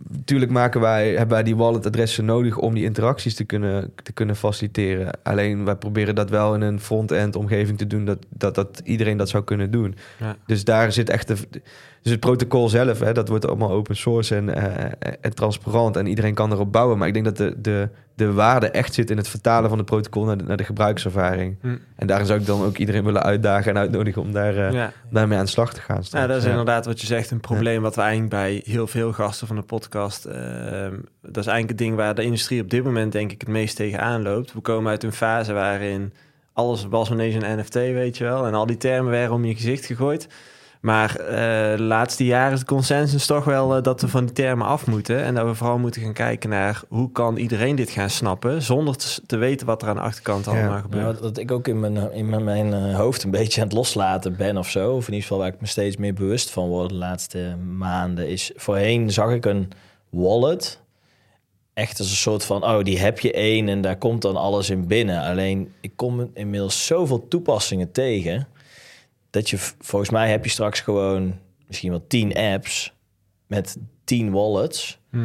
natuurlijk 0.10 0.51
maken 0.51 0.82
wij, 0.82 1.10
hebben 1.10 1.30
wij 1.30 1.43
die 1.43 1.56
walletadressen 1.56 2.26
nodig 2.26 2.58
om 2.58 2.74
die 2.74 2.84
interacties 2.84 3.36
te 3.36 3.43
kunnen, 3.43 3.91
te 4.04 4.12
kunnen 4.12 4.36
faciliteren. 4.36 5.20
Alleen 5.24 5.66
wij 5.66 5.76
proberen 5.76 6.16
dat 6.16 6.30
wel 6.30 6.56
in 6.56 6.62
een 6.62 6.80
front-end 6.80 7.36
omgeving 7.36 7.78
te 7.78 7.88
doen, 7.88 8.06
dat, 8.06 8.18
dat, 8.30 8.56
dat 8.56 8.82
iedereen 8.84 9.18
dat 9.18 9.30
zou 9.30 9.43
kunnen 9.43 9.72
doen. 9.72 9.95
Ja. 10.20 10.36
Dus 10.45 10.64
daar 10.64 10.91
zit 10.91 11.10
echt 11.10 11.28
de, 11.28 11.36
dus 12.01 12.12
het 12.12 12.20
protocol 12.20 12.70
zelf, 12.70 12.99
hè, 12.99 13.14
dat 13.14 13.28
wordt 13.28 13.47
allemaal 13.47 13.72
open 13.72 13.95
source 13.95 14.36
en, 14.36 14.56
eh, 14.56 15.14
en 15.22 15.36
transparant 15.36 15.95
en 15.95 16.08
iedereen 16.08 16.34
kan 16.34 16.51
erop 16.51 16.72
bouwen. 16.72 16.97
Maar 16.97 17.08
ik 17.08 17.14
denk 17.14 17.26
dat 17.26 17.38
de, 17.38 17.56
de, 17.62 17.89
de 18.16 18.34
waarde 18.34 18.68
echt 18.70 18.93
zit 18.93 19.09
in 19.09 19.18
het 19.18 19.28
vertalen 19.28 19.70
van 19.70 19.78
het 19.78 19.88
protocol 19.88 20.26
naar 20.26 20.38
de, 20.38 20.43
naar 20.43 20.57
de 20.57 20.64
gebruikservaring. 20.64 21.55
Hm. 21.61 21.76
En 21.95 22.07
daarin 22.07 22.28
zou 22.28 22.39
ik 22.39 22.45
dan 22.45 22.64
ook 22.64 22.78
iedereen 22.78 23.03
willen 23.03 23.24
uitdagen 23.24 23.72
en 23.72 23.78
uitnodigen 23.78 24.22
om 24.22 24.32
daar, 24.32 24.57
eh, 24.57 24.72
ja. 24.72 24.91
daarmee 25.09 25.38
aan 25.38 25.43
de 25.45 25.49
slag 25.51 25.74
te 25.74 25.82
gaan. 25.82 26.03
straks. 26.03 26.24
Ja, 26.26 26.30
dat 26.30 26.38
is 26.38 26.43
Ja. 26.43 26.49
inderdaad 26.49 26.86
wat 26.86 27.01
je 27.01 27.07
zegt. 27.07 27.32
Een 27.32 27.39
probleem 27.39 27.82
wat 27.82 27.95
we 27.95 28.01
eigenlijk 28.01 28.30
bij 28.32 28.61
heel 28.66 28.88
veel 28.88 29.14
gasten 29.14 29.47
van 29.47 29.55
de 29.55 29.61
podcast... 29.61 30.26
ehm, 30.26 30.93
dat 31.22 31.38
is 31.38 31.47
eigenlijk 31.47 31.70
het 31.70 31.78
ding 31.78 31.95
waar 31.95 32.16
de 32.16 32.24
industrie 32.24 32.61
op 32.61 32.70
dit 32.70 32.84
moment 32.84 33.11
denk 33.11 33.32
ik 33.32 33.39
het 33.41 33.49
meest 33.49 33.76
tegenaan 33.76 34.22
loopt. 34.22 34.53
We 34.53 34.59
komen 34.59 34.91
uit 34.91 35.03
een 35.03 35.14
fase 35.14 35.53
waarin 35.53 36.14
alles 36.53 36.86
was 36.86 37.09
ineens 37.11 37.36
een 37.36 37.59
NFT, 37.59 37.74
weet 37.74 38.18
je 38.18 38.24
wel. 38.24 38.45
En 38.45 38.53
al 38.53 38.66
die 38.66 38.78
termen 38.78 39.11
werden 39.11 39.36
om 39.36 39.45
je 39.45 39.55
gezicht 39.55 39.86
gegooid. 39.86 40.28
Maar 40.84 41.15
eh, 41.15 41.77
de 41.77 41.84
laatste 41.84 42.25
jaren 42.25 42.53
is 42.53 42.59
de 42.59 42.65
consensus 42.65 43.25
toch 43.25 43.45
wel 43.45 43.75
eh, 43.75 43.84
dat 43.84 44.01
we 44.01 44.07
van 44.07 44.25
die 44.25 44.34
termen 44.34 44.67
af 44.67 44.88
moeten. 44.88 45.23
En 45.23 45.36
dat 45.36 45.45
we 45.45 45.55
vooral 45.55 45.77
moeten 45.77 46.01
gaan 46.01 46.13
kijken 46.13 46.49
naar 46.49 46.81
hoe 46.88 47.11
kan 47.11 47.38
iedereen 47.38 47.75
dit 47.75 47.89
gaan 47.89 48.09
snappen... 48.09 48.61
zonder 48.61 48.97
te, 48.97 49.21
te 49.25 49.38
weten 49.38 49.67
wat 49.67 49.81
er 49.81 49.88
aan 49.88 49.95
de 49.95 50.01
achterkant 50.01 50.47
allemaal 50.47 50.69
Maar 50.69 50.81
gebeurt. 50.81 51.19
wat 51.19 51.38
ik 51.38 51.51
ook 51.51 51.67
in 51.67 51.79
mijn, 51.79 52.11
in 52.13 52.29
mijn, 52.29 52.43
mijn 52.43 52.73
eh, 52.73 52.95
hoofd 52.95 53.23
een 53.23 53.31
beetje 53.31 53.61
aan 53.61 53.67
het 53.67 53.75
loslaten 53.75 54.36
ben 54.36 54.57
of 54.57 54.69
zo, 54.69 54.91
of 54.91 55.07
in 55.07 55.13
ieder 55.13 55.21
geval 55.21 55.38
waar 55.38 55.53
ik 55.53 55.61
me 55.61 55.67
steeds 55.67 55.97
meer 55.97 56.13
bewust 56.13 56.49
van 56.49 56.67
word 56.67 56.89
de 56.89 56.95
laatste 56.95 57.55
maanden, 57.77 58.29
is 58.29 58.51
voorheen 58.55 59.11
zag 59.11 59.31
ik 59.31 59.45
een 59.45 59.71
wallet 60.09 60.81
echt 61.73 61.99
als 61.99 62.09
een 62.09 62.15
soort 62.15 62.45
van, 62.45 62.63
oh, 62.63 62.84
die 62.84 62.99
heb 62.99 63.19
je 63.19 63.31
één 63.31 63.69
en 63.69 63.81
daar 63.81 63.97
komt 63.97 64.21
dan 64.21 64.36
alles 64.36 64.69
in 64.69 64.88
binnen. 64.88 65.21
Alleen, 65.21 65.71
ik 65.81 65.91
kom 65.95 66.29
inmiddels 66.34 66.86
zoveel 66.86 67.27
toepassingen 67.27 67.91
tegen, 67.91 68.47
dat 69.34 69.49
je, 69.49 69.57
volgens 69.79 70.09
mij 70.11 70.29
heb 70.29 70.43
je 70.43 70.49
straks 70.51 70.79
gewoon 70.79 71.39
misschien 71.67 71.89
wel 71.89 72.05
tien 72.07 72.36
apps 72.36 72.93
met 73.47 73.77
tien 74.03 74.31
wallets. 74.31 74.99
Hm. 75.09 75.19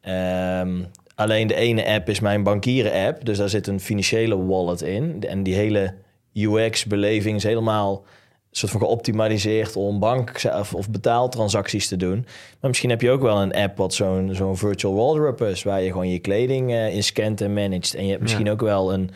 Ehm, 0.00 0.82
alleen 1.14 1.46
de 1.46 1.54
ene 1.54 1.86
app 1.86 2.08
is 2.08 2.20
mijn 2.20 2.42
bankieren-app. 2.42 3.24
Dus 3.24 3.38
daar 3.38 3.48
zit 3.48 3.66
een 3.66 3.80
financiële 3.80 4.44
wallet 4.46 4.82
in. 4.82 5.22
En 5.28 5.42
die 5.42 5.54
hele 5.54 5.94
UX-beleving 6.32 7.36
is 7.36 7.42
helemaal 7.42 8.04
soort 8.50 8.72
van 8.72 8.80
geoptimaliseerd 8.80 9.76
om 9.76 9.98
bank 9.98 10.42
of, 10.58 10.74
of 10.74 10.90
betaaltransacties 10.90 11.88
te 11.88 11.96
doen. 11.96 12.18
Maar 12.60 12.70
misschien 12.70 12.90
heb 12.90 13.00
je 13.00 13.10
ook 13.10 13.22
wel 13.22 13.42
een 13.42 13.54
app 13.54 13.76
wat 13.76 13.94
zo'n 13.94 14.34
zo'n 14.34 14.56
virtual 14.56 14.94
wardrobe 14.94 15.50
is, 15.50 15.62
waar 15.62 15.82
je 15.82 15.90
gewoon 15.90 16.08
je 16.08 16.18
kleding 16.18 16.70
eh, 16.70 16.94
in 16.94 17.02
scant 17.02 17.40
en 17.40 17.52
managt. 17.54 17.94
En 17.94 18.04
je 18.04 18.10
hebt 18.10 18.22
misschien 18.22 18.44
Ja. 18.46 18.50
ook 18.52 18.60
wel 18.60 18.92
een, 18.92 19.10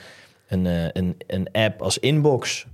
een, 0.49 0.67
eh, 0.67 0.85
een, 0.93 1.17
een 1.27 1.49
app 1.53 1.83
als 1.83 1.99
inbox. 1.99 2.67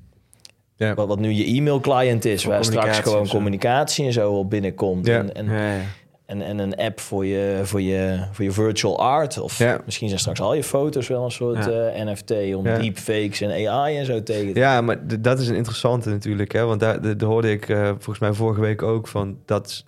Ja. 0.77 0.95
Wat, 0.95 1.09
wat 1.09 1.19
nu 1.19 1.31
je 1.31 1.45
e-mail-client 1.45 2.25
is, 2.25 2.43
Voor 2.43 2.53
waar 2.53 2.65
straks 2.65 2.99
gewoon 2.99 3.29
communicatie 3.29 4.07
en 4.07 4.13
zo 4.13 4.33
op 4.33 4.51
binnenkomt. 4.51 5.07
Ja. 5.07 5.19
En, 5.19 5.35
en, 5.35 5.45
Ja, 5.47 5.75
ja. 5.75 5.81
en, 6.27 6.43
en 6.43 6.59
een 6.59 6.77
app 6.77 7.01
voor 7.01 7.27
je, 7.27 7.61
voor, 7.63 7.81
je, 7.83 8.19
voor 8.33 8.45
je 8.45 8.51
virtual 8.51 8.99
art. 9.01 9.39
Of 9.41 9.59
Ja. 9.59 9.81
misschien 9.85 10.09
zijn 10.09 10.21
straks 10.21 10.41
al 10.41 10.55
je 10.55 10.63
foto's 10.65 11.09
wel 11.09 11.25
een 11.25 11.31
soort 11.31 11.65
Ja. 11.65 11.71
eh, 11.89 12.07
NFT 12.07 12.31
om 12.55 12.67
Ja. 12.67 12.79
deepfakes 12.79 13.41
en 13.41 13.69
AI 13.69 13.97
en 13.97 14.05
zo 14.07 14.23
tegen 14.23 14.53
te 14.53 14.59
Ja, 14.59 14.81
maar 14.81 14.99
dat 15.21 15.39
is 15.39 15.49
een 15.49 15.57
interessante 15.57 16.09
natuurlijk. 16.11 16.53
Hè? 16.53 16.65
Want 16.65 16.81
daar, 16.81 16.99
hoorde 17.19 17.51
ik 17.51 17.69
eh, 17.69 17.87
volgens 17.89 18.19
mij 18.19 18.33
vorige 18.33 18.61
week 18.61 18.83
ook 18.83 19.09
van. 19.09 19.39
Dat, 19.45 19.85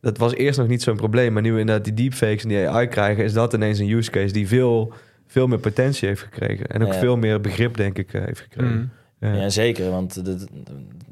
dat 0.00 0.18
was 0.18 0.34
eerst 0.34 0.58
nog 0.58 0.68
niet 0.68 0.82
zo'n 0.82 0.96
probleem. 0.96 1.32
Maar 1.32 1.42
nu 1.42 1.52
we 1.52 1.60
inderdaad 1.60 1.84
die 1.84 1.94
deepfakes 1.94 2.42
en 2.42 2.48
die 2.48 2.68
AI 2.68 2.86
krijgen... 2.86 3.24
is 3.24 3.32
dat 3.32 3.52
ineens 3.52 3.78
een 3.78 3.88
use 3.90 4.10
case 4.10 4.32
die 4.32 4.48
veel, 4.48 4.92
veel 5.26 5.46
meer 5.46 5.58
potentie 5.58 6.08
heeft 6.08 6.22
gekregen. 6.22 6.66
En 6.66 6.84
ook 6.84 6.92
Ja. 6.92 6.98
veel 6.98 7.16
meer 7.16 7.40
begrip, 7.40 7.76
denk 7.76 7.98
ik, 7.98 8.12
eh, 8.12 8.24
heeft 8.24 8.40
gekregen. 8.40 8.72
Mm. 8.76 8.90
Ja. 9.24 9.34
Ja, 9.34 9.48
zeker. 9.48 9.90
Want 9.90 10.14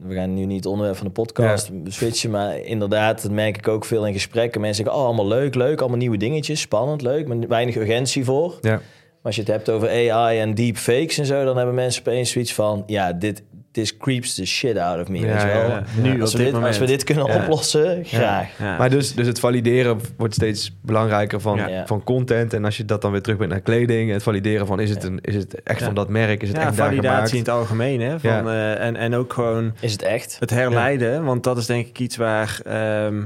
we 0.07 0.15
gaan 0.15 0.35
nu 0.35 0.45
niet 0.45 0.57
het 0.57 0.67
onderwerp 0.67 0.97
van 0.97 1.07
de 1.07 1.13
podcast 1.13 1.71
switchen. 1.87 2.31
Maar 2.31 2.59
inderdaad, 2.59 3.23
dat 3.23 3.31
merk 3.31 3.57
ik 3.57 3.69
ook 3.69 3.85
veel 3.85 4.07
in 4.07 4.13
gesprekken. 4.13 4.61
Mensen 4.61 4.85
zeggen, 4.85 5.03
oh, 5.03 5.07
allemaal 5.07 5.27
leuk, 5.27 5.55
leuk. 5.55 5.81
Allemaal 5.81 5.99
nieuwe 5.99 6.17
dingetjes, 6.17 6.61
spannend, 6.61 7.03
leuk. 7.03 7.29
Maar 7.29 7.37
weinig 7.49 7.77
urgentie 7.77 8.25
voor. 8.25 8.59
Ja. 8.61 8.71
Maar 8.71 8.81
als 9.23 9.35
je 9.35 9.41
het 9.43 9.51
hebt 9.51 9.71
over 9.71 10.13
AI 10.13 10.39
en 10.39 10.55
deepfakes 10.55 11.19
en 11.19 11.27
zo... 11.27 11.45
dan 11.45 11.57
hebben 11.57 11.75
mensen 11.75 12.01
opeens 12.01 12.31
zoiets 12.31 12.55
van... 12.55 12.83
ja, 12.87 13.13
dit, 13.13 13.43
this 13.73 13.97
creeps 13.97 14.35
the 14.35 14.45
shit 14.47 14.79
out 14.79 15.01
of 15.01 15.09
me. 15.09 15.19
Ja, 15.19 15.27
weet 15.27 15.41
je 15.41 15.47
wel? 15.47 15.69
ja, 15.69 15.85
ja. 15.97 16.03
Nu 16.03 16.21
als, 16.21 16.33
op 16.33 16.39
we 16.39 16.45
dit 16.45 16.53
dit, 16.55 16.63
als 16.63 16.77
we 16.79 16.81
moment. 16.83 16.89
dit 16.89 17.05
kunnen 17.05 17.27
Ja. 17.27 17.37
oplossen, 17.43 18.05
graag. 18.05 18.59
Ja. 18.59 18.77
Maar 18.77 18.91
dus, 18.91 19.15
dus 19.15 19.27
het 19.27 19.41
valideren 19.41 20.01
wordt 20.17 20.35
steeds 20.35 20.77
belangrijker 20.83 21.41
van, 21.41 21.57
Ja. 21.57 21.87
van 21.87 22.05
content. 22.05 22.53
En 22.55 22.65
als 22.65 22.77
je 22.77 22.85
dat 22.85 23.03
dan 23.03 23.11
weer 23.13 23.23
terugbrengt 23.23 23.55
naar 23.55 23.63
kleding... 23.65 24.11
het 24.13 24.23
valideren 24.23 24.67
van, 24.67 24.81
is 24.81 24.91
het, 24.91 25.05
een, 25.05 25.19
is 25.21 25.35
het 25.35 25.63
echt 25.63 25.79
Ja. 25.79 25.85
van 25.85 25.95
dat 25.95 26.09
merk? 26.09 26.43
Is 26.43 26.49
het 26.49 26.57
ja, 26.57 26.63
echt 26.67 26.77
daar 26.77 26.87
validatie 26.87 27.15
gemaakt? 27.17 27.33
in 27.33 27.39
het 27.39 27.49
algemeen. 27.49 28.01
Hè, 28.01 28.21
van, 28.21 28.31
Ja. 28.31 28.75
eh, 28.77 28.87
en, 28.87 28.97
en 28.97 29.15
ook 29.15 29.33
gewoon 29.33 29.75
Is 29.81 29.93
het 29.93 30.03
echt? 30.03 30.37
het 30.41 30.51
herleiden. 30.51 31.25
Want 31.25 31.45
dat 31.45 31.57
is 31.59 31.67
denk 31.67 31.87
ik 31.87 31.99
iets 31.99 32.17
waar 32.17 32.61
ehm, 32.65 33.23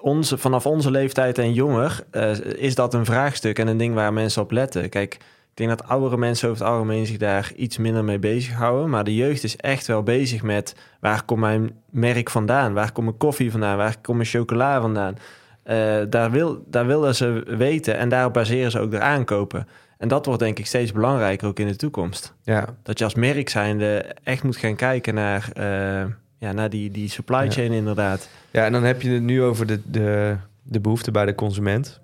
onze, 0.00 0.38
vanaf 0.38 0.66
onze 0.66 0.90
leeftijd 0.90 1.38
en 1.38 1.52
jonger... 1.52 2.00
eh, 2.10 2.30
is 2.56 2.74
dat 2.74 2.94
een 2.94 3.04
vraagstuk 3.04 3.58
en 3.58 3.66
een 3.66 3.76
ding 3.76 3.94
waar 3.94 4.12
mensen 4.12 4.42
op 4.42 4.50
letten. 4.50 4.88
Kijk, 4.88 5.16
ik 5.50 5.66
denk 5.66 5.78
dat 5.78 5.88
oudere 5.88 6.16
mensen 6.16 6.48
over 6.48 6.62
het 6.64 6.72
algemeen 6.72 7.06
zich 7.06 7.16
daar 7.16 7.52
iets 7.56 7.78
minder 7.78 8.04
mee 8.04 8.18
bezighouden. 8.18 8.90
Maar 8.90 9.04
de 9.04 9.14
jeugd 9.14 9.44
is 9.44 9.56
echt 9.56 9.86
wel 9.86 10.02
bezig 10.02 10.42
met... 10.42 10.74
waar 11.00 11.22
komt 11.24 11.40
mijn 11.40 11.70
merk 11.90 12.30
vandaan? 12.30 12.72
Waar 12.72 12.92
komt 12.92 13.06
mijn 13.06 13.18
koffie 13.18 13.50
vandaan? 13.50 13.76
Waar 13.76 13.96
komt 14.02 14.16
mijn 14.16 14.28
chocola 14.28 14.80
vandaan? 14.80 15.16
Eh, 15.62 15.96
daar, 16.08 16.30
wil, 16.30 16.64
daar 16.66 16.86
willen 16.86 17.14
ze 17.14 17.42
weten 17.46 17.96
en 17.96 18.08
daarop 18.08 18.32
baseren 18.32 18.70
ze 18.70 18.78
ook 18.80 18.90
de 18.90 19.00
aankopen. 19.00 19.68
En 19.98 20.08
dat 20.08 20.26
wordt 20.26 20.40
denk 20.40 20.58
ik 20.58 20.66
steeds 20.66 20.92
belangrijker 20.92 21.48
ook 21.48 21.58
in 21.58 21.66
de 21.66 21.76
toekomst. 21.76 22.34
Ja, 22.42 22.64
Dat 22.82 22.98
je 22.98 23.04
als 23.04 23.14
merk 23.14 23.48
zijnde 23.48 24.04
echt 24.22 24.42
moet 24.42 24.56
gaan 24.56 24.76
kijken 24.76 25.14
naar, 25.14 25.48
eh, 25.52 26.04
ja, 26.38 26.52
naar 26.52 26.70
die, 26.70 26.90
die 26.90 27.08
supply 27.08 27.44
Ja. 27.44 27.50
chain 27.50 27.72
inderdaad. 27.72 28.28
Ja, 28.50 28.64
en 28.64 28.72
dan 28.72 28.82
heb 28.82 29.02
je 29.02 29.10
het 29.10 29.22
nu 29.22 29.42
over 29.42 29.66
de, 29.66 29.80
de, 29.84 30.36
de 30.62 30.80
behoefte 30.80 31.10
bij 31.10 31.24
de 31.26 31.34
consument. 31.34 32.00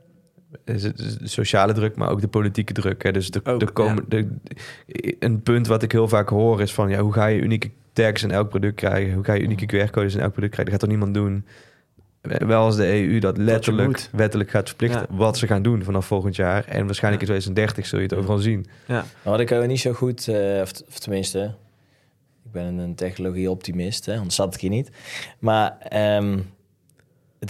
Is 0.65 0.83
het 0.83 1.21
sociale 1.25 1.73
druk, 1.73 1.97
maar 1.97 2.11
ook 2.11 2.21
de 2.21 2.29
politieke 2.29 2.73
druk. 2.73 3.03
Hè. 3.03 3.13
Dus 3.13 3.31
de, 3.31 3.41
Ook, 3.45 3.61
de 3.61 3.71
komen, 3.71 4.05
de, 4.09 4.29
een 5.19 5.43
punt 5.43 5.67
wat 5.67 5.83
ik 5.83 5.93
heel 5.93 6.09
vaak 6.09 6.29
hoor 6.29 6.61
is 6.61 6.75
van... 6.75 6.91
Ja, 6.91 7.01
hoe 7.01 7.13
ga 7.13 7.27
je 7.27 7.41
unieke 7.41 7.71
tags 7.93 8.23
in 8.23 8.31
elk 8.31 8.49
product 8.49 8.75
krijgen? 8.75 9.15
Hoe 9.15 9.25
ga 9.25 9.33
je 9.33 9.43
unieke 9.43 9.67
QR-codes 9.67 10.15
in 10.15 10.21
elk 10.21 10.33
product 10.33 10.53
krijgen? 10.53 10.65
Dat 10.65 10.71
gaat 10.71 10.81
toch 10.81 10.89
niemand 10.89 11.15
doen? 11.15 11.45
Wel 12.21 12.63
als 12.63 12.77
de 12.77 12.87
EU 12.87 13.19
dat 13.19 13.39
letterlijk 13.39 14.09
wettelijk 14.13 14.51
gaat 14.51 14.69
verplichten... 14.69 15.07
Ja. 15.11 15.17
wat 15.17 15.39
ze 15.39 15.47
gaan 15.47 15.63
doen 15.63 15.85
vanaf 15.85 16.07
volgend 16.07 16.37
jaar. 16.37 16.65
En 16.65 16.87
waarschijnlijk 16.87 17.23
in 17.23 17.29
2030 17.29 17.87
zul 17.87 17.99
je 17.99 18.05
het 18.05 18.15
overal 18.15 18.39
zien. 18.39 18.67
Ja. 18.87 18.95
Maar 18.95 19.33
wat 19.33 19.41
ik 19.41 19.53
ook 19.53 19.67
niet 19.67 19.81
zo 19.81 19.93
goed, 19.93 20.29
eh, 20.29 20.61
of, 20.61 20.73
of 20.89 20.99
tenminste, 20.99 21.55
ik 22.45 22.53
ben 22.53 22.79
een 22.79 22.95
technologie-optimist, 22.95 24.07
hè, 24.07 24.17
anders 24.17 24.35
zat 24.35 24.55
ik 24.55 24.61
hier 24.61 24.71
niet. 24.71 24.91
Maar 25.39 25.77
ehm, 25.79 26.39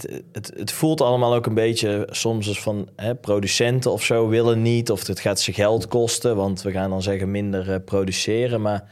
het, 0.01 0.23
het, 0.31 0.51
het 0.57 0.71
voelt 0.71 1.01
allemaal 1.01 1.35
ook 1.35 1.45
een 1.45 1.53
beetje 1.53 2.07
soms 2.11 2.47
als 2.47 2.61
van 2.61 2.89
hè, 2.95 3.15
producenten 3.15 3.91
of 3.91 4.03
zo 4.03 4.27
willen 4.27 4.61
niet, 4.61 4.91
of 4.91 5.07
het 5.07 5.19
gaat 5.19 5.39
ze 5.39 5.53
geld 5.53 5.87
kosten, 5.87 6.35
want 6.35 6.61
we 6.61 6.71
gaan 6.71 6.89
dan 6.89 7.01
zeggen 7.01 7.31
minder 7.31 7.71
eh, 7.71 7.79
produceren. 7.85 8.61
Maar 8.61 8.89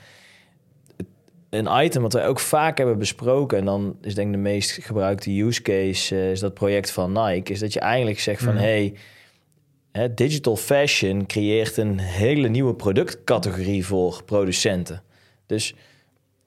het- 0.97 1.07
een 1.49 1.83
item 1.85 2.01
wat 2.01 2.13
wij 2.13 2.27
ook 2.27 2.39
vaak 2.39 2.77
hebben 2.77 2.97
besproken, 2.97 3.57
en 3.57 3.65
dan 3.65 3.97
is 4.01 4.15
denk 4.15 4.27
ik 4.27 4.33
de 4.33 4.39
meest 4.39 4.71
gebruikte 4.71 5.41
use 5.41 5.61
case, 5.61 6.15
eh, 6.15 6.31
is 6.31 6.39
dat 6.39 6.53
project 6.53 6.91
van 6.91 7.11
Nike, 7.11 7.51
is 7.51 7.59
dat 7.59 7.73
je 7.73 7.79
eigenlijk 7.79 8.19
zegt 8.19 8.43
van 8.43 8.53
Mhm. 8.53 8.63
hey, 8.63 8.93
Hè, 9.91 10.13
digital 10.13 10.55
fashion 10.55 11.25
creëert 11.25 11.77
een 11.77 11.99
hele 11.99 12.47
nieuwe 12.47 12.73
productcategorie 12.73 13.85
voor 13.85 14.23
producenten. 14.25 15.03
Dus 15.45 15.75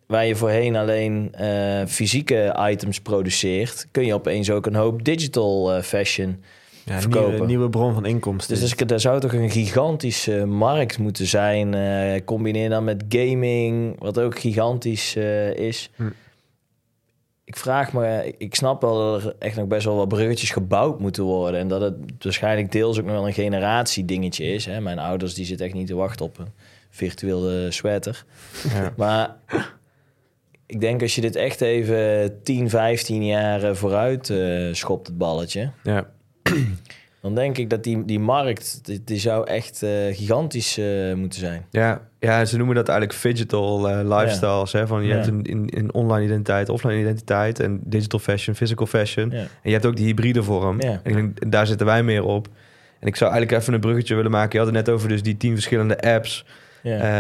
waar 0.09 0.27
je 0.27 0.37
voorheen 0.37 0.77
alleen 0.77 1.35
eh, 1.35 1.87
fysieke 1.87 2.57
items 2.71 3.01
produceert, 3.01 3.87
kun 3.91 4.07
je 4.07 4.15
opeens 4.15 4.51
ook 4.51 4.67
een 4.67 4.75
hoop 4.75 5.05
digital 5.05 5.73
eh, 5.75 5.83
fashion. 5.83 6.43
Ja, 6.85 6.95
een 6.95 7.01
Verkopen. 7.01 7.31
nieuwe, 7.31 7.47
nieuwe 7.47 7.69
bron 7.71 7.95
van 7.95 8.07
inkomsten. 8.07 8.59
Dus, 8.61 8.75
dus 8.77 8.87
daar 8.87 9.01
zou 9.01 9.21
toch 9.21 9.33
een 9.33 9.51
gigantische 9.51 10.45
markt 10.47 10.99
moeten 10.99 11.27
zijn. 11.27 11.75
eh 11.75 12.25
combineer 12.25 12.69
dan 12.69 12.85
met 12.85 13.05
gaming, 13.09 13.97
wat 13.99 14.21
ook 14.21 14.39
gigantisch 14.39 15.17
is. 15.55 15.91
Hm. 15.97 16.03
Ik 17.45 17.57
vraag 17.57 17.93
me, 17.93 18.27
ik- 18.27 18.35
ik 18.39 18.55
snap 18.55 18.81
wel 18.83 18.99
dat 19.13 19.25
er 19.25 19.35
echt 19.39 19.57
nog 19.57 19.67
best 19.67 19.85
wel 19.85 19.97
wat 19.97 20.09
bruggetjes 20.09 20.51
gebouwd 20.51 21.01
moeten 21.01 21.25
worden. 21.25 21.61
En 21.61 21.69
dat 21.69 21.81
het 21.81 21.95
waarschijnlijk 22.21 22.73
deels 22.73 22.99
ook 22.99 23.05
nog 23.05 23.15
wel 23.15 23.27
een 23.27 23.33
generatie 23.33 24.05
dingetje 24.05 24.45
is. 24.45 24.67
Hè. 24.67 24.81
Mijn 24.81 24.99
ouders 24.99 25.35
die 25.35 25.45
zitten 25.45 25.67
echt 25.67 25.75
niet 25.75 25.87
te 25.87 25.95
wachten 25.95 26.25
op 26.27 26.39
een 26.39 26.49
virtuele 26.91 27.71
sweater. 27.71 28.25
Ja. 28.75 28.93
Maar 28.97 29.37
ik 30.69 30.81
denk 30.81 31.03
als 31.03 31.15
je 31.15 31.21
dit 31.21 31.37
echt 31.37 31.61
even 31.61 32.33
10, 32.43 32.71
15 32.71 33.25
jaar 33.27 33.77
vooruit 33.77 34.31
eh, 34.31 34.69
schopt, 34.73 35.07
het 35.07 35.19
balletje. 35.19 35.71
Ja. 35.83 36.07
Dan 37.23 37.35
denk 37.35 37.59
ik 37.59 37.71
dat 37.71 37.85
die, 37.85 38.05
die 38.05 38.19
markt, 38.21 38.81
die, 38.85 39.05
die 39.05 39.19
zou 39.19 39.47
echt 39.47 39.83
eh, 39.83 39.91
gigantisch 40.13 40.79
eh, 40.79 41.15
moeten 41.15 41.39
zijn. 41.39 41.67
Ja, 41.71 42.01
ja, 42.21 42.45
ze 42.45 42.57
noemen 42.57 42.75
dat 42.75 42.89
eigenlijk 42.89 43.23
digital 43.23 43.87
lifestyles. 44.05 44.73
Hè? 44.73 44.87
Van 44.87 45.03
je 45.03 45.09
Ja. 45.09 45.15
hebt 45.15 45.27
een, 45.27 45.43
in, 45.43 45.69
in 45.69 45.95
online 45.95 46.25
identiteit, 46.25 46.69
offline 46.69 47.01
identiteit 47.01 47.61
en 47.61 47.81
digital 47.85 48.19
fashion, 48.19 48.55
physical 48.55 48.87
fashion. 48.87 49.31
Ja. 49.31 49.37
En 49.37 49.49
je 49.63 49.73
hebt 49.73 49.87
ook 49.87 49.97
die 49.97 50.07
hybride 50.07 50.43
vorm. 50.43 50.81
En 50.81 51.01
ik 51.05 51.15
denk, 51.15 51.51
daar 51.53 51.67
zitten 51.67 51.87
wij 51.87 52.03
meer 52.03 52.25
op. 52.25 52.49
En 53.01 53.07
ik 53.07 53.17
zou 53.17 53.31
eigenlijk 53.31 53.61
even 53.61 53.75
een 53.75 53.81
bruggetje 53.81 54.15
willen 54.15 54.31
maken. 54.31 54.53
Je 54.53 54.59
had 54.65 54.75
het 54.75 54.87
net 54.87 54.95
over 54.95 55.09
dus 55.09 55.23
die 55.23 55.37
tien 55.37 55.53
verschillende 55.55 56.01
apps 56.01 56.45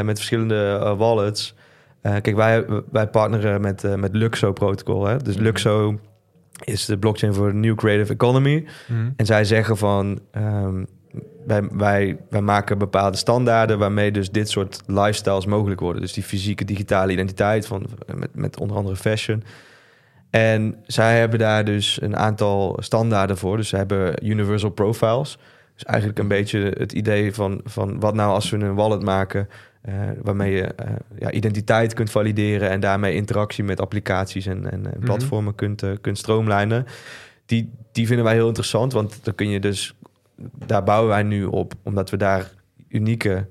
met 0.03 0.16
verschillende 0.16 0.94
wallets. 0.99 1.55
Eh, 2.01 2.12
kijk, 2.12 2.36
wij, 2.36 2.64
wij 2.90 3.07
partneren 3.09 3.61
met, 3.61 3.84
eh, 3.84 3.94
met 3.94 4.14
Luxo 4.14 4.53
protocol. 4.53 5.07
Hè? 5.07 5.16
Dus 5.16 5.34
Mhm. 5.34 5.44
Luxo 5.44 5.99
is 6.64 6.84
de 6.84 6.99
blockchain 6.99 7.34
voor 7.34 7.49
de 7.49 7.55
New 7.55 7.74
Creative 7.74 8.12
Economy. 8.12 8.66
Mhm. 8.88 9.11
En 9.16 9.26
zij 9.26 9.44
zeggen 9.44 9.76
van, 9.76 10.20
ehm, 10.30 10.84
wij, 11.46 11.68
wij, 11.72 12.18
wij 12.30 12.40
maken 12.40 12.78
bepaalde 12.78 13.16
standaarden 13.16 13.78
waarmee 13.78 14.12
dus 14.12 14.30
dit 14.30 14.51
soort 14.51 14.80
lifestyles 14.86 15.46
mogelijk 15.46 15.80
worden. 15.80 16.03
Dus 16.03 16.12
die 16.12 16.22
fysieke, 16.22 16.64
digitale 16.64 17.12
identiteit 17.12 17.66
van, 17.66 17.86
met, 18.14 18.34
met 18.34 18.61
onder 18.61 18.76
andere 18.76 18.96
fashion. 18.96 19.42
En 20.30 20.76
zij 20.86 21.18
hebben 21.18 21.38
daar 21.38 21.64
dus 21.64 22.01
een 22.03 22.16
aantal 22.16 22.76
standaarden 22.80 23.36
voor. 23.38 23.57
Dus 23.57 23.68
ze 23.68 23.76
hebben 23.76 24.26
universal 24.26 24.70
profiles. 24.70 25.38
Dus 25.74 25.84
eigenlijk 25.84 26.18
een 26.18 26.28
beetje 26.28 26.74
het 26.78 26.92
idee 26.92 27.34
van, 27.34 27.61
van 27.64 28.01
wat 28.01 28.14
nou 28.14 28.32
als 28.32 28.51
we 28.51 28.57
een 28.57 28.74
wallet 28.74 29.03
maken... 29.03 29.49
eh, 29.81 29.95
waarmee 30.22 30.53
je 30.53 30.62
eh, 30.62 30.91
ja, 31.18 31.31
identiteit 31.31 31.95
kunt 31.95 32.11
valideren... 32.11 32.70
en 32.70 32.81
daarmee 32.81 33.14
interactie 33.14 33.64
met 33.64 33.81
applicaties 33.81 34.47
en, 34.47 34.70
en, 34.70 34.93
en 34.95 35.01
platformen 35.01 35.55
kunt, 35.55 35.83
eh, 35.83 35.91
kunt 36.01 36.18
stroomlijnen. 36.18 36.87
Die, 37.47 37.70
die 37.93 38.07
vinden 38.07 38.24
wij 38.24 38.35
heel 38.35 38.47
interessant, 38.47 38.93
want 38.93 39.18
dan 39.22 39.35
kun 39.35 39.49
je 39.49 39.61
dus... 39.61 39.95
Daar 40.66 40.85
bouwen 40.85 41.09
wij 41.09 41.22
nu 41.22 41.45
op, 41.45 41.74
omdat 41.83 42.11
we 42.11 42.16
daar 42.16 42.51
unieke 42.89 43.47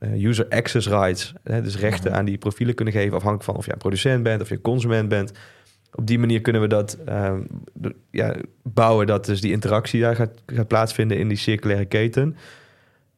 user 0.00 0.46
access 0.48 0.88
rights... 0.88 1.32
Hè, 1.42 1.62
dus 1.62 1.78
rechten 1.78 2.10
Mhm. 2.10 2.18
aan 2.18 2.24
die 2.24 2.38
profielen 2.38 2.74
kunnen 2.74 2.94
geven... 2.94 3.14
afhankelijk 3.14 3.44
van 3.44 3.56
of 3.56 3.66
je 3.66 3.72
een 3.72 3.78
producent 3.78 4.22
bent 4.22 4.40
of 4.42 4.48
je 4.48 4.54
een 4.54 4.60
consument 4.60 5.08
bent... 5.08 5.32
Op 5.94 6.06
die 6.06 6.18
manier 6.18 6.40
kunnen 6.40 6.62
we 6.62 6.68
dat 6.68 6.98
ehm, 7.06 7.40
ja, 8.10 8.34
bouwen, 8.62 9.06
dat 9.06 9.24
dus 9.24 9.40
die 9.40 9.52
interactie 9.52 10.00
daar 10.00 10.16
gaat, 10.16 10.42
gaat 10.46 10.68
plaatsvinden 10.68 11.18
in 11.18 11.28
die 11.28 11.36
circulaire 11.36 11.84
keten. 11.84 12.36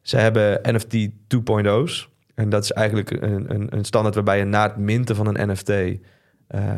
Ze 0.05 0.17
hebben 0.17 0.59
NFT 0.63 0.95
2.0's. 1.35 2.09
En 2.35 2.49
dat 2.49 2.63
is 2.63 2.71
eigenlijk 2.71 3.11
een, 3.11 3.53
een, 3.53 3.67
een 3.69 3.85
standaard 3.85 4.15
waarbij 4.15 4.37
je 4.37 4.43
na 4.43 4.63
het 4.63 4.77
minten 4.77 5.15
van 5.15 5.27
een 5.35 5.51
NFT 5.51 5.69
eh, 6.47 6.77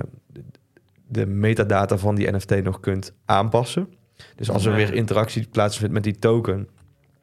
de 1.08 1.26
metadata 1.26 1.98
van 1.98 2.16
die 2.16 2.32
NFT 2.32 2.64
nog 2.64 2.80
kunt 2.80 3.14
aanpassen. 3.26 3.94
Dus 4.36 4.50
als 4.50 4.66
er 4.66 4.74
weer 4.74 4.94
interactie 4.94 5.48
plaatsvindt 5.52 5.94
met 5.94 6.04
die 6.04 6.20
token, 6.20 6.68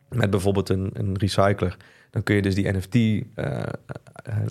met 0.09 0.31
bijvoorbeeld 0.31 0.69
een, 0.69 0.91
een 0.93 1.19
recycler, 1.19 1.77
dan 2.11 2.23
kun 2.23 2.35
je 2.35 2.43
dus 2.43 2.55
die 2.55 2.73
NFT 2.73 2.95
eh, 2.95 3.23
eh, 3.35 3.67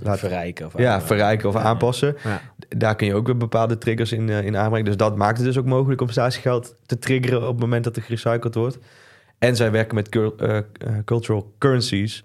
laten 0.02 0.20
verrijken. 0.20 0.66
Of 0.66 0.78
ja, 0.78 1.02
verrijken 1.02 1.50
of 1.50 1.56
Ja. 1.56 1.62
aanpassen. 1.62 2.16
Ja. 2.24 2.42
Daar 2.70 2.96
kun 2.96 3.08
je 3.08 3.16
ook 3.16 3.26
weer 3.26 3.38
bepaalde 3.38 3.78
triggers 3.78 4.12
in, 4.12 4.30
in 4.30 4.58
aanbrengen. 4.58 4.86
Dus 4.86 4.98
dat 4.98 5.16
maakt 5.16 5.38
het 5.38 5.46
dus 5.46 5.58
ook 5.58 5.66
mogelijk 5.66 6.02
om 6.02 6.10
statiegeld 6.10 6.76
te 6.86 7.00
triggeren 7.00 7.42
op 7.42 7.48
het 7.52 7.60
moment 7.60 7.84
dat 7.84 7.96
er 7.96 8.02
gerecycled 8.02 8.56
wordt. 8.56 8.78
En 9.44 9.56
zij 9.56 9.72
werken 9.72 9.96
met 9.96 10.10
eh, 10.10 10.58
eh, 10.58 10.64
cultural 11.06 11.54
currencies. 11.58 12.24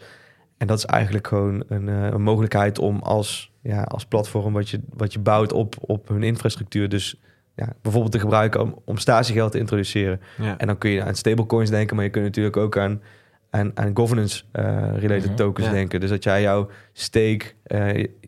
En 0.58 0.66
dat 0.66 0.78
is 0.78 0.84
eigenlijk 0.84 1.26
gewoon 1.26 1.64
een, 1.68 1.88
eh, 1.88 2.06
een 2.06 2.22
mogelijkheid 2.22 2.78
om 2.78 2.98
als, 2.98 3.52
ja, 3.62 3.82
als 3.82 4.06
platform 4.06 4.52
wat 4.52 4.68
je, 4.70 4.80
wat 4.96 5.12
je 5.12 5.18
bouwt 5.18 5.52
op, 5.52 5.74
op 5.80 6.08
hun 6.08 6.22
infrastructuur, 6.22 6.88
dus 6.88 7.20
ja, 7.54 7.72
bijvoorbeeld 7.82 8.12
te 8.12 8.18
gebruiken 8.20 8.60
om, 8.60 8.78
om 8.84 8.96
statiegeld 8.98 9.52
te 9.52 9.58
introduceren. 9.58 10.20
Ja. 10.38 10.58
En 10.58 10.66
dan 10.66 10.78
kun 10.78 10.90
je 10.90 11.02
aan 11.02 11.14
stablecoins 11.14 11.70
denken, 11.70 11.96
maar 11.96 12.04
je 12.04 12.10
kunt 12.10 12.24
natuurlijk 12.24 12.56
ook 12.56 12.78
aan, 12.78 13.02
aan, 13.50 13.70
aan 13.74 13.96
governance-related 13.96 15.24
Mhm. 15.26 15.34
tokens 15.34 15.66
Ja. 15.66 15.72
denken. 15.72 16.00
Dus 16.00 16.10
dat 16.10 16.24
jij 16.24 16.42
jouw 16.42 16.68
stake, 16.92 17.44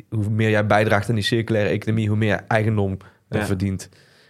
hoe 0.09 0.29
meer 0.31 0.51
jij 0.51 0.67
bijdraagt 0.67 1.09
aan 1.09 1.15
die 1.15 1.25
circulaire 1.25 1.71
economie, 1.71 2.09
hoe 2.09 2.17
meer 2.17 2.45
eigendom 2.49 2.97
er 3.29 3.39
Ja. 3.39 3.45
verdient. 3.47 3.89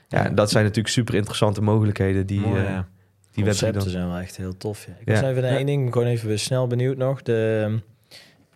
Ja, 0.08 0.28
dat 0.28 0.50
zijn 0.50 0.64
natuurlijk 0.64 0.94
super 0.94 1.14
interessante 1.14 1.62
mogelijkheden 1.62 2.26
die, 2.26 2.40
Mooi, 2.40 2.62
ja. 2.62 2.88
Die 3.34 3.44
Concepten 3.44 3.90
zijn 3.90 4.08
wel 4.08 4.18
echt 4.18 4.36
heel 4.36 4.56
tof. 4.56 4.86
Ja. 4.86 4.92
Ik 4.98 5.06
was 5.06 5.30
even 5.30 5.42
naar 5.42 5.56
één 5.56 5.66
ding, 5.66 5.92
gewoon 5.92 6.08
even 6.08 6.38
snel 6.38 6.66
benieuwd 6.66 6.96
nog. 6.96 7.22
De, 7.22 7.78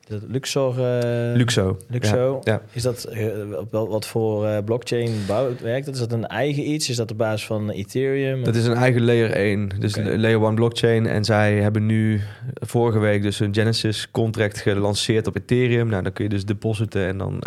Luxor... 0.09 0.71
eh, 0.71 1.37
Luxo. 1.37 1.77
Luxo. 1.89 2.41
Ja. 2.45 2.63
Is 2.73 2.83
dat 2.83 3.05
eh, 3.05 3.27
wel 3.71 3.89
wat 3.89 4.07
voor 4.07 4.47
eh, 4.47 4.65
blockchain 4.65 5.11
bouwt 5.27 5.61
werkt 5.61 5.87
dat? 5.87 5.95
Is 5.95 6.01
dat 6.01 6.13
een 6.13 6.27
eigen 6.27 6.71
iets? 6.71 6.89
Is 6.89 6.97
dat 6.97 7.11
op 7.11 7.19
basis 7.19 7.47
van 7.47 7.71
Ethereum? 7.71 8.45
Dat 8.45 8.55
is 8.55 8.67
een 8.67 8.77
eigen 8.77 9.05
layer 9.05 9.31
1, 9.31 9.69
dus 9.79 9.97
een 9.97 10.21
layer 10.21 10.43
1 10.43 10.55
blockchain. 10.55 11.07
En 11.07 11.25
zij 11.25 11.55
hebben 11.61 11.87
nu 11.87 12.21
vorige 12.55 12.99
week 12.99 13.23
dus 13.23 13.41
een 13.41 13.55
Genesis 13.55 14.11
contract 14.11 14.59
gelanceerd 14.59 15.27
op 15.27 15.37
Ethereum. 15.37 15.89
Nou, 15.89 16.03
dan 16.03 16.13
kun 16.13 16.25
je 16.25 16.31
dus 16.31 16.45
depositen 16.45 17.07
en 17.07 17.19
dan 17.19 17.43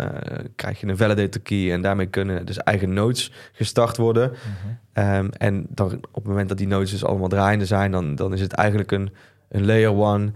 krijg 0.56 0.80
je 0.80 0.86
een 0.86 0.96
validator 0.96 1.42
key. 1.42 1.72
En 1.72 1.82
daarmee 1.82 2.06
kunnen 2.06 2.46
dus 2.46 2.58
eigen 2.58 2.92
nodes 2.92 3.32
gestart 3.52 3.96
worden. 3.96 4.30
Mhm. 4.30 4.74
Ehm, 4.92 5.28
en 5.36 5.66
dan 5.68 5.92
op 5.92 6.14
het 6.14 6.26
moment 6.26 6.48
dat 6.48 6.58
die 6.58 6.66
nodes 6.66 6.90
dus 6.90 7.04
allemaal 7.04 7.28
draaiende 7.28 7.66
zijn, 7.66 7.90
dan, 7.90 8.14
dan 8.14 8.32
is 8.32 8.40
het 8.40 8.52
eigenlijk 8.52 8.92
een, 8.92 9.10
een 9.48 9.66
layer 9.66 10.02
1 10.14 10.34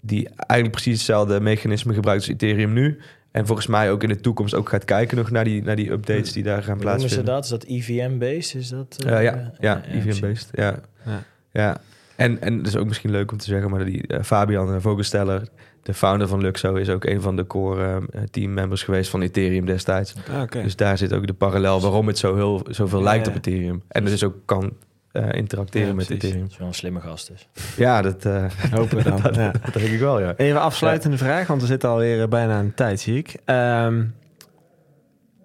die 0.00 0.28
eigenlijk 0.28 0.70
precies 0.70 0.96
hetzelfde 0.96 1.40
mechanisme 1.40 1.94
gebruikt 1.94 2.20
als 2.20 2.30
Ethereum 2.30 2.72
nu. 2.72 2.98
En 3.30 3.46
volgens 3.46 3.66
mij 3.66 3.90
ook 3.90 4.02
in 4.02 4.08
de 4.08 4.20
toekomst 4.20 4.54
ook 4.54 4.68
gaat 4.68 4.84
kijken 4.84 5.16
nog 5.16 5.30
naar 5.30 5.44
die, 5.44 5.62
naar 5.62 5.76
die 5.76 5.90
updates 5.90 6.32
die 6.32 6.42
daar 6.42 6.62
gaan 6.62 6.76
Hoe 6.76 6.84
noemen 6.84 7.08
ze 7.08 7.22
dat? 7.22 7.44
Is 7.44 7.50
dat 7.50 7.64
EVM-based? 7.64 8.54
Is 8.54 8.68
dat... 8.68 8.96
Eh, 9.04 9.16
eh, 9.16 9.22
ja, 9.22 9.52
ja, 9.58 9.74
precies. 9.74 10.16
EVM-based. 10.16 10.48
Ja. 10.52 10.80
Ja. 11.04 11.22
ja. 11.52 11.80
En, 12.16 12.40
en 12.40 12.58
het 12.58 12.66
is 12.66 12.76
ook 12.76 12.86
misschien 12.86 13.10
leuk 13.10 13.32
om 13.32 13.38
te 13.38 13.44
zeggen, 13.44 13.70
maar 13.70 13.84
die 13.84 14.06
eh, 14.06 14.22
Fabian 14.22 14.80
Vogelsteller, 14.80 15.48
de 15.82 15.94
founder 15.94 16.28
van 16.28 16.40
Luxo, 16.40 16.74
is 16.74 16.88
ook 16.88 17.04
een 17.04 17.20
van 17.20 17.36
de 17.36 17.46
core 17.46 18.02
eh, 18.10 18.22
teammembers 18.22 18.82
geweest 18.82 19.10
van 19.10 19.22
Ethereum 19.22 19.66
destijds. 19.66 20.14
Ah, 20.30 20.42
Oké. 20.42 20.62
Dus 20.62 20.76
daar 20.76 20.98
zit 20.98 21.12
ook 21.12 21.26
de 21.26 21.32
parallel 21.32 21.80
waarom 21.80 22.06
het 22.06 22.18
zo 22.18 22.34
heel, 22.34 22.66
zoveel 22.70 22.98
Ja, 22.98 23.04
lijkt 23.04 23.28
op 23.28 23.34
Ethereum. 23.34 23.82
En 23.88 24.04
dus 24.04 24.24
ook 24.24 24.34
kan 24.44 24.72
eh, 25.12 25.32
interacteren 25.32 25.88
Ja, 25.88 25.94
met 25.94 26.06
precies. 26.06 26.24
Ethereum. 26.24 26.42
Dat 26.42 26.52
is 26.52 26.58
wel 26.58 26.68
een 26.68 26.74
slimme 26.74 27.00
gast 27.00 27.28
dus. 27.28 27.48
Ja, 27.84 28.02
dat, 28.02 28.24
eh, 28.24 28.52
Hopen 28.70 28.96
we 28.96 29.02
dan. 29.02 29.20
dat, 29.22 29.34
ja. 29.34 29.50
dat 29.50 29.72
denk 29.72 29.92
ik 29.92 30.00
wel, 30.00 30.20
ja. 30.20 30.34
Even 30.36 30.60
afsluitende 30.60 31.16
vraag, 31.16 31.46
want 31.46 31.60
we 31.60 31.66
zitten 31.66 31.88
alweer 31.88 32.22
eh, 32.22 32.28
bijna 32.28 32.58
aan 32.58 32.66
de 32.66 32.74
tijd, 32.74 33.00
zie 33.00 33.16
ik. 33.16 33.36
Ehm, 33.44 34.04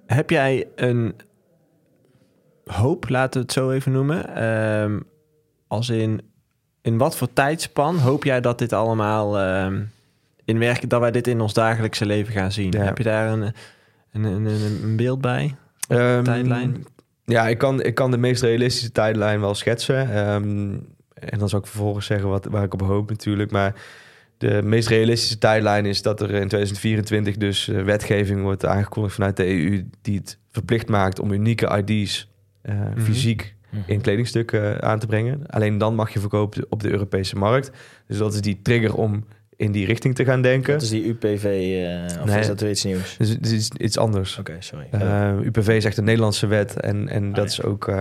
heb 0.05 0.30
jij 0.30 0.68
een 0.76 1.16
hoop, 2.66 3.09
laten 3.09 3.34
we 3.34 3.45
het 3.45 3.51
zo 3.51 3.72
even 3.72 3.91
noemen, 3.91 4.36
ehm, 4.36 4.99
als 5.68 5.89
in 5.89 6.22
in 6.82 6.97
wat 6.97 7.18
voor 7.18 7.34
tijdspan 7.34 7.97
hoop 7.97 8.24
jij 8.24 8.41
dat 8.41 8.59
dit 8.59 8.74
allemaal 8.74 9.39
ehm, 9.39 9.82
in 10.45 10.59
werken, 10.59 10.89
dat 10.89 10.99
wij 10.99 11.11
dit 11.11 11.28
in 11.28 11.41
ons 11.41 11.53
dagelijkse 11.53 12.05
leven 12.05 12.34
gaan 12.34 12.51
zien? 12.51 12.72
Ja. 12.72 12.84
Heb 12.84 12.97
je 12.97 13.03
daar 13.03 13.28
een, 13.28 13.41
een, 14.11 14.24
een, 14.24 14.45
een, 14.45 14.80
een 14.84 14.95
beeld 14.95 15.22
bij? 15.22 15.55
Ehm, 15.88 16.24
Tijdlijn? 16.24 16.86
Ja, 17.26 17.48
ik 17.48 17.58
kan, 17.58 17.82
ik 17.82 17.96
kan 17.96 18.12
de 18.12 18.18
meest 18.18 18.42
realistische 18.42 18.92
tijdlijn 18.92 19.40
wel 19.40 19.56
schetsen. 19.56 20.14
Ehm, 20.14 20.78
en 21.14 21.40
dan 21.40 21.50
zal 21.50 21.60
ik 21.60 21.66
vervolgens 21.68 22.06
zeggen 22.06 22.30
wat, 22.30 22.46
waar 22.46 22.64
ik 22.64 22.74
op 22.74 22.82
hoop 22.82 23.10
natuurlijk. 23.10 23.52
Maar 23.52 23.74
de 24.38 24.62
meest 24.64 24.88
realistische 24.88 25.38
tijdlijn 25.38 25.86
is 25.86 26.02
dat 26.02 26.22
er 26.22 26.30
in 26.30 26.48
2024 26.48 27.38
dus 27.38 27.68
eh, 27.68 27.84
wetgeving 27.84 28.42
wordt 28.42 28.66
aangekondigd 28.66 29.16
vanuit 29.16 29.38
de 29.38 29.46
EU... 29.46 29.90
die 30.02 30.18
het 30.18 30.38
verplicht 30.52 30.90
maakt 30.90 31.20
om 31.20 31.32
unieke 31.32 31.84
ID's 31.86 32.32
eh, 32.62 32.76
Mhm. 32.76 33.00
fysiek 33.00 33.56
in 33.86 34.02
kledingstukken 34.02 34.82
aan 34.82 35.00
te 35.00 35.08
brengen. 35.08 35.46
Alleen 35.48 35.78
dan 35.78 35.96
mag 35.96 36.14
je 36.14 36.20
verkopen 36.20 36.66
op 36.70 36.82
de 36.82 36.90
Europese 36.90 37.36
markt. 37.36 37.72
Dus 38.08 38.18
dat 38.18 38.34
is 38.34 38.42
die 38.42 38.60
trigger 38.62 38.96
om 38.96 39.26
in 39.64 39.72
die 39.72 39.86
richting 39.86 40.16
te 40.16 40.26
gaan 40.26 40.41
denken. 40.41 40.74
Dat 40.74 40.82
is 40.82 40.89
die 40.89 41.07
UPV, 41.07 41.43
eh, 41.43 42.22
of 42.22 42.26
Nee. 42.26 42.39
is 42.39 42.47
dat 42.47 42.59
weer 42.61 42.70
iets 42.70 42.84
nieuws? 42.84 43.16
Dus 43.18 43.30
het 43.30 43.45
is 43.51 43.70
iets 43.78 43.97
anders. 43.97 44.38
Oké, 44.38 44.55
sorry. 44.59 44.88
Uh, 44.93 45.32
UPV 45.43 45.68
is 45.68 45.86
echt 45.86 45.97
een 45.97 46.03
Nederlandse 46.03 46.47
wet 46.47 46.80
en, 46.80 47.09
en 47.09 47.24
Ah, 47.30 47.34
dat 47.36 47.55
ja. 47.55 47.61
is 47.64 47.70
ook, 47.70 47.88
uh, 47.88 47.95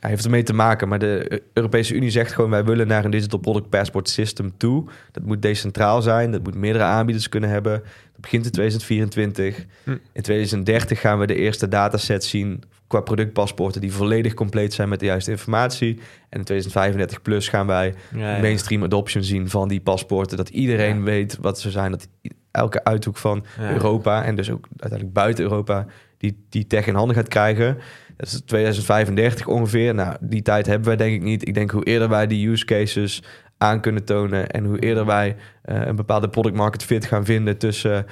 hij 0.00 0.10
heeft 0.10 0.24
ermee 0.24 0.42
te 0.42 0.52
maken. 0.52 0.88
Maar 0.88 0.98
de 0.98 1.26
Eu- 1.28 1.40
Europese 1.52 1.94
Unie 1.94 2.10
zegt 2.10 2.32
gewoon: 2.32 2.50
wij 2.50 2.64
willen 2.64 2.86
naar 2.86 3.04
een 3.04 3.10
Digital 3.10 3.38
Product 3.38 3.68
Passport 3.68 4.08
System 4.08 4.52
toe. 4.56 4.84
Dat 5.12 5.22
moet 5.22 5.42
decentraal 5.42 6.02
zijn, 6.02 6.30
dat 6.32 6.42
moet 6.42 6.54
meerdere 6.54 6.84
aanbieders 6.84 7.28
kunnen 7.28 7.50
hebben. 7.50 7.72
Dat 8.12 8.20
begint 8.20 8.44
in 8.44 8.50
2024. 8.50 9.64
Hm. 9.84 9.90
In 10.12 10.22
2030 10.22 11.00
gaan 11.00 11.18
we 11.18 11.26
de 11.26 11.34
eerste 11.34 11.68
datasets 11.68 12.28
zien 12.28 12.62
qua 12.86 13.00
productpaspoorten 13.00 13.80
die 13.80 13.92
volledig 13.92 14.34
compleet 14.34 14.74
zijn 14.74 14.88
met 14.88 15.00
de 15.00 15.06
juiste 15.06 15.30
informatie. 15.30 15.94
En 16.28 16.38
in 16.38 16.44
2035 16.44 17.22
plus 17.22 17.48
gaan 17.48 17.66
wij 17.66 17.94
Ja, 18.14 18.34
ja. 18.34 18.40
mainstream 18.40 18.82
adoption 18.82 19.22
zien 19.22 19.48
van 19.50 19.68
die 19.68 19.80
paspoorten. 19.80 20.36
Dat 20.36 20.48
iedereen 20.48 20.96
Ja. 20.96 21.02
weet 21.02 21.38
wat 21.40 21.60
ze 21.60 21.70
zijn. 21.70 21.90
Dat 21.90 22.08
elke 22.50 22.84
uithoek 22.84 23.16
van. 23.16 23.44
Europa 23.58 24.24
en 24.24 24.34
dus 24.36 24.50
ook 24.50 24.66
uiteindelijk 24.76 25.12
buiten 25.12 25.44
Europa 25.44 25.86
die, 26.18 26.46
die 26.48 26.66
tech 26.66 26.86
in 26.86 26.94
handen 26.94 27.16
gaat 27.16 27.28
krijgen. 27.28 27.78
Dat 28.16 28.26
is 28.26 28.40
2035 28.44 29.46
ongeveer. 29.46 29.94
Nou, 29.94 30.16
die 30.20 30.42
tijd 30.42 30.66
hebben 30.66 30.86
wij 30.88 30.96
denk 30.96 31.14
ik 31.14 31.22
niet. 31.22 31.48
Ik 31.48 31.54
denk 31.54 31.70
hoe 31.70 31.84
eerder 31.84 32.08
wij 32.08 32.26
die 32.26 32.48
use 32.48 32.64
cases 32.64 33.22
aan 33.58 33.80
kunnen 33.80 34.04
tonen 34.04 34.48
en 34.48 34.64
hoe 34.64 34.78
eerder 34.78 35.06
wij 35.06 35.36
eh, 35.62 35.86
een 35.86 35.96
bepaalde 35.96 36.28
product 36.28 36.56
market 36.56 36.84
fit 36.84 37.04
gaan 37.04 37.24
vinden 37.24 37.58
tussen 37.58 38.06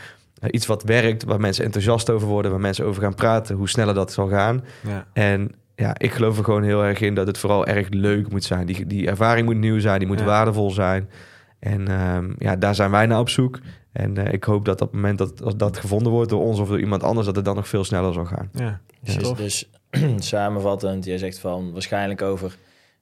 iets 0.51 0.67
wat 0.67 0.83
werkt, 0.83 1.25
waar 1.25 1.41
mensen 1.41 1.65
enthousiast 1.65 2.11
over 2.11 2.29
worden, 2.29 2.51
waar 2.51 2.61
mensen 2.61 2.85
over 2.85 3.03
gaan 3.03 3.15
praten, 3.15 3.57
hoe 3.57 3.69
sneller 3.69 3.95
dat 3.95 4.13
zal 4.13 4.29
gaan. 4.29 4.65
Ja. 4.87 5.07
En 5.13 5.53
ja, 5.77 5.95
ik 5.99 6.13
geloof 6.13 6.39
er 6.39 6.45
gewoon 6.45 6.63
heel 6.63 6.85
erg 6.85 7.01
in 7.01 7.15
dat 7.15 7.27
het 7.27 7.39
vooral 7.39 7.67
erg 7.67 7.89
leuk 7.89 8.31
moet 8.31 8.45
zijn. 8.45 8.67
Die, 8.67 8.87
die 8.87 9.07
ervaring 9.09 9.47
moet 9.47 9.57
nieuw 9.57 9.81
zijn, 9.81 9.99
die 9.99 10.09
moet 10.09 10.19
Ja. 10.19 10.25
waardevol 10.25 10.71
zijn. 10.71 11.11
En 11.59 11.89
ehm, 11.89 12.33
ja, 12.39 12.57
daar 12.57 12.75
zijn 12.75 12.91
wij 12.91 13.07
naar 13.07 13.19
op 13.19 13.29
zoek. 13.29 13.59
En 13.93 14.17
eh, 14.27 14.33
ik 14.33 14.45
hoop 14.45 14.65
dat 14.65 14.81
op 14.81 14.87
het 14.87 14.97
moment 15.01 15.19
dat 15.19 15.43
als 15.43 15.57
dat 15.57 15.77
gevonden 15.79 16.13
wordt 16.13 16.31
door 16.31 16.43
ons 16.43 16.59
of 16.59 16.69
door 16.69 16.81
iemand 16.81 17.03
anders, 17.03 17.27
dat 17.27 17.37
het 17.37 17.45
dan 17.45 17.55
nog 17.55 17.69
veel 17.69 17.85
sneller 17.85 18.13
zal 18.13 18.25
gaan. 18.25 18.49
Ja. 18.53 18.81
Dus, 19.01 19.33
dus 19.37 19.71
samenvattend, 20.19 21.05
jij 21.05 21.19
zegt 21.19 21.39
van 21.39 21.73
waarschijnlijk 21.73 22.23
over 22.23 22.57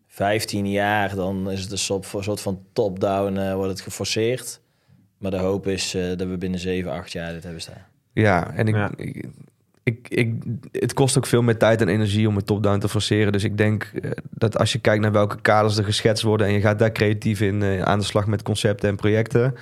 15 0.07 0.71
jaar, 0.71 1.15
dan 1.15 1.51
is 1.51 1.63
het 1.63 1.71
een 1.71 1.79
soort, 1.79 2.13
een 2.13 2.23
soort 2.23 2.41
van 2.41 2.61
top-down, 2.73 3.37
eh, 3.37 3.55
wordt 3.55 3.71
het 3.71 3.81
geforceerd. 3.81 4.61
Maar 5.23 5.31
de 5.31 5.37
hoop 5.37 5.67
is 5.67 5.95
eh, 5.95 6.03
dat 6.17 6.29
we 6.29 6.37
binnen 6.39 6.61
7, 6.61 6.93
8 6.93 7.13
jaar 7.13 7.33
dit 7.33 7.43
hebben 7.43 7.61
staan. 7.63 7.85
Ja, 8.13 8.51
en 8.55 8.69
ik, 8.69 8.75
Ja. 8.75 8.91
ik, 8.97 9.27
ik, 9.83 10.07
ik- 10.09 10.43
het 10.73 10.93
kost 10.93 11.17
ook 11.19 11.27
veel 11.27 11.43
meer 11.43 11.57
tijd 11.57 11.81
en 11.81 11.89
energie 11.89 12.29
om 12.29 12.37
het 12.37 12.47
top-down 12.47 12.79
te 12.79 12.89
forceren. 12.89 13.33
Dus 13.33 13.45
ik 13.45 13.57
denk 13.59 13.83
eh, 14.03 14.11
dat 14.31 14.59
als 14.59 14.73
je 14.73 14.79
kijkt 14.79 15.03
naar 15.03 15.13
welke 15.13 15.41
kaders 15.41 15.77
er 15.77 15.85
geschetst 15.85 16.23
worden 16.25 16.47
en 16.47 16.53
je 16.53 16.61
gaat 16.61 16.79
daar 16.79 16.93
creatief 16.93 17.41
in 17.41 17.63
eh, 17.63 17.83
aan 17.83 17.99
de 17.99 18.05
slag 18.05 18.27
met 18.27 18.43
concepten 18.43 18.89
en 18.89 18.97
projecten, 18.97 19.55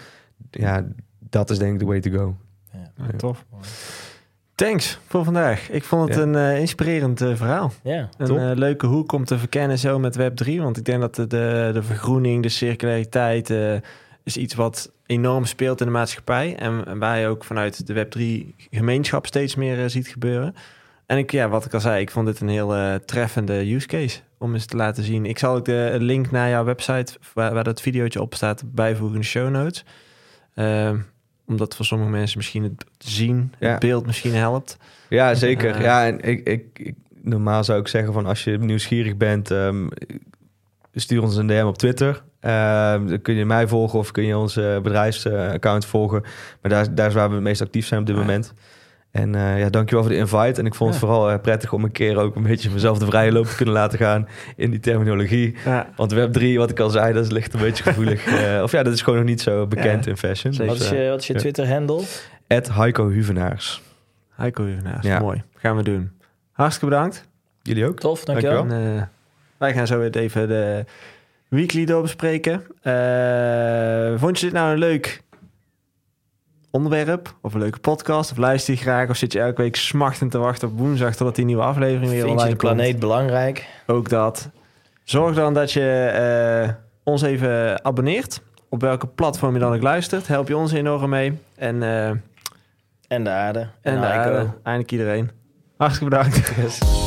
ja, 0.50 0.84
dat 1.18 1.50
is 1.50 1.58
denk 1.58 1.72
ik 1.72 1.78
de 1.78 1.84
way 1.84 2.00
to 2.00 2.10
go. 2.10 2.36
Ja. 2.72 2.92
Ja, 2.96 3.16
tof. 3.16 3.44
Thanks 4.54 4.98
voor 5.06 5.24
vandaag. 5.24 5.70
Ik 5.70 5.84
vond 5.84 6.08
het 6.08 6.16
Ja. 6.16 6.22
een 6.22 6.34
eh, 6.34 6.60
inspirerend 6.60 7.18
verhaal. 7.18 7.72
Ja, 7.82 8.08
Een 8.18 8.26
Top. 8.26 8.38
leuke 8.54 8.86
hoek 8.86 9.12
om 9.12 9.24
te 9.24 9.38
verkennen 9.38 9.78
zo 9.78 9.98
met 9.98 10.18
Web3. 10.18 10.54
Want 10.56 10.76
ik 10.76 10.84
denk 10.84 11.00
dat 11.00 11.14
de, 11.14 11.26
de, 11.26 11.70
de 11.72 11.82
vergroening, 11.82 12.42
de 12.42 12.48
circulariteit... 12.48 13.52
eh, 14.30 14.36
is 14.36 14.42
iets 14.42 14.54
wat 14.54 14.92
enorm 15.06 15.44
speelt 15.44 15.80
in 15.80 15.86
de 15.86 15.92
maatschappij. 15.92 16.56
En, 16.56 16.98
je 17.20 17.26
ook 17.26 17.44
vanuit 17.44 17.86
de 17.86 17.94
Web3-gemeenschap 18.06 19.26
steeds 19.26 19.54
meer 19.54 19.82
eh, 19.82 19.88
ziet 19.88 20.08
gebeuren. 20.08 20.54
En 21.06 21.18
ik, 21.18 21.30
ja, 21.30 21.48
wat 21.48 21.64
ik 21.64 21.74
al 21.74 21.80
zei, 21.80 22.00
ik 22.00 22.10
vond 22.10 22.26
dit 22.26 22.40
een 22.40 22.48
heel 22.48 22.74
eh, 22.74 22.94
treffende 22.94 23.72
use 23.74 23.86
case 23.86 24.20
om 24.38 24.54
eens 24.54 24.66
te 24.66 24.76
laten 24.76 25.02
zien. 25.04 25.26
Ik 25.26 25.38
zal 25.38 25.54
ook 25.56 25.64
de 25.64 25.96
link 25.98 26.30
naar 26.30 26.48
jouw 26.48 26.64
website, 26.64 27.12
waar, 27.34 27.54
waar 27.54 27.64
dat 27.64 27.80
videootje 27.80 28.20
op 28.20 28.34
staat, 28.34 28.62
bijvoegen 28.66 29.14
in 29.14 29.20
de 29.20 29.26
show 29.26 29.50
notes. 29.50 29.84
Ehm, 30.54 30.98
omdat 31.46 31.76
voor 31.76 31.84
sommige 31.84 32.10
mensen 32.10 32.38
misschien 32.38 32.62
het 32.62 32.84
zien, 32.98 33.52
Ja. 33.58 33.70
het 33.70 33.80
beeld 33.80 34.06
misschien 34.06 34.34
helpt. 34.34 34.76
Ja, 35.08 35.34
zeker. 35.34 35.74
Eh. 35.74 35.80
ja, 35.80 36.06
en 36.06 36.20
ik, 36.20 36.46
ik, 36.48 36.64
ik- 36.78 36.94
normaal 37.22 37.64
zou 37.64 37.80
ik 37.80 37.88
zeggen 37.88 38.12
van 38.12 38.26
als 38.26 38.44
je 38.44 38.58
nieuwsgierig 38.58 39.16
bent, 39.16 39.50
ehm, 39.50 39.88
stuur 40.94 41.22
ons 41.22 41.36
een 41.36 41.46
DM 41.46 41.64
op 41.66 41.78
Twitter. 41.78 42.22
Ehm, 42.40 43.06
dan 43.06 43.20
kun 43.22 43.34
je 43.34 43.44
mij 43.44 43.68
volgen 43.68 43.98
of 43.98 44.10
kun 44.10 44.24
je 44.24 44.36
onze 44.36 44.80
bedrijfsaccount 44.82 45.84
volgen. 45.86 46.20
Maar 46.62 46.70
daar, 46.70 46.94
daar 46.94 47.08
is 47.08 47.14
waar 47.14 47.28
we 47.28 47.34
het 47.34 47.42
meest 47.44 47.60
actief 47.62 47.86
zijn 47.86 48.00
op 48.00 48.06
dit 48.06 48.14
ja. 48.14 48.20
moment. 48.20 48.52
En 49.10 49.34
eh 49.34 49.58
ja, 49.58 49.68
dankjewel 49.68 50.04
voor 50.04 50.12
de 50.12 50.18
invite. 50.18 50.60
En 50.60 50.66
ik 50.66 50.74
vond 50.74 50.90
het 50.92 51.00
Ja. 51.00 51.06
vooral 51.06 51.30
eh, 51.30 51.40
prettig 51.40 51.72
om 51.72 51.84
een 51.84 51.92
keer 51.92 52.16
ook 52.18 52.36
een 52.36 52.42
beetje 52.42 52.70
mezelf 52.70 52.98
de 52.98 53.06
vrije 53.06 53.32
loop 53.32 53.46
te 53.46 53.56
kunnen 53.56 53.74
laten 53.74 53.98
gaan 53.98 54.28
in 54.56 54.70
die 54.70 54.80
terminologie. 54.80 55.56
Ja, 55.64 55.88
Want 55.96 56.12
Web 56.12 56.32
3, 56.32 56.58
wat 56.58 56.70
ik 56.70 56.80
al 56.80 56.90
zei, 56.90 57.12
dat 57.12 57.24
is 57.24 57.30
ligt 57.30 57.54
een 57.54 57.60
beetje 57.60 57.82
gevoelig. 57.82 58.24
Eh, 58.40 58.62
of 58.62 58.72
ja, 58.72 58.82
dat 58.82 58.92
is 58.92 59.02
gewoon 59.02 59.18
nog 59.18 59.28
niet 59.28 59.40
zo 59.40 59.66
bekend 59.66 60.04
Ja, 60.04 60.10
in 60.10 60.16
fashion. 60.16 60.52
zeker. 60.52 60.72
wat 60.72 60.82
is 60.82 60.88
Dus, 60.88 60.98
je, 60.98 61.08
wat 61.08 61.20
is 61.20 61.26
je. 61.26 61.34
Twitter-handle? 61.34 62.02
Ed 62.46 62.74
Heiko 62.74 63.08
Huvenaars. 63.08 63.82
Heiko 64.34 64.64
Huvenaars, 64.64 65.06
Ja. 65.06 65.18
mooi. 65.20 65.42
Gaan 65.54 65.76
we 65.76 65.82
doen. 65.82 66.10
Hartstikke 66.52 66.94
bedankt. 66.94 67.28
Jullie 67.62 67.86
ook? 67.86 68.00
Tof, 68.00 68.24
dankjewel. 68.24 68.56
Dankjewel. 68.56 68.86
En, 68.92 68.96
eh, 68.98 69.02
wij 69.58 69.72
gaan 69.72 69.86
zo 69.86 69.98
weer 69.98 70.16
even 70.16 70.48
de 70.48 70.84
weekly 71.50 71.84
doorbespreken. 71.84 72.62
Eh 72.82 74.18
vond 74.18 74.38
je 74.38 74.44
dit 74.46 74.54
nou 74.54 74.72
een 74.72 74.78
leuk 74.78 75.22
onderwerp? 76.70 77.34
Of 77.42 77.54
een 77.54 77.60
leuke 77.60 77.78
podcast? 77.78 78.30
Of 78.30 78.36
luister 78.36 78.74
je 78.74 78.80
graag? 78.80 79.08
Of 79.08 79.16
zit 79.16 79.32
je 79.32 79.40
elke 79.40 79.62
week 79.62 79.76
smachtend 79.76 80.30
te 80.30 80.38
wachten 80.38 80.68
op 80.68 80.78
woensdag... 80.78 81.14
totdat 81.16 81.34
die 81.36 81.44
nieuwe 81.44 81.62
aflevering 81.62 82.10
weer 82.10 82.20
Vind 82.24 82.24
je 82.24 82.30
online 82.30 82.50
de 82.50 82.56
komt? 82.56 82.74
planeet 82.74 82.98
belangrijk? 82.98 83.68
Ook 83.86 84.08
dat. 84.08 84.50
Zorg 85.04 85.34
dan 85.34 85.54
dat 85.54 85.72
je 85.72 85.90
eh, 86.66 86.74
ons 87.04 87.22
even 87.22 87.84
abonneert. 87.84 88.40
Op 88.68 88.80
welke 88.80 89.06
platform 89.06 89.54
je 89.54 89.60
dan 89.60 89.74
ook 89.74 89.82
luistert. 89.82 90.26
Help 90.26 90.48
je 90.48 90.56
ons 90.56 90.72
enorm 90.72 91.10
mee. 91.10 91.38
En, 91.56 91.82
eh, 91.82 92.08
en 92.08 92.22
En 93.08 93.24
de 93.24 93.30
aarde. 93.30 93.68
en 93.82 94.00
de 94.00 94.06
Heiko. 94.06 94.34
aarde. 94.34 94.50
Eindelijk 94.62 94.92
iedereen. 94.92 95.30
Hartstikke 95.76 96.10
bedankt. 96.16 96.52